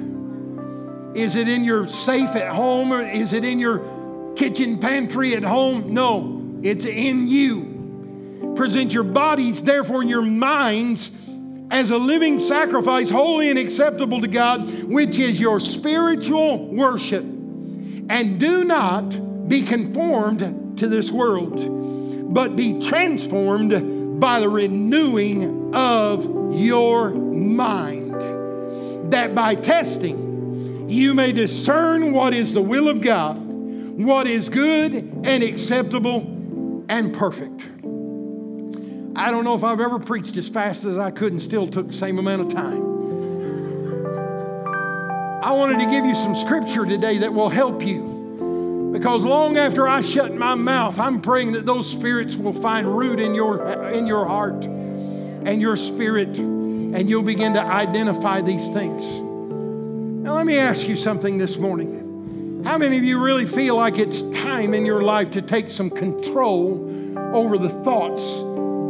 Is 1.14 1.36
it 1.36 1.48
in 1.48 1.64
your 1.64 1.86
safe 1.86 2.30
at 2.36 2.54
home 2.54 2.92
or 2.92 3.02
is 3.02 3.32
it 3.32 3.44
in 3.44 3.58
your 3.58 3.80
kitchen 4.40 4.78
pantry 4.78 5.34
at 5.34 5.42
home. 5.42 5.92
No, 5.92 6.39
it's 6.62 6.84
in 6.84 7.28
you. 7.28 8.54
Present 8.56 8.92
your 8.92 9.04
bodies, 9.04 9.62
therefore, 9.62 10.04
your 10.04 10.22
minds 10.22 11.10
as 11.70 11.90
a 11.90 11.96
living 11.96 12.38
sacrifice, 12.38 13.08
holy 13.08 13.48
and 13.48 13.58
acceptable 13.58 14.20
to 14.20 14.28
God, 14.28 14.68
which 14.84 15.18
is 15.18 15.40
your 15.40 15.60
spiritual 15.60 16.66
worship. 16.66 17.22
And 17.22 18.40
do 18.40 18.64
not 18.64 19.48
be 19.48 19.62
conformed 19.62 20.78
to 20.78 20.88
this 20.88 21.10
world, 21.10 22.34
but 22.34 22.56
be 22.56 22.80
transformed 22.80 24.20
by 24.20 24.40
the 24.40 24.48
renewing 24.48 25.74
of 25.74 26.24
your 26.54 27.10
mind, 27.10 28.20
that 29.12 29.34
by 29.34 29.54
testing 29.54 30.90
you 30.90 31.14
may 31.14 31.30
discern 31.30 32.12
what 32.12 32.34
is 32.34 32.52
the 32.52 32.60
will 32.60 32.88
of 32.88 33.00
God 33.00 33.50
what 34.04 34.26
is 34.26 34.48
good 34.48 34.94
and 34.94 35.42
acceptable 35.42 36.20
and 36.90 37.14
perfect. 37.14 37.62
I 39.14 39.30
don't 39.30 39.44
know 39.44 39.54
if 39.54 39.62
I've 39.62 39.80
ever 39.80 40.00
preached 40.00 40.36
as 40.36 40.48
fast 40.48 40.84
as 40.84 40.98
I 40.98 41.12
could 41.12 41.32
and 41.32 41.40
still 41.40 41.68
took 41.68 41.86
the 41.86 41.92
same 41.92 42.18
amount 42.18 42.42
of 42.42 42.48
time. 42.48 42.82
I 45.42 45.52
wanted 45.52 45.78
to 45.78 45.86
give 45.86 46.04
you 46.04 46.16
some 46.16 46.34
scripture 46.34 46.84
today 46.84 47.18
that 47.18 47.32
will 47.32 47.48
help 47.48 47.86
you. 47.86 48.90
Because 48.92 49.22
long 49.22 49.56
after 49.56 49.86
I 49.86 50.02
shut 50.02 50.34
my 50.34 50.56
mouth, 50.56 50.98
I'm 50.98 51.20
praying 51.20 51.52
that 51.52 51.64
those 51.64 51.88
spirits 51.88 52.34
will 52.34 52.52
find 52.52 52.98
root 52.98 53.20
in 53.20 53.36
your, 53.36 53.64
in 53.90 54.08
your 54.08 54.26
heart 54.26 54.64
and 54.64 55.62
your 55.62 55.76
spirit, 55.76 56.36
and 56.38 57.08
you'll 57.08 57.22
begin 57.22 57.54
to 57.54 57.62
identify 57.62 58.40
these 58.40 58.68
things. 58.70 59.04
Now, 60.24 60.34
let 60.34 60.44
me 60.44 60.58
ask 60.58 60.88
you 60.88 60.96
something 60.96 61.38
this 61.38 61.56
morning. 61.56 61.99
How 62.64 62.76
many 62.76 62.98
of 62.98 63.04
you 63.04 63.18
really 63.22 63.46
feel 63.46 63.74
like 63.76 63.98
it's 63.98 64.20
time 64.38 64.74
in 64.74 64.84
your 64.84 65.00
life 65.00 65.30
to 65.32 65.42
take 65.42 65.70
some 65.70 65.88
control 65.88 66.86
over 67.34 67.56
the 67.56 67.70
thoughts 67.70 68.34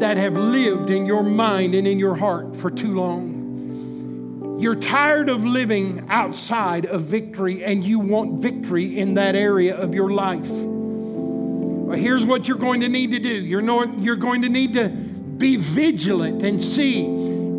that 0.00 0.16
have 0.16 0.34
lived 0.34 0.90
in 0.90 1.06
your 1.06 1.22
mind 1.22 1.76
and 1.76 1.86
in 1.86 1.98
your 1.98 2.16
heart 2.16 2.56
for 2.56 2.68
too 2.68 2.94
long? 2.94 4.58
You're 4.60 4.74
tired 4.74 5.28
of 5.28 5.44
living 5.44 6.04
outside 6.08 6.84
of 6.86 7.02
victory 7.02 7.64
and 7.64 7.84
you 7.84 8.00
want 8.00 8.42
victory 8.42 8.98
in 8.98 9.14
that 9.14 9.36
area 9.36 9.76
of 9.76 9.94
your 9.94 10.10
life. 10.10 10.50
Well, 10.50 11.96
here's 11.96 12.24
what 12.24 12.48
you're 12.48 12.58
going 12.58 12.80
to 12.80 12.88
need 12.88 13.12
to 13.12 13.20
do 13.20 13.32
you're, 13.32 13.88
you're 14.00 14.16
going 14.16 14.42
to 14.42 14.48
need 14.48 14.74
to 14.74 14.88
be 14.88 15.54
vigilant 15.56 16.42
and 16.42 16.62
see 16.62 17.04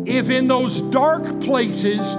if 0.06 0.28
in 0.28 0.46
those 0.46 0.82
dark 0.82 1.40
places 1.40 2.14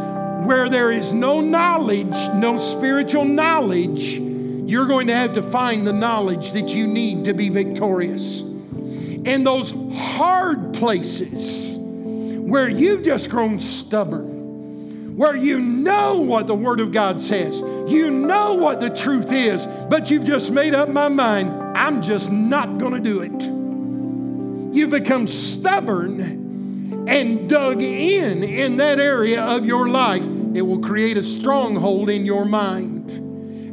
where 0.45 0.69
there 0.69 0.91
is 0.91 1.13
no 1.13 1.41
knowledge, 1.41 2.15
no 2.35 2.57
spiritual 2.57 3.25
knowledge, 3.25 4.13
you're 4.13 4.85
going 4.85 5.07
to 5.07 5.15
have 5.15 5.33
to 5.33 5.43
find 5.43 5.85
the 5.85 5.93
knowledge 5.93 6.51
that 6.51 6.69
you 6.69 6.87
need 6.87 7.25
to 7.25 7.33
be 7.33 7.49
victorious. 7.49 8.41
In 8.41 9.43
those 9.43 9.73
hard 9.93 10.73
places 10.73 11.77
where 11.77 12.69
you've 12.69 13.03
just 13.03 13.29
grown 13.29 13.59
stubborn, 13.59 15.15
where 15.17 15.35
you 15.35 15.59
know 15.59 16.19
what 16.19 16.47
the 16.47 16.55
Word 16.55 16.79
of 16.79 16.91
God 16.91 17.21
says, 17.21 17.59
you 17.59 18.09
know 18.09 18.55
what 18.55 18.79
the 18.79 18.89
truth 18.89 19.31
is, 19.31 19.67
but 19.89 20.09
you've 20.09 20.25
just 20.25 20.51
made 20.51 20.73
up 20.73 20.89
my 20.89 21.07
mind, 21.07 21.51
I'm 21.77 22.01
just 22.01 22.31
not 22.31 22.77
going 22.79 22.93
to 22.93 22.99
do 22.99 23.21
it. 23.21 24.75
You've 24.75 24.89
become 24.89 25.27
stubborn 25.27 27.05
and 27.07 27.49
dug 27.49 27.81
in 27.81 28.43
in 28.43 28.77
that 28.77 28.99
area 28.99 29.41
of 29.41 29.65
your 29.65 29.89
life, 29.89 30.23
it 30.53 30.61
will 30.61 30.79
create 30.79 31.17
a 31.17 31.23
stronghold 31.23 32.09
in 32.09 32.25
your 32.25 32.45
mind. 32.45 33.09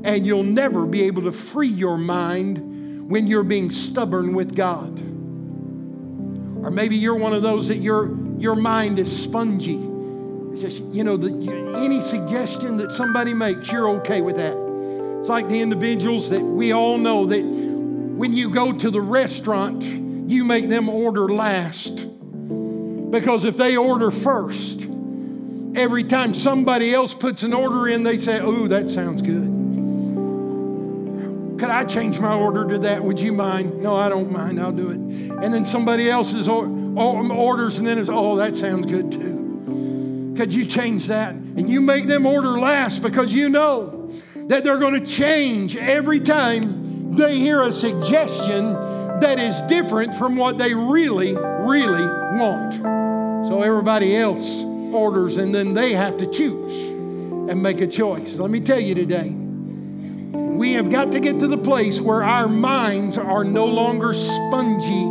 And 0.05 0.27
you'll 0.27 0.45
never 0.45 0.87
be 0.87 1.03
able 1.03 1.23
to 1.23 1.33
free 1.33 1.69
your 1.69 1.99
mind 1.99 3.11
when 3.11 3.27
you're 3.27 3.43
being 3.43 3.71
stubborn 3.71 4.35
with 4.35 4.55
God. 4.55 4.99
Or 6.65 6.71
maybe 6.71 6.97
you're 6.97 7.17
one 7.17 7.33
of 7.33 7.43
those 7.43 7.69
that 7.69 7.79
your, 7.79 8.17
your 8.39 8.57
mind 8.57 8.99
is 8.99 9.11
spongy. 9.11 9.87
It's 10.53 10.63
just, 10.63 10.83
you 10.85 11.05
know, 11.05 11.17
the, 11.17 11.77
any 11.77 12.01
suggestion 12.01 12.79
that 12.79 12.93
somebody 12.93 13.35
makes, 13.35 13.71
you're 13.71 13.89
okay 14.01 14.21
with 14.21 14.37
that. 14.37 14.57
It's 15.21 15.29
like 15.29 15.49
the 15.49 15.61
individuals 15.61 16.31
that 16.31 16.41
we 16.41 16.73
all 16.73 16.97
know 16.97 17.27
that 17.27 17.43
when 17.43 18.33
you 18.33 18.51
go 18.51 18.73
to 18.73 18.91
the 18.91 19.01
restaurant, 19.01 19.83
you 20.31 20.45
make 20.45 20.69
them 20.69 20.89
order 20.89 21.29
last 21.29 22.07
because 23.11 23.45
if 23.45 23.57
they 23.57 23.77
order 23.77 24.11
first, 24.11 24.81
every 25.75 26.05
time 26.05 26.35
somebody 26.35 26.93
else 26.93 27.15
puts 27.15 27.43
an 27.43 27.53
order 27.53 27.89
in, 27.89 28.03
they 28.03 28.19
say, 28.19 28.41
Oh, 28.41 28.67
that 28.69 28.91
sounds 28.91 29.23
good. 29.23 29.59
Could 31.61 31.71
I 31.71 31.85
change 31.85 32.19
my 32.19 32.35
order 32.35 32.67
to 32.69 32.79
that? 32.81 33.05
Would 33.05 33.21
you 33.21 33.33
mind? 33.33 33.83
No, 33.83 33.97
I 33.97 34.09
don't 34.09 34.33
mind. 34.33 34.59
I'll 34.59 34.73
do 34.73 34.91
it. 34.91 34.97
And 34.97 35.53
then 35.53 35.67
somebody 35.67 36.09
else's 36.09 36.49
orders, 36.49 37.79
and 37.79 37.87
then 37.87 37.99
it's, 37.99 38.09
Oh, 38.11 38.37
that 38.37 38.57
sounds 38.57 38.87
good 38.87 39.13
too. 39.13 40.35
Could 40.37 40.55
you 40.55 40.65
change 40.65 41.09
that? 41.09 41.35
And 41.35 41.69
you 41.69 41.81
make 41.81 42.07
them 42.07 42.25
order 42.25 42.59
last 42.59 43.03
because 43.03 43.35
you 43.35 43.51
know 43.51 44.11
that 44.35 44.65
they're 44.65 44.79
going 44.79 44.99
to 44.99 45.07
change 45.07 45.77
every 45.77 46.21
time 46.21 47.15
they 47.15 47.37
hear 47.37 47.63
a 47.63 47.73
suggestion 47.73 48.73
that 49.21 49.39
is 49.39 49.61
different 49.63 50.15
from 50.15 50.37
what 50.37 50.57
they 50.57 50.73
really, 50.73 51.35
really 51.35 52.07
want. 52.39 52.75
So 53.47 53.61
everybody 53.63 54.17
else 54.17 54.65
orders 54.95 55.37
and 55.37 55.55
then 55.55 55.75
they 55.75 55.93
have 55.93 56.17
to 56.19 56.27
choose 56.27 56.91
and 57.51 57.63
make 57.63 57.81
a 57.81 57.87
choice. 57.87 58.39
Let 58.39 58.51
me 58.51 58.61
tell 58.61 58.81
you 58.81 58.95
today, 58.95 59.31
we 59.31 60.75
have 60.75 60.91
got 60.91 61.13
to 61.13 61.21
get 61.21 61.39
to 61.41 61.47
the 61.47 61.59
place 61.59 62.01
where 62.01 62.23
our 62.23 62.49
minds 62.49 63.17
are 63.17 63.45
no 63.45 63.67
longer 63.67 64.13
spongy 64.13 65.07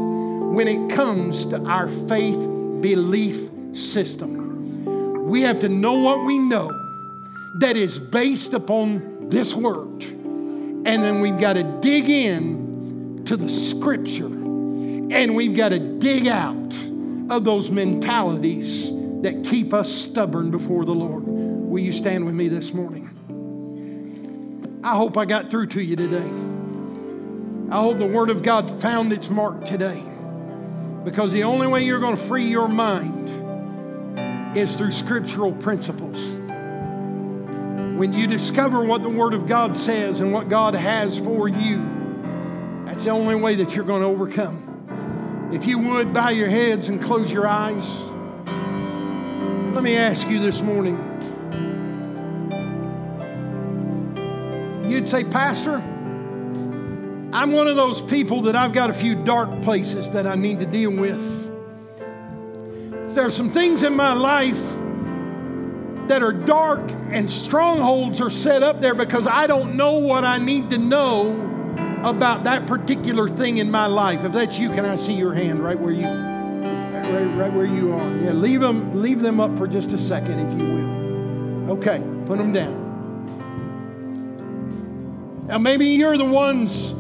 when 0.56 0.68
it 0.68 0.96
comes 0.96 1.46
to 1.48 1.60
our 1.64 1.90
faith 1.90 2.40
belief 2.82 3.50
system. 3.74 5.26
We 5.28 5.42
have 5.42 5.60
to 5.62 5.70
know 5.70 6.00
what 6.00 6.24
we 6.26 6.38
know 6.38 6.72
that 7.56 7.76
is 7.76 8.00
based 8.00 8.54
upon 8.54 9.30
this 9.30 9.54
word. 9.54 10.04
And 10.04 10.86
then 10.86 11.20
we've 11.22 11.40
got 11.40 11.54
to 11.54 11.64
dig 11.82 12.10
in 12.10 13.24
to 13.26 13.36
the 13.36 13.50
scripture 13.50 14.26
and 14.26 15.36
we've 15.36 15.56
got 15.56 15.70
to 15.70 15.80
dig 15.80 16.28
out 16.28 16.74
of 17.30 17.44
those 17.44 17.70
mentalities 17.70 18.92
that 19.22 19.44
keep 19.44 19.74
us 19.74 19.92
stubborn 19.92 20.52
before 20.52 20.86
the 20.86 20.96
Lord. 20.96 21.24
Will 21.26 21.80
you 21.80 21.92
stand 21.92 22.26
with 22.26 22.36
me 22.36 22.48
this 22.48 22.74
morning? 22.74 23.10
I 24.84 24.96
hope 24.96 25.18
I 25.18 25.26
got 25.26 25.52
through 25.52 25.68
to 25.68 25.82
you 25.82 25.96
today. 25.96 26.30
I 27.72 27.82
hope 27.82 27.98
the 28.00 28.08
Word 28.08 28.30
of 28.30 28.42
God 28.42 28.82
found 28.82 29.12
its 29.12 29.30
mark 29.30 29.66
today. 29.66 30.02
Because 31.04 31.32
the 31.32 31.44
only 31.44 31.68
way 31.68 31.84
you're 31.84 32.00
going 32.00 32.16
to 32.16 32.24
free 32.24 32.48
your 32.48 32.68
mind 32.68 33.30
is 34.58 34.74
through 34.76 34.92
scriptural 34.92 35.52
principles. 35.54 36.18
When 37.98 38.14
you 38.14 38.26
discover 38.26 38.84
what 38.84 39.04
the 39.04 39.10
Word 39.10 39.34
of 39.34 39.48
God 39.48 39.78
says 39.78 40.22
and 40.22 40.32
what 40.32 40.50
God 40.50 40.74
has 40.74 41.18
for 41.20 41.48
you, 41.48 41.78
that's 42.86 43.04
the 43.04 43.12
only 43.12 43.36
way 43.36 43.56
that 43.56 43.76
you're 43.76 43.86
going 43.86 44.02
to 44.02 44.08
overcome. 44.08 45.50
If 45.54 45.66
you 45.66 45.78
would, 45.80 46.14
bow 46.14 46.30
your 46.30 46.50
heads 46.50 46.90
and 46.90 47.02
close 47.02 47.32
your 47.32 47.46
eyes. 47.46 48.00
Let 49.74 49.84
me 49.84 49.96
ask 49.96 50.28
you 50.28 50.40
this 50.40 50.62
morning. 50.62 50.98
You'd 54.90 55.08
say, 55.08 55.24
Pastor, 55.24 55.76
I'm 57.32 57.52
one 57.52 57.68
of 57.68 57.76
those 57.76 58.02
people 58.02 58.42
that 58.42 58.56
I've 58.56 58.74
got 58.74 58.90
a 58.90 58.94
few 58.94 59.14
dark 59.14 59.62
places 59.62 60.10
that 60.10 60.26
I 60.26 60.34
need 60.34 60.60
to 60.60 60.66
deal 60.66 60.90
with. 60.92 61.24
There 63.14 63.24
are 63.24 63.32
some 63.32 63.52
things 63.52 63.84
in 63.84 63.96
my 63.96 64.14
life 64.14 64.60
that 66.10 66.24
are 66.24 66.34
dark 66.34 66.82
and 67.12 67.30
strongholds 67.30 68.20
are 68.20 68.32
set 68.32 68.64
up 68.64 68.82
there 68.82 68.96
because 68.96 69.28
I 69.28 69.46
don't 69.46 69.76
know 69.76 70.00
what 70.00 70.24
I 70.24 70.40
need 70.40 70.72
to 70.72 70.80
know 70.80 71.30
about 72.04 72.44
that 72.46 72.66
particular 72.66 73.30
thing 73.30 73.60
in 73.60 73.70
my 73.70 73.86
life. 73.86 74.24
If 74.24 74.32
that's 74.32 74.58
you, 74.58 74.72
can 74.72 74.86
I 74.86 74.96
see 74.96 75.14
your 75.14 75.36
hand 75.36 75.64
right 75.64 75.80
where 75.80 75.94
you 75.94 76.29
right, 77.12 77.26
right 77.38 77.54
where 77.54 77.66
you 77.66 77.94
are? 77.94 78.18
Yeah, 78.18 78.32
leave 78.32 78.62
them 78.62 79.02
leave 79.02 79.22
them 79.22 79.40
up 79.40 79.58
for 79.58 79.68
just 79.68 79.92
a 79.94 79.98
second 79.98 80.40
if 80.40 80.60
you 80.60 80.66
will. 80.66 81.72
Okay, 81.74 82.04
put 82.26 82.38
them 82.38 82.52
down. 82.52 82.88
Now 85.48 85.58
maybe 85.58 85.88
you're 85.88 86.18
the 86.18 86.26
ones 86.26 86.94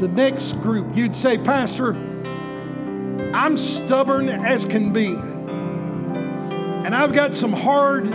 the 0.00 0.08
next 0.08 0.54
group 0.60 0.96
you'd 0.96 1.16
say, 1.16 1.38
"Pastor, 1.38 1.94
I'm 3.34 3.56
stubborn 3.56 4.28
as 4.28 4.64
can 4.64 4.92
be." 4.92 5.14
And 6.84 6.94
I've 6.94 7.12
got 7.12 7.34
some 7.34 7.52
hard 7.52 8.08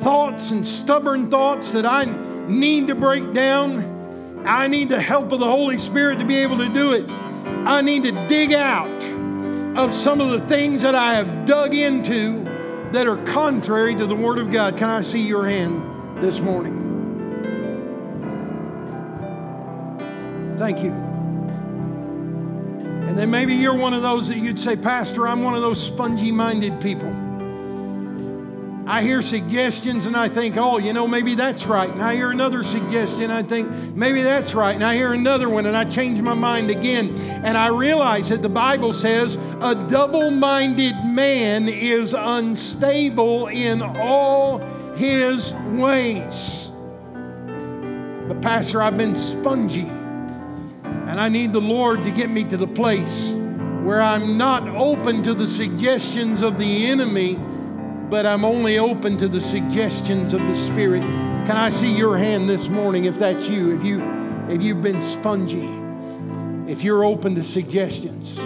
thoughts 0.00 0.50
and 0.50 0.66
stubborn 0.66 1.30
thoughts 1.30 1.72
that 1.72 1.86
I 1.86 2.04
need 2.46 2.88
to 2.88 2.94
break 2.94 3.32
down. 3.32 4.42
I 4.44 4.68
need 4.68 4.88
the 4.88 5.00
help 5.00 5.32
of 5.32 5.40
the 5.40 5.46
Holy 5.46 5.78
Spirit 5.78 6.18
to 6.20 6.24
be 6.24 6.36
able 6.36 6.58
to 6.58 6.68
do 6.68 6.92
it. 6.92 7.08
I 7.66 7.80
need 7.80 8.04
to 8.04 8.12
dig 8.28 8.52
out 8.52 9.15
of 9.76 9.94
some 9.94 10.20
of 10.20 10.30
the 10.30 10.40
things 10.48 10.82
that 10.82 10.94
I 10.94 11.14
have 11.14 11.44
dug 11.44 11.74
into 11.74 12.44
that 12.92 13.06
are 13.06 13.22
contrary 13.24 13.94
to 13.94 14.06
the 14.06 14.14
Word 14.14 14.38
of 14.38 14.50
God. 14.50 14.76
Can 14.76 14.88
I 14.88 15.02
see 15.02 15.20
your 15.20 15.46
hand 15.46 16.22
this 16.22 16.40
morning? 16.40 16.84
Thank 20.56 20.82
you. 20.82 20.92
And 23.06 23.18
then 23.18 23.30
maybe 23.30 23.54
you're 23.54 23.76
one 23.76 23.92
of 23.92 24.00
those 24.02 24.28
that 24.28 24.38
you'd 24.38 24.58
say, 24.58 24.76
Pastor, 24.76 25.28
I'm 25.28 25.42
one 25.42 25.54
of 25.54 25.60
those 25.60 25.82
spongy 25.82 26.32
minded 26.32 26.80
people. 26.80 27.25
I 28.88 29.02
hear 29.02 29.20
suggestions 29.20 30.06
and 30.06 30.16
I 30.16 30.28
think, 30.28 30.56
oh, 30.56 30.78
you 30.78 30.92
know, 30.92 31.08
maybe 31.08 31.34
that's 31.34 31.66
right. 31.66 31.90
And 31.90 32.00
I 32.00 32.14
hear 32.14 32.30
another 32.30 32.62
suggestion, 32.62 33.32
I 33.32 33.42
think, 33.42 33.68
maybe 33.96 34.22
that's 34.22 34.54
right. 34.54 34.76
And 34.76 34.84
I 34.84 34.94
hear 34.94 35.12
another 35.12 35.48
one 35.48 35.66
and 35.66 35.76
I 35.76 35.84
change 35.84 36.20
my 36.20 36.34
mind 36.34 36.70
again. 36.70 37.16
And 37.44 37.58
I 37.58 37.66
realize 37.66 38.28
that 38.28 38.42
the 38.42 38.48
Bible 38.48 38.92
says 38.92 39.34
a 39.60 39.74
double 39.90 40.30
minded 40.30 40.94
man 41.04 41.68
is 41.68 42.14
unstable 42.16 43.48
in 43.48 43.82
all 43.82 44.60
his 44.94 45.52
ways. 45.72 46.70
But, 48.28 48.40
Pastor, 48.40 48.82
I've 48.82 48.96
been 48.96 49.16
spongy. 49.16 49.88
And 49.88 51.20
I 51.20 51.28
need 51.28 51.52
the 51.52 51.60
Lord 51.60 52.04
to 52.04 52.12
get 52.12 52.30
me 52.30 52.44
to 52.44 52.56
the 52.56 52.68
place 52.68 53.30
where 53.82 54.00
I'm 54.00 54.38
not 54.38 54.68
open 54.68 55.24
to 55.24 55.34
the 55.34 55.46
suggestions 55.48 56.40
of 56.40 56.56
the 56.56 56.86
enemy 56.86 57.36
but 58.08 58.24
I'm 58.24 58.44
only 58.44 58.78
open 58.78 59.16
to 59.18 59.28
the 59.28 59.40
suggestions 59.40 60.32
of 60.32 60.40
the 60.46 60.54
Spirit. 60.54 61.00
Can 61.00 61.56
I 61.56 61.70
see 61.70 61.90
your 61.90 62.16
hand 62.16 62.48
this 62.48 62.68
morning 62.68 63.06
if 63.06 63.18
that's 63.18 63.48
you? 63.48 63.74
If 63.76 63.84
you 63.84 64.02
if 64.48 64.62
you've 64.62 64.82
been 64.82 65.02
spongy, 65.02 65.68
if 66.70 66.84
you're 66.84 67.04
open 67.04 67.34
to 67.34 67.42
suggestions. 67.42 68.38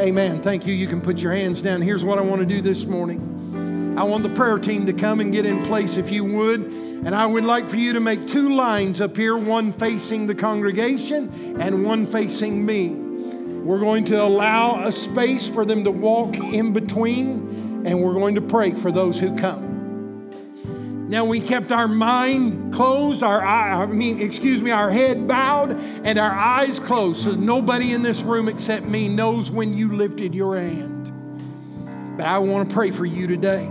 Amen. 0.00 0.40
Thank 0.42 0.66
you. 0.66 0.72
You 0.72 0.86
can 0.86 1.00
put 1.00 1.18
your 1.18 1.32
hands 1.32 1.60
down. 1.60 1.82
Here's 1.82 2.04
what 2.04 2.18
I 2.18 2.22
want 2.22 2.40
to 2.40 2.46
do 2.46 2.62
this 2.62 2.86
morning. 2.86 3.96
I 3.98 4.04
want 4.04 4.22
the 4.22 4.30
prayer 4.30 4.58
team 4.58 4.86
to 4.86 4.92
come 4.92 5.20
and 5.20 5.32
get 5.32 5.44
in 5.44 5.64
place 5.66 5.96
if 5.96 6.10
you 6.10 6.24
would. 6.24 6.60
And 6.60 7.14
I 7.14 7.26
would 7.26 7.44
like 7.44 7.68
for 7.68 7.76
you 7.76 7.92
to 7.92 8.00
make 8.00 8.26
two 8.26 8.48
lines 8.50 9.00
up 9.00 9.16
here, 9.16 9.36
one 9.36 9.72
facing 9.72 10.26
the 10.26 10.34
congregation 10.34 11.60
and 11.60 11.84
one 11.84 12.06
facing 12.06 12.64
me. 12.64 12.88
We're 12.88 13.80
going 13.80 14.04
to 14.06 14.22
allow 14.22 14.86
a 14.86 14.92
space 14.92 15.48
for 15.48 15.64
them 15.64 15.84
to 15.84 15.90
walk 15.90 16.36
in 16.36 16.72
between 16.72 17.47
and 17.88 18.02
we're 18.02 18.14
going 18.14 18.34
to 18.34 18.42
pray 18.42 18.72
for 18.72 18.92
those 18.92 19.18
who 19.18 19.34
come. 19.36 21.08
Now 21.08 21.24
we 21.24 21.40
kept 21.40 21.72
our 21.72 21.88
mind 21.88 22.74
closed, 22.74 23.22
our 23.22 23.42
eye, 23.42 23.82
I 23.82 23.86
mean, 23.86 24.20
excuse 24.20 24.62
me, 24.62 24.70
our 24.70 24.90
head 24.90 25.26
bowed 25.26 25.70
and 26.04 26.18
our 26.18 26.30
eyes 26.30 26.78
closed, 26.78 27.24
so 27.24 27.32
nobody 27.32 27.92
in 27.92 28.02
this 28.02 28.20
room 28.20 28.46
except 28.46 28.84
me 28.84 29.08
knows 29.08 29.50
when 29.50 29.72
you 29.72 29.96
lifted 29.96 30.34
your 30.34 30.60
hand. 30.60 32.16
But 32.18 32.26
I 32.26 32.38
want 32.38 32.68
to 32.68 32.74
pray 32.74 32.90
for 32.90 33.06
you 33.06 33.26
today. 33.26 33.66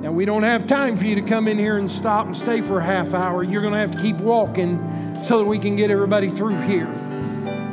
Now 0.00 0.12
we 0.12 0.24
don't 0.24 0.44
have 0.44 0.68
time 0.68 0.96
for 0.96 1.04
you 1.04 1.16
to 1.16 1.22
come 1.22 1.48
in 1.48 1.58
here 1.58 1.78
and 1.78 1.90
stop 1.90 2.26
and 2.26 2.36
stay 2.36 2.60
for 2.60 2.78
a 2.78 2.84
half 2.84 3.12
hour. 3.12 3.42
You're 3.42 3.62
going 3.62 3.72
to 3.72 3.80
have 3.80 3.90
to 3.96 3.98
keep 4.00 4.18
walking 4.18 4.78
so 5.24 5.38
that 5.38 5.44
we 5.46 5.58
can 5.58 5.74
get 5.74 5.90
everybody 5.90 6.30
through 6.30 6.60
here. 6.60 6.86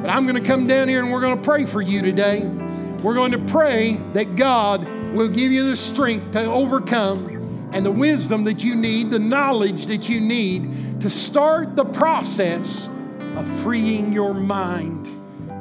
But 0.02 0.10
I'm 0.10 0.26
going 0.26 0.42
to 0.42 0.48
come 0.48 0.66
down 0.66 0.88
here 0.88 1.00
and 1.04 1.12
we're 1.12 1.22
going 1.22 1.38
to 1.38 1.44
pray 1.44 1.68
for 1.68 1.82
you 1.82 2.02
today. 2.02 2.42
We're 3.04 3.14
going 3.14 3.34
to 3.34 3.40
pray 3.40 4.02
that 4.14 4.36
God 4.36 4.88
will 5.14 5.28
give 5.28 5.52
you 5.52 5.70
the 5.70 5.76
strength 5.76 6.32
to 6.32 6.44
overcome 6.46 7.70
and 7.72 7.86
the 7.86 7.92
wisdom 7.92 8.44
that 8.44 8.64
you 8.64 8.76
need, 8.76 9.12
the 9.12 9.20
knowledge 9.20 9.86
that 9.86 10.10
you 10.10 10.20
need 10.20 11.02
to 11.02 11.10
start 11.10 11.76
the 11.76 11.86
process 11.86 12.90
of 13.36 13.48
freeing 13.62 14.12
your 14.12 14.34
mind. 14.34 15.10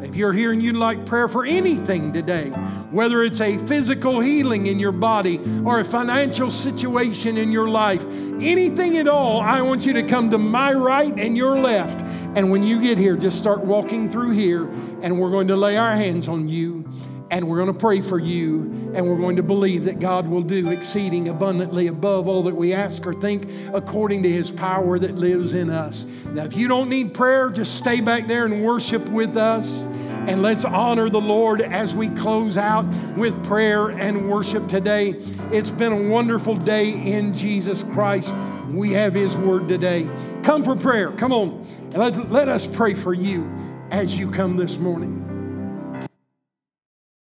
If 0.02 0.16
you're 0.16 0.32
here 0.32 0.52
and 0.52 0.62
you'd 0.62 0.76
like 0.76 1.06
prayer 1.06 1.28
for 1.28 1.44
anything 1.44 2.12
today, 2.12 2.48
whether 2.90 3.22
it's 3.22 3.40
a 3.40 3.56
physical 3.58 4.20
healing 4.20 4.66
in 4.66 4.78
your 4.78 4.92
body 4.92 5.38
or 5.64 5.80
a 5.80 5.84
financial 5.84 6.50
situation 6.50 7.38
in 7.38 7.52
your 7.52 7.68
life, 7.68 8.02
anything 8.40 8.98
at 8.98 9.06
all, 9.06 9.40
I 9.40 9.62
want 9.62 9.86
you 9.86 9.92
to 9.94 10.02
come 10.02 10.30
to 10.30 10.38
my 10.38 10.72
right 10.72 11.14
and 11.18 11.36
your 11.36 11.58
left. 11.58 12.00
And 12.36 12.50
when 12.50 12.62
you 12.62 12.80
get 12.80 12.98
here, 12.98 13.16
just 13.16 13.38
start 13.38 13.60
walking 13.60 14.10
through 14.10 14.32
here, 14.32 14.64
and 15.02 15.18
we're 15.20 15.30
going 15.30 15.48
to 15.48 15.56
lay 15.56 15.76
our 15.76 15.94
hands 15.94 16.28
on 16.28 16.48
you 16.48 16.84
and 17.32 17.48
we're 17.48 17.56
going 17.56 17.72
to 17.72 17.78
pray 17.78 18.02
for 18.02 18.18
you, 18.18 18.92
and 18.94 19.08
we're 19.08 19.16
going 19.16 19.36
to 19.36 19.42
believe 19.42 19.84
that 19.84 19.98
God 19.98 20.28
will 20.28 20.42
do 20.42 20.68
exceeding 20.68 21.30
abundantly 21.30 21.86
above 21.86 22.28
all 22.28 22.42
that 22.42 22.54
we 22.54 22.74
ask 22.74 23.06
or 23.06 23.14
think 23.14 23.48
according 23.72 24.22
to 24.24 24.30
his 24.30 24.50
power 24.50 24.98
that 24.98 25.16
lives 25.16 25.54
in 25.54 25.70
us. 25.70 26.04
Now, 26.26 26.44
if 26.44 26.54
you 26.54 26.68
don't 26.68 26.90
need 26.90 27.14
prayer, 27.14 27.48
just 27.48 27.76
stay 27.76 28.02
back 28.02 28.28
there 28.28 28.44
and 28.44 28.62
worship 28.62 29.08
with 29.08 29.38
us. 29.38 29.84
And 30.28 30.42
let's 30.42 30.66
honor 30.66 31.08
the 31.08 31.22
Lord 31.22 31.62
as 31.62 31.94
we 31.94 32.10
close 32.10 32.58
out 32.58 32.84
with 33.16 33.42
prayer 33.44 33.88
and 33.88 34.30
worship 34.30 34.68
today. 34.68 35.14
It's 35.50 35.70
been 35.70 35.92
a 35.92 36.08
wonderful 36.10 36.54
day 36.54 36.90
in 36.90 37.32
Jesus 37.32 37.82
Christ. 37.82 38.34
We 38.68 38.92
have 38.92 39.14
His 39.14 39.38
word 39.38 39.68
today. 39.68 40.06
Come 40.42 40.62
for 40.64 40.76
prayer. 40.76 41.10
Come 41.12 41.32
on. 41.32 41.66
Let, 41.92 42.30
let 42.30 42.48
us 42.48 42.66
pray 42.66 42.92
for 42.92 43.14
you 43.14 43.50
as 43.90 44.18
you 44.18 44.30
come 44.30 44.58
this 44.58 44.78
morning. 44.78 45.31